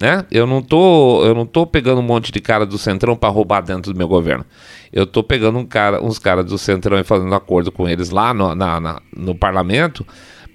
Né? 0.00 0.24
Eu 0.30 0.46
não 0.46 0.62
tô, 0.62 1.22
eu 1.26 1.34
não 1.34 1.44
tô 1.44 1.66
pegando 1.66 2.00
um 2.00 2.02
monte 2.02 2.32
de 2.32 2.40
cara 2.40 2.64
do 2.64 2.78
Centrão 2.78 3.14
para 3.14 3.28
roubar 3.28 3.60
dentro 3.60 3.92
do 3.92 3.98
meu 3.98 4.08
governo. 4.08 4.46
Eu 4.90 5.06
tô 5.06 5.22
pegando 5.22 5.58
um 5.58 5.66
cara, 5.66 6.02
uns 6.02 6.18
caras 6.18 6.46
do 6.46 6.56
Centrão 6.56 6.98
e 6.98 7.04
fazendo 7.04 7.34
acordo 7.34 7.70
com 7.70 7.86
eles 7.86 8.08
lá 8.08 8.32
no, 8.32 8.54
na, 8.54 8.80
na, 8.80 9.02
no 9.14 9.34
parlamento 9.34 10.06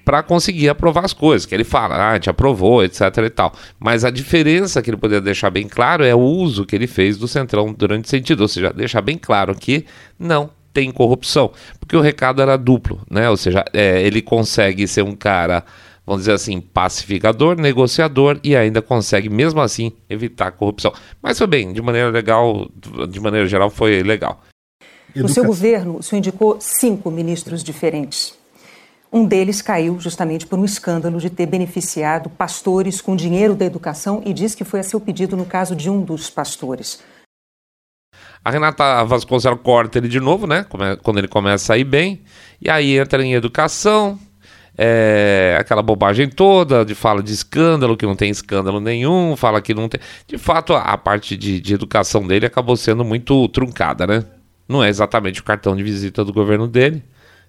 para 0.05 0.21
conseguir 0.21 0.69
aprovar 0.69 1.03
as 1.03 1.13
coisas. 1.13 1.45
Que 1.45 1.55
ele 1.55 1.63
fala, 1.63 1.95
ah, 1.95 2.11
a 2.11 2.13
gente 2.13 2.29
aprovou, 2.29 2.83
etc 2.83 3.01
e 3.25 3.29
tal. 3.29 3.53
Mas 3.79 4.05
a 4.05 4.11
diferença 4.11 4.81
que 4.81 4.89
ele 4.89 4.97
poderia 4.97 5.21
deixar 5.21 5.49
bem 5.49 5.67
claro 5.67 6.05
é 6.05 6.13
o 6.13 6.19
uso 6.19 6.65
que 6.65 6.75
ele 6.75 6.87
fez 6.87 7.17
do 7.17 7.27
Centrão 7.27 7.73
durante 7.73 8.05
esse 8.05 8.11
sentido. 8.11 8.41
Ou 8.41 8.47
seja, 8.47 8.71
deixar 8.71 9.01
bem 9.01 9.17
claro 9.17 9.55
que 9.55 9.85
não 10.17 10.51
tem 10.71 10.91
corrupção. 10.91 11.51
Porque 11.79 11.97
o 11.97 12.01
recado 12.01 12.41
era 12.41 12.55
duplo, 12.55 13.01
né? 13.09 13.29
Ou 13.29 13.35
seja, 13.35 13.65
é, 13.73 14.01
ele 14.03 14.21
consegue 14.21 14.87
ser 14.87 15.03
um 15.03 15.15
cara 15.15 15.65
vamos 16.05 16.21
dizer 16.21 16.33
assim, 16.33 16.61
pacificador, 16.61 17.59
negociador 17.59 18.39
e 18.43 18.55
ainda 18.55 18.79
consegue, 18.79 19.27
mesmo 19.27 19.59
assim, 19.59 19.91
evitar 20.07 20.49
a 20.49 20.51
corrupção. 20.51 20.93
Mas 21.19 21.35
foi 21.35 21.47
bem, 21.47 21.73
de 21.73 21.81
maneira 21.81 22.09
legal, 22.11 22.69
de 23.09 23.19
maneira 23.19 23.47
geral, 23.47 23.71
foi 23.71 24.03
legal. 24.03 24.39
No 25.15 25.29
seu 25.29 25.45
governo, 25.45 25.97
o 25.97 26.03
senhor 26.03 26.19
indicou 26.19 26.57
cinco 26.59 27.09
ministros 27.09 27.63
diferentes. 27.63 28.37
Um 29.11 29.25
deles 29.25 29.61
caiu 29.61 29.99
justamente 29.99 30.45
por 30.45 30.59
um 30.59 30.65
escândalo 30.65 31.19
de 31.19 31.29
ter 31.29 31.45
beneficiado 31.45 32.29
pastores 32.29 32.99
com 32.99 33.15
dinheiro 33.15 33.55
da 33.55 33.65
educação 33.65 34.21
e 34.25 34.33
diz 34.33 34.53
que 34.53 34.63
foi 34.63 34.79
a 34.79 34.83
seu 34.83 34.99
pedido 34.99 35.37
no 35.37 35.45
caso 35.45 35.75
de 35.75 35.89
um 35.89 36.01
dos 36.01 36.29
pastores. 36.29 37.01
A 38.43 38.51
Renata 38.51 39.03
Vasconcelos 39.05 39.59
corta 39.63 39.97
ele 39.97 40.07
de 40.07 40.19
novo, 40.19 40.45
né? 40.45 40.65
Quando 41.01 41.17
ele 41.17 41.27
começa 41.27 41.73
a 41.73 41.77
ir 41.77 41.83
bem. 41.83 42.21
E 42.61 42.69
aí 42.69 42.97
entra 42.97 43.23
em 43.23 43.33
educação, 43.33 44.19
é, 44.77 45.57
aquela 45.59 45.81
bobagem 45.81 46.29
toda 46.29 46.83
de 46.83 46.93
fala 46.93 47.23
de 47.23 47.33
escândalo, 47.33 47.95
que 47.95 48.05
não 48.05 48.15
tem 48.15 48.29
escândalo 48.29 48.79
nenhum, 48.79 49.35
fala 49.35 49.61
que 49.61 49.73
não 49.73 49.87
tem. 49.87 49.99
De 50.27 50.37
fato, 50.37 50.73
a 50.73 50.97
parte 50.97 51.37
de, 51.37 51.59
de 51.59 51.73
educação 51.73 52.27
dele 52.27 52.45
acabou 52.45 52.75
sendo 52.75 53.03
muito 53.03 53.47
truncada, 53.49 54.05
né? 54.05 54.23
Não 54.67 54.83
é 54.83 54.89
exatamente 54.89 55.41
o 55.41 55.43
cartão 55.43 55.75
de 55.75 55.83
visita 55.83 56.23
do 56.23 56.33
governo 56.33 56.67
dele. 56.67 57.03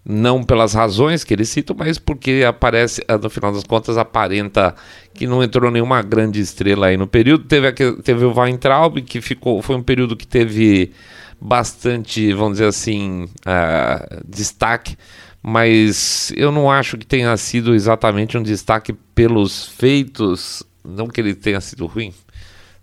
Não 0.08 0.42
pelas 0.42 0.72
razões 0.72 1.24
que 1.24 1.34
ele 1.34 1.44
cita, 1.44 1.74
mas 1.74 1.98
porque 1.98 2.44
aparece, 2.46 3.02
ah, 3.08 3.18
no 3.18 3.28
final 3.28 3.52
das 3.52 3.64
contas, 3.64 3.98
aparenta 3.98 4.74
que 5.12 5.26
não 5.26 5.42
entrou 5.42 5.68
nenhuma 5.70 6.00
grande 6.00 6.40
estrela 6.40 6.86
aí 6.86 6.96
no 6.96 7.08
período. 7.08 7.44
Teve, 7.44 7.72
teve 7.72 8.24
o 8.24 8.38
Weintraub, 8.38 9.02
que 9.02 9.20
ficou. 9.20 9.60
Foi 9.62 9.74
um 9.74 9.82
período 9.82 10.16
que 10.16 10.26
teve 10.26 10.92
bastante, 11.40 12.32
vamos 12.32 12.54
dizer 12.54 12.68
assim, 12.68 13.24
uh, 13.24 14.24
destaque 14.24 14.96
mas 15.48 16.32
eu 16.36 16.50
não 16.50 16.68
acho 16.68 16.98
que 16.98 17.06
tenha 17.06 17.36
sido 17.36 17.72
exatamente 17.72 18.36
um 18.36 18.42
destaque 18.42 18.92
pelos 19.14 19.64
feitos, 19.64 20.64
não 20.84 21.06
que 21.06 21.20
ele 21.20 21.36
tenha 21.36 21.60
sido 21.60 21.86
ruim, 21.86 22.12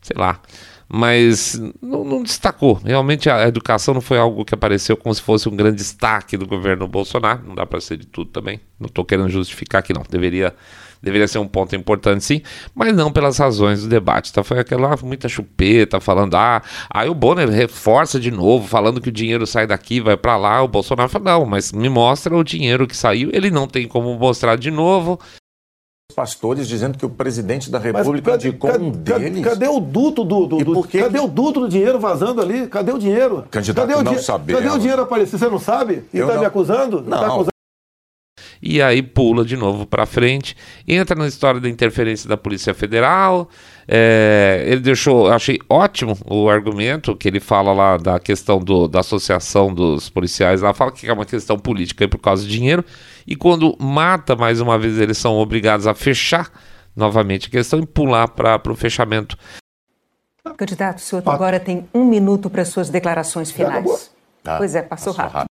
sei 0.02 0.16
lá, 0.18 0.40
mas 0.88 1.60
não, 1.82 2.04
não, 2.04 2.24
destacou. 2.24 2.82
Realmente 2.84 3.30
a 3.30 3.48
educação 3.48 3.94
não 3.94 4.02
foi 4.02 4.18
algo 4.18 4.46
que 4.46 4.54
apareceu 4.54 4.96
como 4.96 5.14
se 5.14 5.22
fosse 5.22 5.50
um 5.50 5.56
grande 5.56 5.78
destaque 5.78 6.38
do 6.38 6.46
governo 6.46 6.88
Bolsonaro, 6.88 7.42
não 7.48 7.56
dá 7.56 7.66
para 7.66 7.82
ser 7.82 7.98
de 7.98 8.08
tudo 8.08 8.30
também, 8.30 8.60
não 8.80 8.88
estou 8.88 9.04
querendo 9.04 9.30
justificar 9.30 9.80
aqui 9.80 9.94
não, 9.94 10.04
deveria 10.10 10.54
deveria 11.04 11.28
ser 11.28 11.38
um 11.38 11.48
ponto 11.48 11.76
importante 11.76 12.24
sim, 12.24 12.42
mas 12.74 12.96
não 12.96 13.12
pelas 13.12 13.38
razões 13.38 13.82
do 13.82 13.90
debate. 13.90 14.32
Tá? 14.32 14.42
Foi 14.42 14.58
aquela 14.58 14.96
muita 15.04 15.28
chupeta 15.28 16.00
falando, 16.00 16.36
ah, 16.36 16.64
aí 16.90 17.10
o 17.10 17.14
Bonner 17.14 17.50
reforça 17.50 18.18
de 18.18 18.32
novo, 18.32 18.66
falando 18.66 19.02
que 19.02 19.10
o 19.10 19.12
dinheiro 19.12 19.46
sai 19.46 19.68
daqui, 19.68 20.00
vai 20.00 20.16
para 20.16 20.38
lá. 20.38 20.64
O 20.64 20.68
Bolsonaro 20.68 21.10
fala, 21.10 21.26
não, 21.26 21.46
mas 21.46 21.74
me 21.74 21.90
mostra 21.90 22.34
o 22.34 22.44
dinheiro 22.44 22.88
que 22.88 22.96
saiu. 22.96 23.30
Ele 23.34 23.52
não 23.52 23.68
tem 23.68 23.86
como 23.86 24.18
mostrar 24.18 24.56
de 24.56 24.72
novo. 24.72 25.20
Pastores 26.14 26.68
dizendo 26.68 26.98
que 26.98 27.06
o 27.06 27.10
presidente 27.10 27.70
da 27.70 27.80
República 27.80 28.32
cadê, 28.32 28.48
indicou 28.48 28.72
cadê, 28.72 28.84
um 28.84 28.92
deles. 28.92 29.44
Cadê 29.44 29.68
o 29.68 29.80
duto 29.80 30.24
do, 30.24 30.48
do, 30.48 30.58
do 30.58 30.84
cadê 30.84 31.20
o 31.20 31.28
duto 31.28 31.60
do 31.62 31.68
dinheiro 31.68 32.00
vazando 32.00 32.42
ali? 32.42 32.68
Cadê 32.68 32.94
o 32.94 32.98
dinheiro? 32.98 33.46
Candidato 33.52 33.88
cadê 33.88 34.00
o 34.00 34.04
não 34.04 34.18
saber. 34.18 34.54
Cadê 34.54 34.70
o 34.70 34.80
dinheiro 34.80 35.02
aparecer? 35.02 35.38
Você 35.38 35.50
não 35.50 35.60
sabe? 35.60 36.06
E 36.14 36.20
está 36.20 36.38
me 36.38 36.46
acusando? 36.46 37.02
Não. 37.02 37.20
Tá 37.20 37.28
acusando? 37.28 37.53
E 38.66 38.82
aí 38.82 39.04
pula 39.04 39.44
de 39.44 39.58
novo 39.58 39.86
para 39.86 40.06
frente, 40.06 40.56
entra 40.88 41.18
na 41.18 41.28
história 41.28 41.60
da 41.60 41.68
interferência 41.68 42.30
da 42.30 42.38
Polícia 42.38 42.74
Federal. 42.74 43.50
É, 43.86 44.64
ele 44.66 44.80
deixou, 44.80 45.28
achei 45.28 45.60
ótimo 45.68 46.18
o 46.26 46.50
argumento 46.50 47.14
que 47.14 47.28
ele 47.28 47.42
fala 47.42 47.74
lá 47.74 47.98
da 47.98 48.18
questão 48.22 48.60
do, 48.60 48.88
da 48.88 49.02
associação 49.02 49.74
dos 49.74 50.10
policiais. 50.10 50.62
Lá 50.62 50.74
fala 50.74 50.94
que 50.94 51.06
é 51.10 51.12
uma 51.12 51.26
questão 51.26 51.60
política 51.60 52.08
por 52.08 52.20
causa 52.20 52.44
de 52.44 52.50
dinheiro. 52.50 52.86
E 53.28 53.36
quando 53.36 53.76
mata 53.78 54.34
mais 54.34 54.62
uma 54.62 54.80
vez, 54.80 54.98
eles 54.98 55.18
são 55.18 55.36
obrigados 55.36 55.86
a 55.86 55.94
fechar 55.94 56.50
novamente 56.96 57.48
a 57.48 57.52
questão 57.52 57.80
e 57.80 57.86
pular 57.86 58.30
para 58.30 58.72
o 58.72 58.76
fechamento. 58.76 59.38
Candidato, 60.56 61.00
o 61.00 61.02
senhor 61.02 61.24
agora 61.26 61.60
tem 61.60 61.86
um 61.94 62.06
minuto 62.06 62.50
para 62.50 62.64
suas 62.64 62.90
declarações 62.90 63.52
finais. 63.52 64.10
Ah, 64.46 64.56
pois 64.58 64.74
é, 64.74 64.82
passou, 64.82 65.14
passou 65.14 65.14
rápido. 65.14 65.34
rápido. 65.34 65.53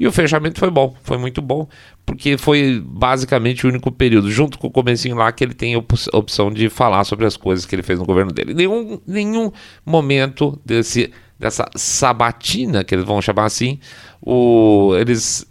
E 0.00 0.06
o 0.06 0.12
fechamento 0.12 0.58
foi 0.58 0.70
bom, 0.70 0.96
foi 1.02 1.18
muito 1.18 1.42
bom, 1.42 1.68
porque 2.06 2.38
foi 2.38 2.82
basicamente 2.82 3.66
o 3.66 3.68
único 3.68 3.92
período, 3.92 4.30
junto 4.30 4.58
com 4.58 4.68
o 4.68 4.70
comecinho 4.70 5.14
lá, 5.14 5.30
que 5.30 5.44
ele 5.44 5.52
tem 5.52 5.74
a 5.74 5.78
opção 6.16 6.50
de 6.50 6.70
falar 6.70 7.04
sobre 7.04 7.26
as 7.26 7.36
coisas 7.36 7.66
que 7.66 7.74
ele 7.74 7.82
fez 7.82 7.98
no 7.98 8.06
governo 8.06 8.32
dele. 8.32 8.54
Nenhum, 8.54 8.98
nenhum 9.06 9.52
momento 9.84 10.58
desse, 10.64 11.12
dessa 11.38 11.68
sabatina, 11.76 12.82
que 12.82 12.94
eles 12.94 13.04
vão 13.04 13.20
chamar 13.20 13.44
assim, 13.44 13.78
o, 14.22 14.94
eles 14.98 15.46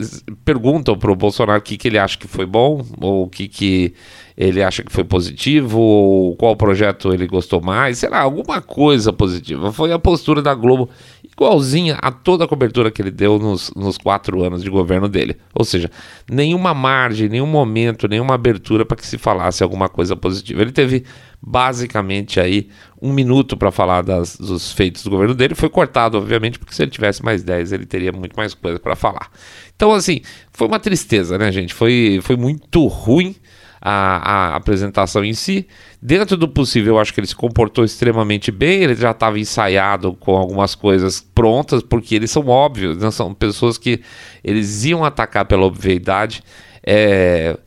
perguntam 0.46 0.98
para 0.98 1.12
o 1.12 1.16
Bolsonaro 1.16 1.60
o 1.60 1.62
que, 1.62 1.78
que 1.78 1.88
ele 1.88 1.98
acha 1.98 2.18
que 2.18 2.28
foi 2.28 2.46
bom, 2.46 2.86
ou 3.02 3.24
o 3.24 3.28
que, 3.28 3.48
que 3.48 3.94
ele 4.38 4.62
acha 4.62 4.84
que 4.84 4.92
foi 4.92 5.04
positivo, 5.04 5.80
ou 5.80 6.36
qual 6.36 6.56
projeto 6.56 7.12
ele 7.12 7.26
gostou 7.26 7.60
mais, 7.60 7.98
sei 7.98 8.10
lá, 8.10 8.20
alguma 8.20 8.62
coisa 8.62 9.12
positiva. 9.12 9.74
Foi 9.74 9.92
a 9.92 9.98
postura 10.00 10.42
da 10.42 10.54
Globo 10.54 10.90
igualzinha 11.24 11.96
a 11.96 12.12
toda 12.12 12.44
a 12.44 12.48
cobertura 12.48 12.92
que 12.92 13.02
ele 13.02 13.12
deu 13.12 13.40
nos, 13.40 13.72
nos 13.76 13.98
quatro 13.98 14.44
anos 14.44 14.62
de 14.62 14.70
governo 14.70 15.08
dele. 15.10 15.38
Ou 15.54 15.66
seja, 15.66 15.90
nenhuma 16.30 16.74
margem, 16.74 17.30
nenhum 17.30 17.48
momento, 17.48 18.08
nenhuma 18.08 18.36
abertura 18.36 18.86
para 18.86 18.98
que 18.98 19.08
se 19.08 19.18
falasse 19.18 19.64
alguma 19.64 19.90
coisa 19.90 20.16
positiva. 20.16 20.62
Ele 20.62 20.72
teve 20.72 21.06
basicamente 21.42 22.40
aí 22.40 22.68
um 23.02 23.14
minuto 23.14 23.56
para 23.56 23.72
falar 23.72 24.02
das, 24.02 24.36
dos 24.36 24.72
feitos 24.72 25.04
do 25.04 25.10
governo 25.10 25.34
dele. 25.34 25.56
Foi 25.56 25.70
cortado, 25.70 26.18
obviamente, 26.18 26.60
porque 26.60 26.74
se 26.74 26.82
ele 26.82 26.92
tivesse 26.92 27.24
mais 27.24 27.44
10, 27.44 27.72
ele 27.72 27.86
teria 27.86 28.12
muito 28.12 28.36
mais 28.36 28.54
coisa 28.54 28.80
para 28.80 28.96
falar. 28.96 29.30
Então, 29.76 29.94
assim, 29.94 30.22
foi 30.52 30.68
uma 30.68 30.80
tristeza, 30.80 31.38
né, 31.38 31.52
gente? 31.52 31.74
Foi, 31.74 32.20
foi 32.22 32.36
muito 32.36 32.86
ruim 32.88 33.36
a, 33.82 34.52
a, 34.52 34.56
apresentação 34.56 35.24
em 35.24 35.34
si. 35.34 35.66
Dentro 36.02 36.36
do 36.36 36.48
possível, 36.48 36.96
eu 36.96 37.00
acho 37.00 37.14
que 37.14 37.20
ele 37.20 37.28
se 37.28 37.36
comportou 37.36 37.86
extremamente 37.86 38.52
bem. 38.52 38.84
Ele 38.84 38.96
já 38.96 39.12
estava 39.12 39.40
ensaiado 39.40 40.14
com 40.14 40.36
algumas 40.36 40.76
coisas 40.76 41.22
prontas, 41.22 41.82
porque 41.82 42.16
eles 42.16 42.32
são 42.32 42.48
óbvios, 42.48 42.98
né? 42.98 43.10
são 43.12 43.34
pessoas 43.34 43.78
que 43.78 44.02
eles 44.44 44.84
iam 44.84 45.06
atacar 45.06 45.46
pela 45.46 45.64
obviedade. 45.64 46.44
É, 46.86 47.58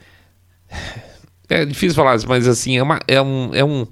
é 1.49 1.65
difícil 1.65 1.97
falar 1.97 2.17
isso, 2.17 2.29
mas 2.29 2.47
assim, 2.47 2.77
é, 2.77 2.83
uma, 2.83 3.01
é 3.09 3.23
um. 3.23 3.51
É 3.55 3.65
um 3.65 3.87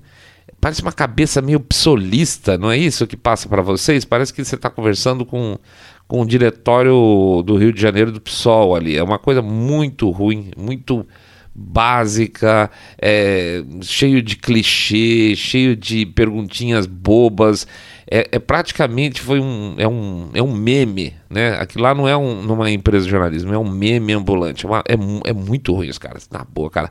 parece 0.60 0.82
uma 0.82 0.92
cabeça 0.92 1.40
meio 1.40 1.60
psolista, 1.60 2.58
não 2.58 2.70
é 2.70 2.76
isso 2.76 3.06
que 3.06 3.16
passa 3.16 3.48
para 3.48 3.62
vocês? 3.62 4.04
Parece 4.04 4.32
que 4.32 4.44
você 4.44 4.54
está 4.54 4.68
conversando 4.68 5.24
com, 5.24 5.58
com 6.06 6.20
o 6.20 6.26
diretório 6.26 7.42
do 7.44 7.56
Rio 7.56 7.72
de 7.72 7.80
Janeiro 7.80 8.12
do 8.12 8.20
PSOL 8.20 8.76
ali. 8.76 8.96
É 8.96 9.02
uma 9.02 9.18
coisa 9.18 9.40
muito 9.40 10.10
ruim, 10.10 10.50
muito 10.56 11.06
básica, 11.54 12.70
é, 13.00 13.62
cheio 13.82 14.22
de 14.22 14.36
clichê, 14.36 15.34
cheio 15.34 15.76
de 15.76 16.06
perguntinhas 16.06 16.86
bobas. 16.86 17.66
É, 18.10 18.28
é, 18.32 18.38
praticamente 18.38 19.20
foi 19.20 19.40
um 19.40 19.74
é, 19.78 19.86
um 19.86 20.30
é 20.34 20.42
um 20.42 20.52
meme, 20.52 21.14
né? 21.28 21.58
Aquilo 21.60 21.84
lá 21.84 21.94
não 21.94 22.08
é 22.08 22.16
um, 22.16 22.42
numa 22.42 22.70
empresa 22.70 23.04
de 23.04 23.10
jornalismo, 23.10 23.52
é 23.52 23.58
um 23.58 23.68
meme 23.68 24.12
ambulante. 24.12 24.66
É, 24.66 24.68
uma, 24.68 24.78
é, 24.88 25.30
é 25.30 25.32
muito 25.32 25.74
ruim 25.74 25.88
os 25.88 25.98
caras, 25.98 26.28
na 26.30 26.44
boa, 26.44 26.70
cara. 26.70 26.90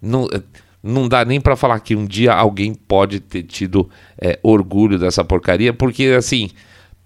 Não, 0.00 0.26
é, 0.26 0.40
não 0.84 1.08
dá 1.08 1.24
nem 1.24 1.40
para 1.40 1.56
falar 1.56 1.80
que 1.80 1.96
um 1.96 2.04
dia 2.04 2.34
alguém 2.34 2.74
pode 2.74 3.18
ter 3.18 3.42
tido 3.42 3.88
é, 4.20 4.38
orgulho 4.42 4.98
dessa 4.98 5.24
porcaria, 5.24 5.72
porque 5.72 6.14
assim 6.16 6.50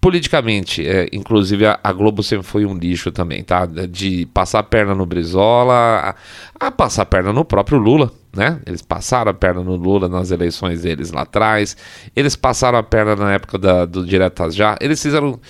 politicamente, 0.00 0.86
é, 0.86 1.08
inclusive 1.12 1.66
a, 1.66 1.78
a, 1.82 1.92
Globo 1.92 2.22
sempre 2.22 2.46
foi 2.46 2.64
um 2.64 2.76
lixo 2.76 3.10
também, 3.10 3.42
tá? 3.42 3.66
De 3.66 4.26
passar 4.26 4.60
a 4.60 4.62
perna 4.62 4.94
no 4.94 5.04
Brizola, 5.04 6.14
a, 6.60 6.66
a, 6.66 6.70
passar 6.70 7.02
a 7.02 7.06
perna 7.06 7.32
no 7.32 7.44
próprio 7.44 7.78
Lula, 7.78 8.12
né? 8.34 8.60
Eles 8.64 8.80
passaram 8.80 9.30
a 9.30 9.34
perna 9.34 9.62
no 9.62 9.76
Lula 9.76 10.08
nas 10.08 10.30
eleições 10.30 10.82
deles 10.82 11.10
lá 11.10 11.22
atrás, 11.22 11.76
eles 12.14 12.36
passaram 12.36 12.78
a 12.78 12.82
perna 12.82 13.16
na 13.16 13.32
época 13.32 13.58
da, 13.58 13.84
do 13.84 14.06
Diretas 14.06 14.54
Já, 14.54 14.76
eles 14.80 15.02
fizeram 15.02 15.40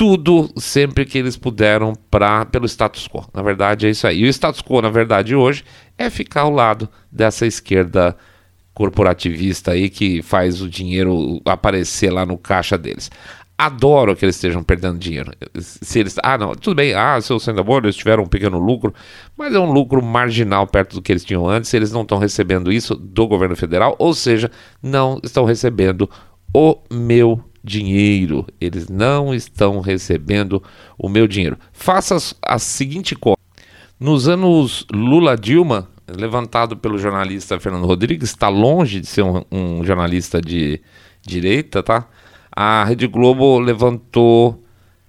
tudo 0.00 0.50
sempre 0.56 1.04
que 1.04 1.18
eles 1.18 1.36
puderam 1.36 1.92
para 2.10 2.46
pelo 2.46 2.64
status 2.64 3.06
quo. 3.06 3.28
Na 3.34 3.42
verdade 3.42 3.86
é 3.86 3.90
isso 3.90 4.06
aí. 4.06 4.20
E 4.20 4.24
o 4.24 4.32
status 4.32 4.62
quo, 4.62 4.80
na 4.80 4.88
verdade, 4.88 5.34
hoje 5.34 5.62
é 5.98 6.08
ficar 6.08 6.40
ao 6.40 6.50
lado 6.50 6.88
dessa 7.12 7.46
esquerda 7.46 8.16
corporativista 8.72 9.72
aí 9.72 9.90
que 9.90 10.22
faz 10.22 10.62
o 10.62 10.70
dinheiro 10.70 11.42
aparecer 11.44 12.10
lá 12.10 12.24
no 12.24 12.38
caixa 12.38 12.78
deles 12.78 13.10
adoro 13.58 14.16
que 14.16 14.24
eles 14.24 14.36
estejam 14.36 14.62
perdendo 14.62 14.98
dinheiro. 14.98 15.32
Se 15.58 15.98
eles, 15.98 16.16
ah, 16.22 16.38
não, 16.38 16.54
tudo 16.54 16.76
bem, 16.76 16.94
ah, 16.94 17.20
seu 17.20 17.38
sendo 17.38 17.60
amor, 17.60 17.84
eles 17.84 17.94
tiveram 17.94 18.22
um 18.22 18.26
pequeno 18.26 18.58
lucro, 18.58 18.94
mas 19.36 19.54
é 19.54 19.58
um 19.58 19.70
lucro 19.70 20.02
marginal 20.02 20.66
perto 20.66 20.94
do 20.94 21.02
que 21.02 21.12
eles 21.12 21.26
tinham 21.26 21.46
antes. 21.46 21.74
Eles 21.74 21.92
não 21.92 22.00
estão 22.00 22.16
recebendo 22.16 22.72
isso 22.72 22.94
do 22.94 23.28
governo 23.28 23.54
federal, 23.54 23.94
ou 23.98 24.14
seja, 24.14 24.50
não 24.82 25.20
estão 25.22 25.44
recebendo 25.44 26.08
o 26.54 26.78
meu 26.90 27.49
dinheiro. 27.62 28.46
Eles 28.60 28.88
não 28.88 29.34
estão 29.34 29.80
recebendo 29.80 30.62
o 30.98 31.08
meu 31.08 31.26
dinheiro. 31.26 31.58
Faça 31.72 32.16
a 32.42 32.58
seguinte 32.58 33.14
conta. 33.14 33.40
Nos 33.98 34.28
anos 34.28 34.86
Lula 34.92 35.36
Dilma, 35.36 35.88
levantado 36.08 36.76
pelo 36.76 36.98
jornalista 36.98 37.60
Fernando 37.60 37.86
Rodrigues, 37.86 38.30
está 38.30 38.48
longe 38.48 39.00
de 39.00 39.06
ser 39.06 39.22
um, 39.22 39.44
um 39.50 39.84
jornalista 39.84 40.40
de 40.40 40.80
direita, 41.22 41.82
tá? 41.82 42.08
a 42.54 42.84
Rede 42.84 43.06
Globo 43.06 43.58
levantou 43.58 44.62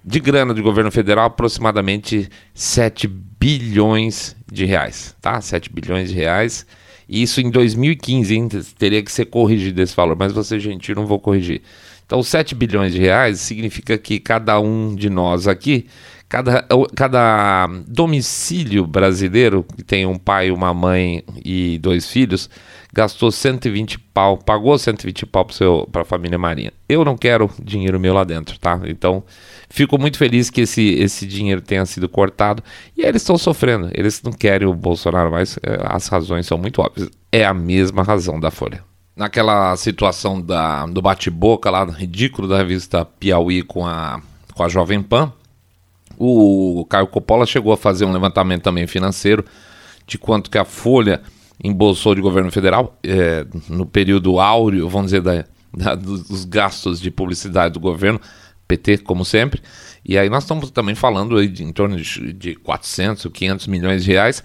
de 0.03 0.19
grana 0.19 0.53
do 0.53 0.63
governo 0.63 0.91
federal 0.91 1.25
aproximadamente 1.25 2.29
7 2.53 3.07
bilhões 3.07 4.35
de 4.51 4.65
reais, 4.65 5.15
tá? 5.21 5.39
7 5.41 5.71
bilhões 5.71 6.09
de 6.09 6.15
reais. 6.15 6.65
Isso 7.07 7.41
em 7.41 7.51
2015, 7.51 8.35
hein? 8.35 8.47
teria 8.77 9.03
que 9.03 9.11
ser 9.11 9.25
corrigido 9.25 9.81
esse 9.81 9.95
valor, 9.95 10.15
mas 10.17 10.31
você 10.31 10.59
gentil 10.59 10.95
não 10.95 11.05
vou 11.05 11.19
corrigir. 11.19 11.61
Então, 12.11 12.21
7 12.21 12.53
bilhões 12.55 12.91
de 12.91 12.99
reais 12.99 13.39
significa 13.39 13.97
que 13.97 14.19
cada 14.19 14.59
um 14.59 14.93
de 14.93 15.09
nós 15.09 15.47
aqui, 15.47 15.87
cada, 16.27 16.67
cada 16.93 17.69
domicílio 17.87 18.85
brasileiro 18.85 19.65
que 19.77 19.81
tem 19.81 20.05
um 20.05 20.17
pai, 20.17 20.51
uma 20.51 20.73
mãe 20.73 21.23
e 21.41 21.79
dois 21.79 22.11
filhos, 22.11 22.49
gastou 22.91 23.31
120 23.31 23.97
pau, 23.97 24.37
pagou 24.37 24.77
120 24.77 25.25
pau 25.25 25.47
para 25.89 26.01
a 26.01 26.05
família 26.05 26.37
Marinha. 26.37 26.73
Eu 26.89 27.05
não 27.05 27.15
quero 27.15 27.49
dinheiro 27.63 27.97
meu 27.97 28.13
lá 28.13 28.25
dentro, 28.25 28.59
tá? 28.59 28.81
Então, 28.87 29.23
fico 29.69 29.97
muito 29.97 30.17
feliz 30.17 30.49
que 30.49 30.59
esse, 30.59 30.95
esse 30.95 31.25
dinheiro 31.25 31.61
tenha 31.61 31.85
sido 31.85 32.09
cortado. 32.09 32.61
E 32.97 33.03
eles 33.03 33.21
estão 33.21 33.37
sofrendo, 33.37 33.89
eles 33.93 34.21
não 34.21 34.33
querem 34.33 34.67
o 34.67 34.73
Bolsonaro 34.73 35.31
mais, 35.31 35.57
é, 35.63 35.79
as 35.85 36.09
razões 36.09 36.45
são 36.45 36.57
muito 36.57 36.81
óbvias. 36.81 37.09
É 37.31 37.45
a 37.45 37.53
mesma 37.53 38.03
razão 38.03 38.37
da 38.37 38.51
Folha. 38.51 38.90
Naquela 39.15 39.75
situação 39.75 40.41
da, 40.41 40.85
do 40.85 41.01
bate-boca 41.01 41.69
lá, 41.69 41.83
ridículo 41.83 42.47
da 42.47 42.57
revista 42.57 43.03
Piauí 43.03 43.61
com 43.61 43.85
a, 43.85 44.21
com 44.53 44.63
a 44.63 44.69
Jovem 44.69 45.01
Pan, 45.01 45.31
o 46.17 46.85
Caio 46.89 47.07
Coppola 47.07 47.45
chegou 47.45 47.73
a 47.73 47.77
fazer 47.77 48.05
um 48.05 48.11
levantamento 48.11 48.63
também 48.63 48.87
financeiro 48.87 49.43
de 50.05 50.17
quanto 50.17 50.49
que 50.49 50.57
a 50.57 50.65
Folha 50.65 51.21
embolsou 51.63 52.15
de 52.15 52.21
governo 52.21 52.51
federal 52.51 52.97
é, 53.03 53.45
no 53.69 53.85
período 53.85 54.39
áureo, 54.39 54.89
vamos 54.89 55.07
dizer, 55.07 55.21
da, 55.21 55.45
da, 55.73 55.95
dos 55.95 56.45
gastos 56.45 56.99
de 56.99 57.11
publicidade 57.11 57.73
do 57.73 57.79
governo, 57.79 58.19
PT, 58.67 58.99
como 58.99 59.25
sempre. 59.25 59.61
E 60.05 60.17
aí 60.17 60.29
nós 60.29 60.43
estamos 60.43 60.71
também 60.71 60.95
falando 60.95 61.37
aí 61.37 61.47
de, 61.47 61.63
em 61.63 61.71
torno 61.71 61.97
de, 61.97 62.33
de 62.33 62.55
400, 62.55 63.25
500 63.31 63.67
milhões 63.67 64.03
de 64.03 64.11
reais 64.11 64.43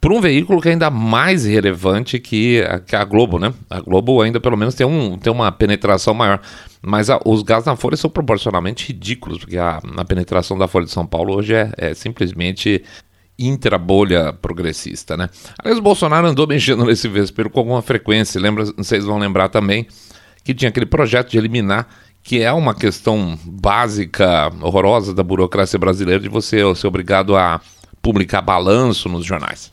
para 0.00 0.12
um 0.12 0.20
veículo 0.20 0.60
que 0.60 0.68
é 0.68 0.72
ainda 0.72 0.90
mais 0.90 1.44
relevante 1.44 2.20
que 2.20 2.62
a, 2.62 2.78
que 2.78 2.94
a, 2.94 3.04
Globo, 3.04 3.38
né? 3.38 3.52
A 3.68 3.80
Globo 3.80 4.22
ainda 4.22 4.38
pelo 4.38 4.56
menos 4.56 4.74
tem, 4.74 4.86
um, 4.86 5.18
tem 5.18 5.32
uma 5.32 5.50
penetração 5.50 6.14
maior. 6.14 6.40
Mas 6.80 7.10
a, 7.10 7.20
os 7.24 7.42
gastos 7.42 7.66
na 7.66 7.76
Folha 7.76 7.96
são 7.96 8.08
proporcionalmente 8.08 8.88
ridículos, 8.88 9.38
porque 9.38 9.58
a, 9.58 9.80
a 9.96 10.04
penetração 10.04 10.56
da 10.56 10.68
Folha 10.68 10.86
de 10.86 10.92
São 10.92 11.04
Paulo 11.04 11.34
hoje 11.34 11.54
é, 11.54 11.72
é 11.76 11.94
simplesmente 11.94 12.84
intra-bolha 13.36 14.32
progressista, 14.32 15.16
né? 15.16 15.28
Aliás, 15.58 15.78
o 15.78 15.82
Bolsonaro 15.82 16.28
andou 16.28 16.46
mexendo 16.48 16.84
nesse 16.84 17.08
vespeiro 17.08 17.50
com 17.50 17.60
alguma 17.60 17.82
frequência. 17.82 18.40
Lembra, 18.40 18.64
vocês 18.76 19.04
vão 19.04 19.18
lembrar 19.18 19.48
também 19.48 19.86
que 20.44 20.54
tinha 20.54 20.68
aquele 20.68 20.86
projeto 20.86 21.30
de 21.30 21.38
eliminar, 21.38 21.88
que 22.22 22.40
é 22.40 22.52
uma 22.52 22.74
questão 22.74 23.36
básica, 23.44 24.50
horrorosa 24.62 25.12
da 25.12 25.22
burocracia 25.24 25.78
brasileira, 25.78 26.20
de 26.20 26.28
você 26.28 26.58
ser 26.76 26.86
obrigado 26.86 27.36
a 27.36 27.60
publicar 28.00 28.42
balanço 28.42 29.08
nos 29.08 29.24
jornais. 29.24 29.72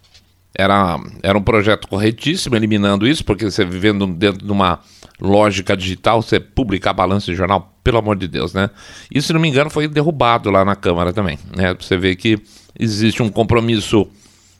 Era, 0.57 0.99
era 1.21 1.37
um 1.37 1.41
projeto 1.41 1.87
corretíssimo, 1.87 2.55
eliminando 2.55 3.07
isso, 3.07 3.23
porque 3.23 3.45
você 3.45 3.65
vivendo 3.65 4.07
dentro 4.07 4.45
de 4.45 4.51
uma 4.51 4.79
lógica 5.19 5.75
digital, 5.75 6.21
você 6.21 6.39
publicar 6.39 6.93
balanço 6.93 7.31
de 7.31 7.37
jornal, 7.37 7.73
pelo 7.83 7.97
amor 7.97 8.15
de 8.15 8.27
Deus, 8.27 8.53
né? 8.53 8.69
E 9.13 9.21
se 9.21 9.31
não 9.31 9.39
me 9.39 9.47
engano, 9.47 9.69
foi 9.69 9.87
derrubado 9.87 10.49
lá 10.49 10.65
na 10.65 10.75
Câmara 10.75 11.13
também. 11.13 11.37
Né? 11.55 11.75
Você 11.79 11.97
vê 11.97 12.15
que 12.15 12.39
existe 12.77 13.21
um 13.21 13.29
compromisso 13.29 14.07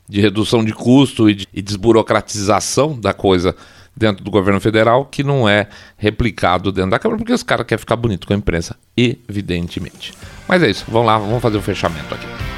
de 0.08 0.22
redução 0.22 0.64
de 0.64 0.74
custo 0.74 1.30
e, 1.30 1.36
de, 1.36 1.48
desburocratização 1.62 3.00
da 3.00 3.14
coisa 3.14 3.56
dentro 3.96 4.24
do 4.24 4.30
governo 4.30 4.60
federal 4.60 5.06
que 5.06 5.24
não 5.24 5.48
é 5.48 5.68
replicado 5.98 6.72
dentro 6.72 6.92
da 6.92 7.00
Câmara, 7.00 7.18
porque 7.18 7.34
os 7.34 7.44
caras 7.44 7.66
querem 7.66 7.80
ficar 7.80 7.96
bonito 7.96 8.28
com 8.28 8.34
a 8.34 8.38
imprensa, 8.38 8.76
evidentemente. 8.96 10.14
Mas 10.48 10.62
é 10.62 10.70
isso, 10.70 10.86
vamos 10.88 11.08
lá, 11.08 11.18
vamos 11.18 11.42
fazer 11.42 11.58
o 11.58 11.62
fechamento 11.62 12.14
aqui. 12.14 12.55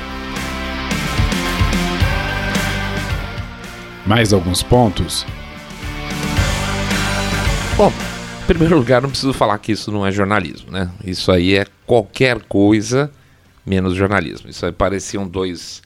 Mais 4.08 4.32
alguns 4.32 4.64
pontos? 4.64 5.26
Bom, 7.76 7.92
em 8.42 8.48
primeiro 8.48 8.78
lugar, 8.78 9.02
não 9.02 9.10
preciso 9.10 9.34
falar 9.34 9.58
que 9.58 9.74
isso 9.74 9.92
não 9.92 10.08
é 10.08 10.12
jornalismo, 10.14 10.72
né? 10.72 10.90
Isso 11.04 11.30
aí 11.30 11.58
é 11.58 11.66
qualquer 11.86 12.42
coisa 12.44 13.12
menos 13.66 13.96
jornalismo. 13.96 14.50
Isso 14.50 14.66
aí 14.66 14.72
pareciam 14.72 15.28
dois 15.28 15.82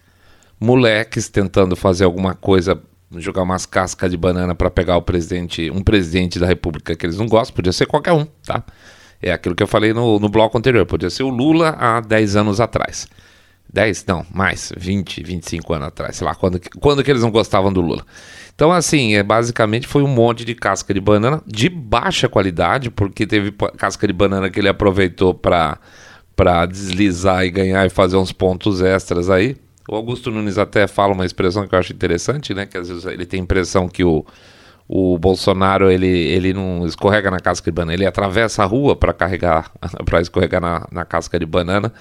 moleques 0.59 1.29
tentando 1.29 1.75
fazer 1.75 2.03
alguma 2.03 2.35
coisa, 2.35 2.79
jogar 3.17 3.41
umas 3.41 3.65
cascas 3.65 4.11
de 4.11 4.17
banana 4.17 4.53
para 4.53 4.69
pegar 4.69 4.97
o 4.97 5.01
presidente, 5.01 5.71
um 5.71 5.81
presidente 5.81 6.37
da 6.37 6.45
República 6.45 6.95
que 6.95 7.03
eles 7.03 7.17
não 7.17 7.25
gostam, 7.25 7.55
podia 7.55 7.73
ser 7.73 7.87
qualquer 7.87 8.13
um, 8.13 8.25
tá? 8.45 8.63
É 9.19 9.31
aquilo 9.31 9.55
que 9.55 9.63
eu 9.63 9.67
falei 9.67 9.93
no, 9.93 10.19
no 10.19 10.29
bloco 10.29 10.55
anterior, 10.55 10.85
podia 10.85 11.09
ser 11.09 11.23
o 11.23 11.29
Lula 11.29 11.75
há 11.79 11.99
10 11.99 12.35
anos 12.35 12.59
atrás. 12.59 13.07
10? 13.73 14.05
Não, 14.05 14.25
mais, 14.33 14.71
20, 14.75 15.23
25 15.23 15.73
anos 15.73 15.87
atrás, 15.87 16.15
sei 16.17 16.27
lá, 16.27 16.35
quando, 16.35 16.59
quando 16.79 17.03
que 17.03 17.09
eles 17.09 17.21
não 17.21 17.31
gostavam 17.31 17.71
do 17.71 17.81
Lula. 17.81 18.05
Então, 18.53 18.71
assim, 18.71 19.15
é, 19.15 19.23
basicamente 19.23 19.87
foi 19.87 20.03
um 20.03 20.07
monte 20.07 20.43
de 20.43 20.53
casca 20.53 20.93
de 20.93 20.99
banana 20.99 21.41
de 21.47 21.69
baixa 21.69 22.27
qualidade, 22.27 22.91
porque 22.91 23.25
teve 23.25 23.51
casca 23.77 24.05
de 24.05 24.13
banana 24.13 24.49
que 24.49 24.59
ele 24.59 24.69
aproveitou 24.69 25.33
para 25.33 25.79
deslizar 26.67 27.45
e 27.45 27.49
ganhar 27.49 27.85
e 27.85 27.89
fazer 27.89 28.17
uns 28.17 28.31
pontos 28.31 28.81
extras 28.81 29.29
aí. 29.29 29.55
O 29.89 29.95
Augusto 29.95 30.29
Nunes 30.29 30.57
até 30.57 30.85
fala 30.85 31.13
uma 31.13 31.25
expressão 31.25 31.67
que 31.67 31.73
eu 31.73 31.79
acho 31.79 31.91
interessante, 31.91 32.53
né? 32.53 32.65
Que 32.65 32.77
às 32.77 32.87
vezes 32.87 33.05
ele 33.05 33.25
tem 33.25 33.39
a 33.39 33.43
impressão 33.43 33.87
que 33.87 34.03
o, 34.03 34.25
o 34.87 35.17
Bolsonaro 35.17 35.89
ele, 35.89 36.07
ele 36.07 36.53
não 36.53 36.85
escorrega 36.85 37.31
na 37.31 37.39
casca 37.39 37.71
de 37.71 37.75
banana, 37.75 37.93
ele 37.93 38.05
atravessa 38.05 38.63
a 38.63 38.65
rua 38.65 38.95
para 38.95 39.11
carregar, 39.11 39.71
para 40.05 40.21
escorregar 40.21 40.61
na, 40.61 40.85
na 40.91 41.03
casca 41.03 41.39
de 41.39 41.45
banana. 41.45 41.91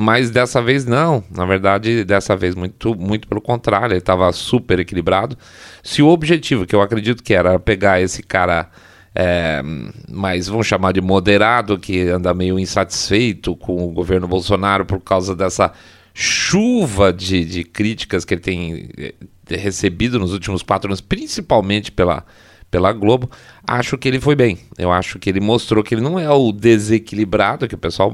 Mas 0.00 0.30
dessa 0.30 0.62
vez 0.62 0.84
não, 0.84 1.24
na 1.28 1.44
verdade, 1.44 2.04
dessa 2.04 2.36
vez 2.36 2.54
muito, 2.54 2.94
muito 2.94 3.26
pelo 3.26 3.40
contrário, 3.40 3.94
ele 3.94 3.98
estava 3.98 4.30
super 4.30 4.78
equilibrado. 4.78 5.36
Se 5.82 6.00
o 6.00 6.06
objetivo, 6.06 6.64
que 6.64 6.72
eu 6.72 6.80
acredito 6.80 7.20
que 7.20 7.34
era 7.34 7.58
pegar 7.58 8.00
esse 8.00 8.22
cara 8.22 8.70
é, 9.12 9.60
mais, 10.08 10.46
vamos 10.46 10.68
chamar 10.68 10.92
de 10.92 11.00
moderado, 11.00 11.76
que 11.80 12.02
anda 12.02 12.32
meio 12.32 12.60
insatisfeito 12.60 13.56
com 13.56 13.88
o 13.88 13.90
governo 13.90 14.28
Bolsonaro 14.28 14.86
por 14.86 15.00
causa 15.00 15.34
dessa 15.34 15.72
chuva 16.14 17.12
de, 17.12 17.44
de 17.44 17.64
críticas 17.64 18.24
que 18.24 18.34
ele 18.34 18.40
tem 18.40 18.90
eh, 18.96 19.14
recebido 19.48 20.20
nos 20.20 20.32
últimos 20.32 20.62
quatro 20.62 20.88
anos, 20.90 21.00
principalmente 21.00 21.90
pela, 21.90 22.24
pela 22.70 22.92
Globo, 22.92 23.30
acho 23.66 23.96
que 23.96 24.08
ele 24.08 24.20
foi 24.20 24.34
bem. 24.34 24.58
Eu 24.76 24.92
acho 24.92 25.18
que 25.18 25.30
ele 25.30 25.40
mostrou 25.40 25.82
que 25.82 25.94
ele 25.94 26.02
não 26.02 26.18
é 26.18 26.30
o 26.30 26.52
desequilibrado 26.52 27.66
que 27.68 27.74
o 27.74 27.78
pessoal 27.78 28.12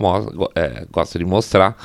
é, 0.55 0.87
gosta 0.93 1.19
de 1.19 1.25
mostrar, 1.25 1.77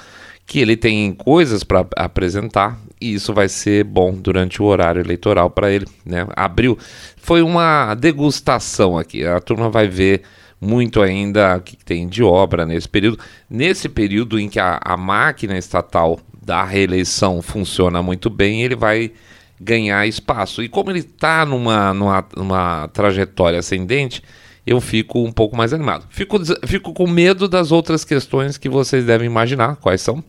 que 0.45 0.59
ele 0.59 0.75
tem 0.75 1.13
coisas 1.13 1.63
para 1.63 1.85
apresentar 1.95 2.79
e 3.01 3.13
isso 3.13 3.33
vai 3.33 3.47
ser 3.47 3.83
bom 3.83 4.13
durante 4.13 4.61
o 4.61 4.65
horário 4.65 5.01
eleitoral 5.01 5.49
para 5.49 5.71
ele. 5.71 5.85
Né? 6.05 6.27
Abriu, 6.35 6.77
foi 7.17 7.41
uma 7.41 7.95
degustação 7.95 8.97
aqui. 8.97 9.25
A 9.25 9.39
turma 9.39 9.69
vai 9.69 9.87
ver 9.87 10.23
muito 10.59 11.01
ainda 11.01 11.57
o 11.57 11.61
que 11.61 11.77
tem 11.77 12.07
de 12.07 12.21
obra 12.21 12.65
nesse 12.65 12.89
período. 12.89 13.19
Nesse 13.49 13.87
período 13.87 14.39
em 14.39 14.49
que 14.49 14.59
a, 14.59 14.79
a 14.83 14.97
máquina 14.97 15.57
estatal 15.57 16.19
da 16.41 16.63
reeleição 16.63 17.41
funciona 17.41 18.01
muito 18.01 18.29
bem, 18.29 18.63
ele 18.63 18.75
vai 18.75 19.11
ganhar 19.59 20.07
espaço. 20.07 20.63
E 20.63 20.69
como 20.69 20.89
ele 20.89 20.99
está 20.99 21.45
numa, 21.45 21.93
numa, 21.93 22.25
numa 22.35 22.87
trajetória 22.89 23.59
ascendente, 23.59 24.23
eu 24.65 24.79
fico 24.79 25.23
um 25.23 25.31
pouco 25.31 25.55
mais 25.55 25.73
animado. 25.73 26.05
Fico, 26.09 26.39
fico 26.67 26.93
com 26.93 27.07
medo 27.07 27.47
das 27.47 27.71
outras 27.71 28.05
questões 28.05 28.57
que 28.57 28.69
vocês 28.69 29.05
devem 29.05 29.27
imaginar, 29.27 29.75
quais 29.77 30.01
são. 30.01 30.23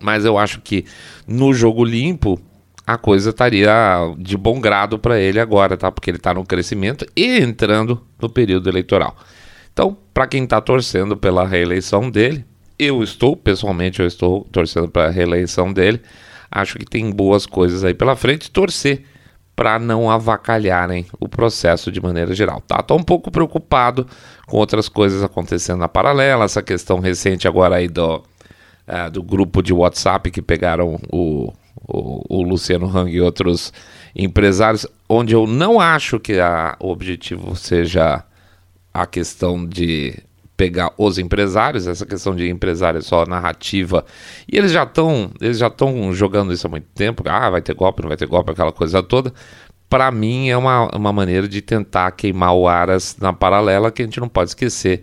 Mas 0.00 0.24
eu 0.24 0.38
acho 0.38 0.60
que 0.60 0.84
no 1.26 1.52
jogo 1.52 1.84
limpo 1.84 2.40
a 2.86 2.96
coisa 2.96 3.30
estaria 3.30 3.70
de 4.18 4.36
bom 4.36 4.60
grado 4.60 4.98
para 4.98 5.20
ele 5.20 5.38
agora, 5.38 5.76
tá? 5.76 5.92
Porque 5.92 6.10
ele 6.10 6.16
está 6.16 6.34
no 6.34 6.44
crescimento 6.44 7.06
e 7.14 7.38
entrando 7.38 8.04
no 8.20 8.28
período 8.28 8.68
eleitoral. 8.68 9.16
Então, 9.72 9.96
para 10.12 10.26
quem 10.26 10.42
está 10.42 10.60
torcendo 10.60 11.16
pela 11.16 11.46
reeleição 11.46 12.10
dele, 12.10 12.44
eu 12.78 13.02
estou, 13.02 13.36
pessoalmente, 13.36 14.00
eu 14.00 14.06
estou 14.06 14.44
torcendo 14.50 14.88
para 14.88 15.06
a 15.06 15.10
reeleição 15.10 15.72
dele. 15.72 16.00
Acho 16.50 16.78
que 16.78 16.84
tem 16.84 17.10
boas 17.10 17.46
coisas 17.46 17.84
aí 17.84 17.94
pela 17.94 18.16
frente. 18.16 18.50
Torcer 18.50 19.04
para 19.60 19.78
não 19.78 20.10
avacalharem 20.10 21.06
o 21.20 21.28
processo 21.28 21.92
de 21.92 22.00
maneira 22.00 22.34
geral. 22.34 22.62
Tá? 22.66 22.82
Tô 22.82 22.96
um 22.96 23.02
pouco 23.02 23.30
preocupado 23.30 24.06
com 24.46 24.56
outras 24.56 24.88
coisas 24.88 25.22
acontecendo 25.22 25.80
na 25.80 25.88
paralela, 25.88 26.46
essa 26.46 26.62
questão 26.62 26.98
recente 26.98 27.46
agora 27.46 27.76
aí 27.76 27.86
do, 27.86 28.16
uh, 28.16 29.10
do 29.12 29.22
grupo 29.22 29.62
de 29.62 29.74
WhatsApp 29.74 30.30
que 30.30 30.40
pegaram 30.40 30.98
o, 31.12 31.52
o, 31.86 32.38
o, 32.38 32.42
Luciano 32.42 32.86
Hang 32.86 33.12
e 33.12 33.20
outros 33.20 33.70
empresários, 34.16 34.86
onde 35.06 35.34
eu 35.34 35.46
não 35.46 35.78
acho 35.78 36.18
que 36.18 36.40
a, 36.40 36.74
o 36.80 36.90
objetivo 36.90 37.54
seja 37.54 38.24
a 38.94 39.06
questão 39.06 39.66
de 39.66 40.18
pegar 40.60 40.92
os 40.98 41.16
empresários, 41.16 41.86
essa 41.86 42.04
questão 42.04 42.36
de 42.36 42.46
empresário 42.50 42.98
é 42.98 43.00
só 43.00 43.24
narrativa, 43.24 44.04
e 44.46 44.58
eles 44.58 44.70
já 44.70 44.82
estão 44.82 45.30
eles 45.40 45.56
já 45.56 45.68
estão 45.68 46.12
jogando 46.12 46.52
isso 46.52 46.66
há 46.66 46.70
muito 46.70 46.86
tempo, 46.94 47.22
ah, 47.26 47.48
vai 47.48 47.62
ter 47.62 47.72
golpe, 47.72 48.02
não 48.02 48.08
vai 48.08 48.16
ter 48.18 48.26
golpe, 48.26 48.50
aquela 48.50 48.70
coisa 48.70 49.02
toda. 49.02 49.32
Para 49.88 50.10
mim 50.10 50.50
é 50.50 50.56
uma, 50.58 50.94
uma 50.94 51.14
maneira 51.14 51.48
de 51.48 51.62
tentar 51.62 52.10
queimar 52.10 52.54
o 52.54 52.68
Aras 52.68 53.16
na 53.18 53.32
paralela, 53.32 53.90
que 53.90 54.02
a 54.02 54.04
gente 54.04 54.20
não 54.20 54.28
pode 54.28 54.50
esquecer 54.50 55.02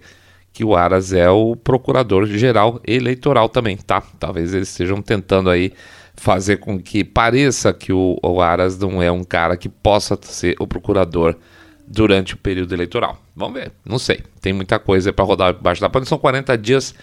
que 0.53 0.63
o 0.63 0.75
Aras 0.75 1.11
é 1.11 1.27
o 1.27 1.55
procurador 1.55 2.27
geral 2.27 2.79
eleitoral 2.85 3.49
também, 3.49 3.77
tá? 3.77 4.03
Talvez 4.19 4.53
eles 4.53 4.69
estejam 4.69 5.01
tentando 5.01 5.49
aí 5.49 5.73
fazer 6.15 6.57
com 6.57 6.79
que 6.79 7.03
pareça 7.03 7.73
que 7.73 7.91
o, 7.91 8.19
o 8.21 8.41
Aras 8.41 8.77
não 8.77 9.01
é 9.01 9.11
um 9.11 9.23
cara 9.23 9.57
que 9.57 9.69
possa 9.69 10.15
ser 10.21 10.55
o 10.59 10.67
procurador 10.67 11.35
durante 11.87 12.33
o 12.33 12.37
período 12.37 12.73
eleitoral. 12.73 13.21
Vamos 13.35 13.59
ver, 13.59 13.71
não 13.85 13.97
sei. 13.97 14.21
Tem 14.41 14.51
muita 14.51 14.77
coisa 14.77 15.13
para 15.13 15.25
rodar 15.25 15.53
debaixo 15.53 15.81
da 15.81 15.89
pano. 15.89 16.05
São 16.05 16.17
40 16.17 16.57
dias 16.57 16.93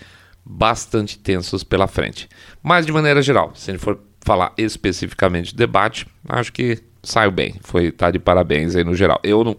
bastante 0.44 1.18
tensos 1.18 1.64
pela 1.64 1.86
frente. 1.86 2.28
Mas 2.62 2.84
de 2.84 2.92
maneira 2.92 3.22
geral, 3.22 3.52
se 3.54 3.70
a 3.70 3.74
gente 3.74 3.82
for 3.82 3.98
falar 4.20 4.52
especificamente 4.58 5.54
do 5.54 5.58
debate, 5.58 6.06
acho 6.28 6.52
que 6.52 6.82
saiu 7.02 7.30
bem. 7.30 7.54
Foi 7.62 7.90
tá 7.90 8.10
de 8.10 8.18
parabéns 8.18 8.76
aí 8.76 8.84
no 8.84 8.94
geral. 8.94 9.20
Eu 9.22 9.42
não 9.42 9.56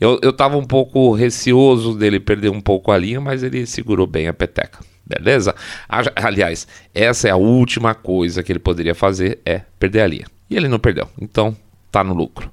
eu, 0.00 0.18
eu 0.22 0.32
tava 0.32 0.56
um 0.56 0.64
pouco 0.64 1.12
receoso 1.12 1.96
dele 1.96 2.20
perder 2.20 2.50
um 2.50 2.60
pouco 2.60 2.90
a 2.90 2.98
linha, 2.98 3.20
mas 3.20 3.42
ele 3.42 3.66
segurou 3.66 4.06
bem 4.06 4.28
a 4.28 4.34
peteca. 4.34 4.80
Beleza? 5.06 5.54
Aliás, 5.88 6.66
essa 6.92 7.28
é 7.28 7.30
a 7.30 7.36
última 7.36 7.94
coisa 7.94 8.42
que 8.42 8.50
ele 8.50 8.58
poderia 8.58 8.94
fazer 8.94 9.38
é 9.46 9.62
perder 9.78 10.00
a 10.00 10.06
linha. 10.06 10.26
E 10.50 10.56
ele 10.56 10.66
não 10.66 10.80
perdeu. 10.80 11.08
Então, 11.20 11.56
tá 11.92 12.02
no 12.02 12.12
lucro. 12.12 12.50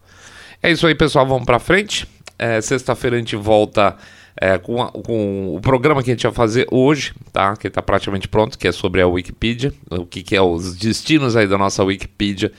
É 0.62 0.72
isso 0.72 0.86
aí, 0.86 0.94
pessoal. 0.94 1.26
Vamos 1.26 1.46
para 1.46 1.58
frente. 1.58 2.08
É, 2.38 2.62
Sexta-feira 2.62 3.16
a 3.16 3.20
gente 3.20 3.36
volta 3.36 3.98
é, 4.36 4.58
com, 4.58 4.82
a, 4.82 4.92
com, 4.92 5.56
o 5.56 5.62
programa 5.62 6.02
que 6.02 6.12
a 6.12 6.14
gente 6.14 6.24
vai 6.24 6.34
fazer 6.34 6.68
hoje, 6.72 7.14
tá? 7.32 7.56
Que 7.56 7.68
está 7.68 7.82
praticamente 7.82 8.28
pronto, 8.28 8.58
que 8.58 8.68
é 8.68 8.72
sobre 8.72 9.02
a 9.02 9.08
Wikipedia, 9.08 9.74
o 9.90 10.06
que, 10.06 10.24
que 10.24 10.36
é 10.36 10.42
os 10.42 10.76
destinos 10.76 11.36
aí 11.36 11.48
da 11.48 11.58
nossa 11.58 11.84
Wikipedia, 11.84 12.52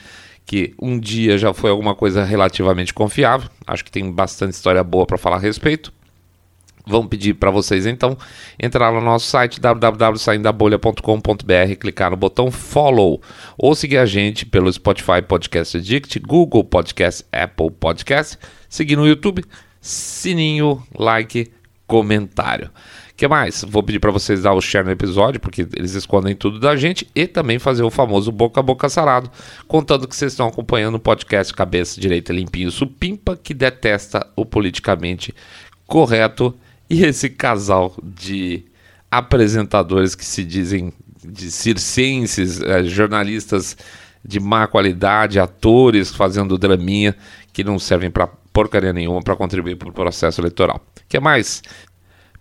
que 0.46 0.74
um 0.80 0.98
dia 0.98 1.36
já 1.38 1.52
foi 1.52 1.70
alguma 1.70 1.94
coisa 1.94 2.24
relativamente 2.24 2.94
confiável. 2.94 3.48
Acho 3.66 3.84
que 3.84 3.90
tem 3.90 4.10
bastante 4.10 4.54
história 4.54 4.84
boa 4.84 5.06
para 5.06 5.18
falar 5.18 5.36
a 5.36 5.40
respeito. 5.40 5.92
Vamos 6.86 7.08
pedir 7.08 7.32
para 7.34 7.50
vocês 7.50 7.86
então 7.86 8.16
entrar 8.62 8.92
no 8.92 9.00
nosso 9.00 9.26
site 9.26 9.58
www.saindabolha.com.br, 9.58 11.76
clicar 11.80 12.10
no 12.10 12.16
botão 12.16 12.50
follow 12.50 13.22
ou 13.56 13.74
seguir 13.74 13.96
a 13.96 14.04
gente 14.04 14.44
pelo 14.44 14.70
Spotify 14.70 15.22
Podcast 15.26 15.78
Addict, 15.78 16.18
Google 16.18 16.62
Podcast, 16.62 17.24
Apple 17.32 17.70
Podcast, 17.70 18.36
seguir 18.68 18.96
no 18.96 19.06
YouTube, 19.06 19.42
sininho, 19.84 20.82
like, 20.98 21.52
comentário. 21.86 22.70
que 23.14 23.28
mais? 23.28 23.62
Vou 23.68 23.82
pedir 23.82 24.00
para 24.00 24.10
vocês 24.10 24.42
dar 24.42 24.54
o 24.54 24.60
share 24.62 24.86
no 24.86 24.90
episódio, 24.90 25.38
porque 25.38 25.68
eles 25.76 25.92
escondem 25.92 26.34
tudo 26.34 26.58
da 26.58 26.74
gente, 26.74 27.06
e 27.14 27.26
também 27.26 27.58
fazer 27.58 27.82
o 27.82 27.90
famoso 27.90 28.32
boca 28.32 28.60
a 28.60 28.62
boca 28.62 28.88
sarado, 28.88 29.30
contando 29.68 30.08
que 30.08 30.16
vocês 30.16 30.32
estão 30.32 30.48
acompanhando 30.48 30.94
o 30.94 30.98
podcast 30.98 31.52
Cabeça 31.52 32.00
Direita 32.00 32.32
Limpinho 32.32 32.70
Supimpa, 32.70 33.36
que 33.36 33.52
detesta 33.52 34.26
o 34.34 34.46
politicamente 34.46 35.34
correto 35.86 36.54
e 36.88 37.04
esse 37.04 37.28
casal 37.28 37.94
de 38.02 38.64
apresentadores 39.10 40.14
que 40.14 40.24
se 40.24 40.42
dizem 40.42 40.94
de 41.22 41.50
circenses, 41.50 42.62
é, 42.62 42.84
jornalistas 42.84 43.76
de 44.24 44.40
má 44.40 44.66
qualidade, 44.66 45.38
atores 45.38 46.10
fazendo 46.14 46.56
draminha 46.56 47.14
que 47.52 47.62
não 47.62 47.78
servem 47.78 48.10
para 48.10 48.30
porcaria 48.54 48.92
nenhuma 48.92 49.20
para 49.20 49.36
contribuir 49.36 49.76
para 49.76 49.88
o 49.88 49.92
processo 49.92 50.40
eleitoral. 50.40 50.76
O 50.76 50.80
que 51.08 51.20
mais? 51.20 51.60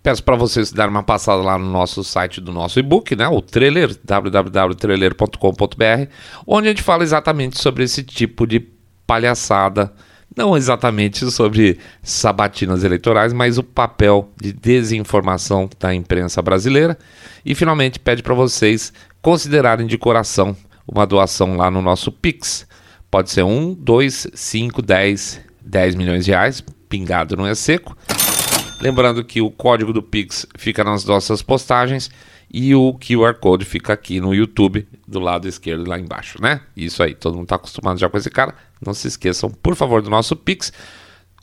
Peço 0.04 0.24
para 0.24 0.36
vocês 0.36 0.72
darem 0.72 0.92
uma 0.92 1.02
passada 1.02 1.42
lá 1.42 1.58
no 1.58 1.70
nosso 1.70 2.04
site 2.04 2.40
do 2.40 2.52
nosso 2.52 2.78
e-book, 2.78 3.16
né? 3.16 3.28
O 3.28 3.42
trailer, 3.42 3.98
www.trailer.com.br, 4.04 6.12
onde 6.46 6.68
a 6.68 6.72
gente 6.72 6.84
fala 6.84 7.04
exatamente 7.04 7.60
sobre 7.60 7.84
esse 7.84 8.04
tipo 8.04 8.46
de 8.46 8.60
palhaçada. 9.08 9.92
Não 10.36 10.58
exatamente 10.58 11.30
sobre 11.32 11.80
sabatinas 12.02 12.84
eleitorais, 12.84 13.32
mas 13.34 13.58
o 13.58 13.64
papel 13.64 14.30
de 14.40 14.52
desinformação 14.52 15.70
da 15.80 15.94
imprensa 15.94 16.42
brasileira. 16.42 16.98
E 17.46 17.56
finalmente 17.56 18.00
pede 18.00 18.22
para 18.22 18.34
vocês 18.34 18.92
considerarem 19.22 19.88
de 19.88 19.98
coração 19.98 20.56
uma 20.88 21.08
doação 21.08 21.56
lá 21.56 21.72
no 21.72 21.82
nosso 21.82 22.12
Pix. 22.12 22.68
Pode 23.10 23.30
ser 23.30 23.44
um, 23.44 23.74
dois, 23.74 24.28
cinco, 24.34 24.82
dez, 24.82 25.40
dez 25.66 25.96
milhões 25.96 26.26
de 26.26 26.32
reais, 26.32 26.64
pingado 26.90 27.36
não 27.36 27.46
é 27.46 27.56
seco. 27.56 27.98
Lembrando 28.82 29.24
que 29.24 29.42
o 29.42 29.50
código 29.50 29.94
do 29.94 30.04
Pix 30.04 30.46
fica 30.58 30.84
nas 30.84 31.06
nossas 31.06 31.42
postagens 31.42 32.12
e 32.54 32.76
o 32.76 32.94
QR 32.94 33.34
Code 33.40 33.66
fica 33.66 33.94
aqui 33.94 34.20
no 34.20 34.34
YouTube, 34.34 34.88
do 35.08 35.20
lado 35.20 35.48
esquerdo 35.48 35.90
lá 35.90 35.98
embaixo, 35.98 36.40
né? 36.42 36.62
Isso 36.76 37.02
aí, 37.02 37.16
todo 37.16 37.34
mundo 37.34 37.46
está 37.46 37.56
acostumado 37.56 38.00
já 38.00 38.08
com 38.08 38.18
esse 38.18 38.30
cara. 38.30 38.54
Não 38.86 38.94
se 38.94 39.08
esqueçam, 39.08 39.50
por 39.50 39.76
favor, 39.76 40.02
do 40.02 40.10
nosso 40.10 40.36
Pix. 40.36 40.72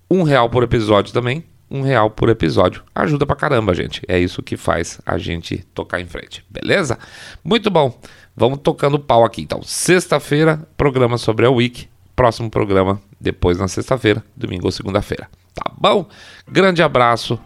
Um 0.09 0.23
real 0.23 0.49
por 0.49 0.63
episódio 0.63 1.13
também. 1.13 1.43
Um 1.71 1.83
real 1.83 2.11
por 2.11 2.29
episódio. 2.29 2.83
Ajuda 2.95 3.25
pra 3.25 3.37
caramba, 3.37 3.75
gente. 3.75 4.03
É 4.07 4.19
isso 4.19 4.43
que 4.43 4.57
faz 4.57 5.01
a 5.07 5.19
gente 5.19 5.65
tocar 5.75 6.01
em 6.01 6.07
frente, 6.07 6.45
beleza? 6.51 6.99
Muito 7.43 7.71
bom. 7.71 7.99
Vamos 8.37 8.61
tocando 8.63 8.99
pau 8.99 9.25
aqui. 9.25 9.43
Então, 9.43 9.63
sexta-feira, 9.63 10.69
programa 10.77 11.17
sobre 11.17 11.47
a 11.47 11.51
Wiki. 11.51 11.89
Próximo 12.21 12.51
programa 12.51 13.01
depois 13.19 13.57
na 13.57 13.67
sexta-feira, 13.67 14.23
domingo 14.37 14.67
ou 14.67 14.71
segunda-feira. 14.71 15.27
Tá 15.55 15.73
bom? 15.75 16.07
Grande 16.47 16.83
abraço. 16.83 17.41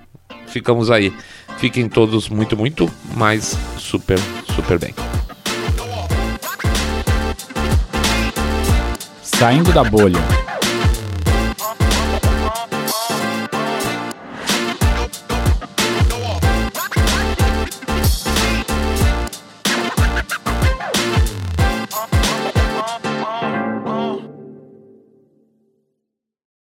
Ficamos 0.48 0.90
aí. 0.90 1.14
Fiquem 1.58 1.88
todos 1.88 2.28
muito, 2.28 2.56
muito 2.56 2.90
mais 3.16 3.56
super, 3.78 4.18
super 4.52 4.76
bem. 4.80 4.92
Saindo 9.22 9.72
da 9.72 9.84
bolha. 9.84 10.43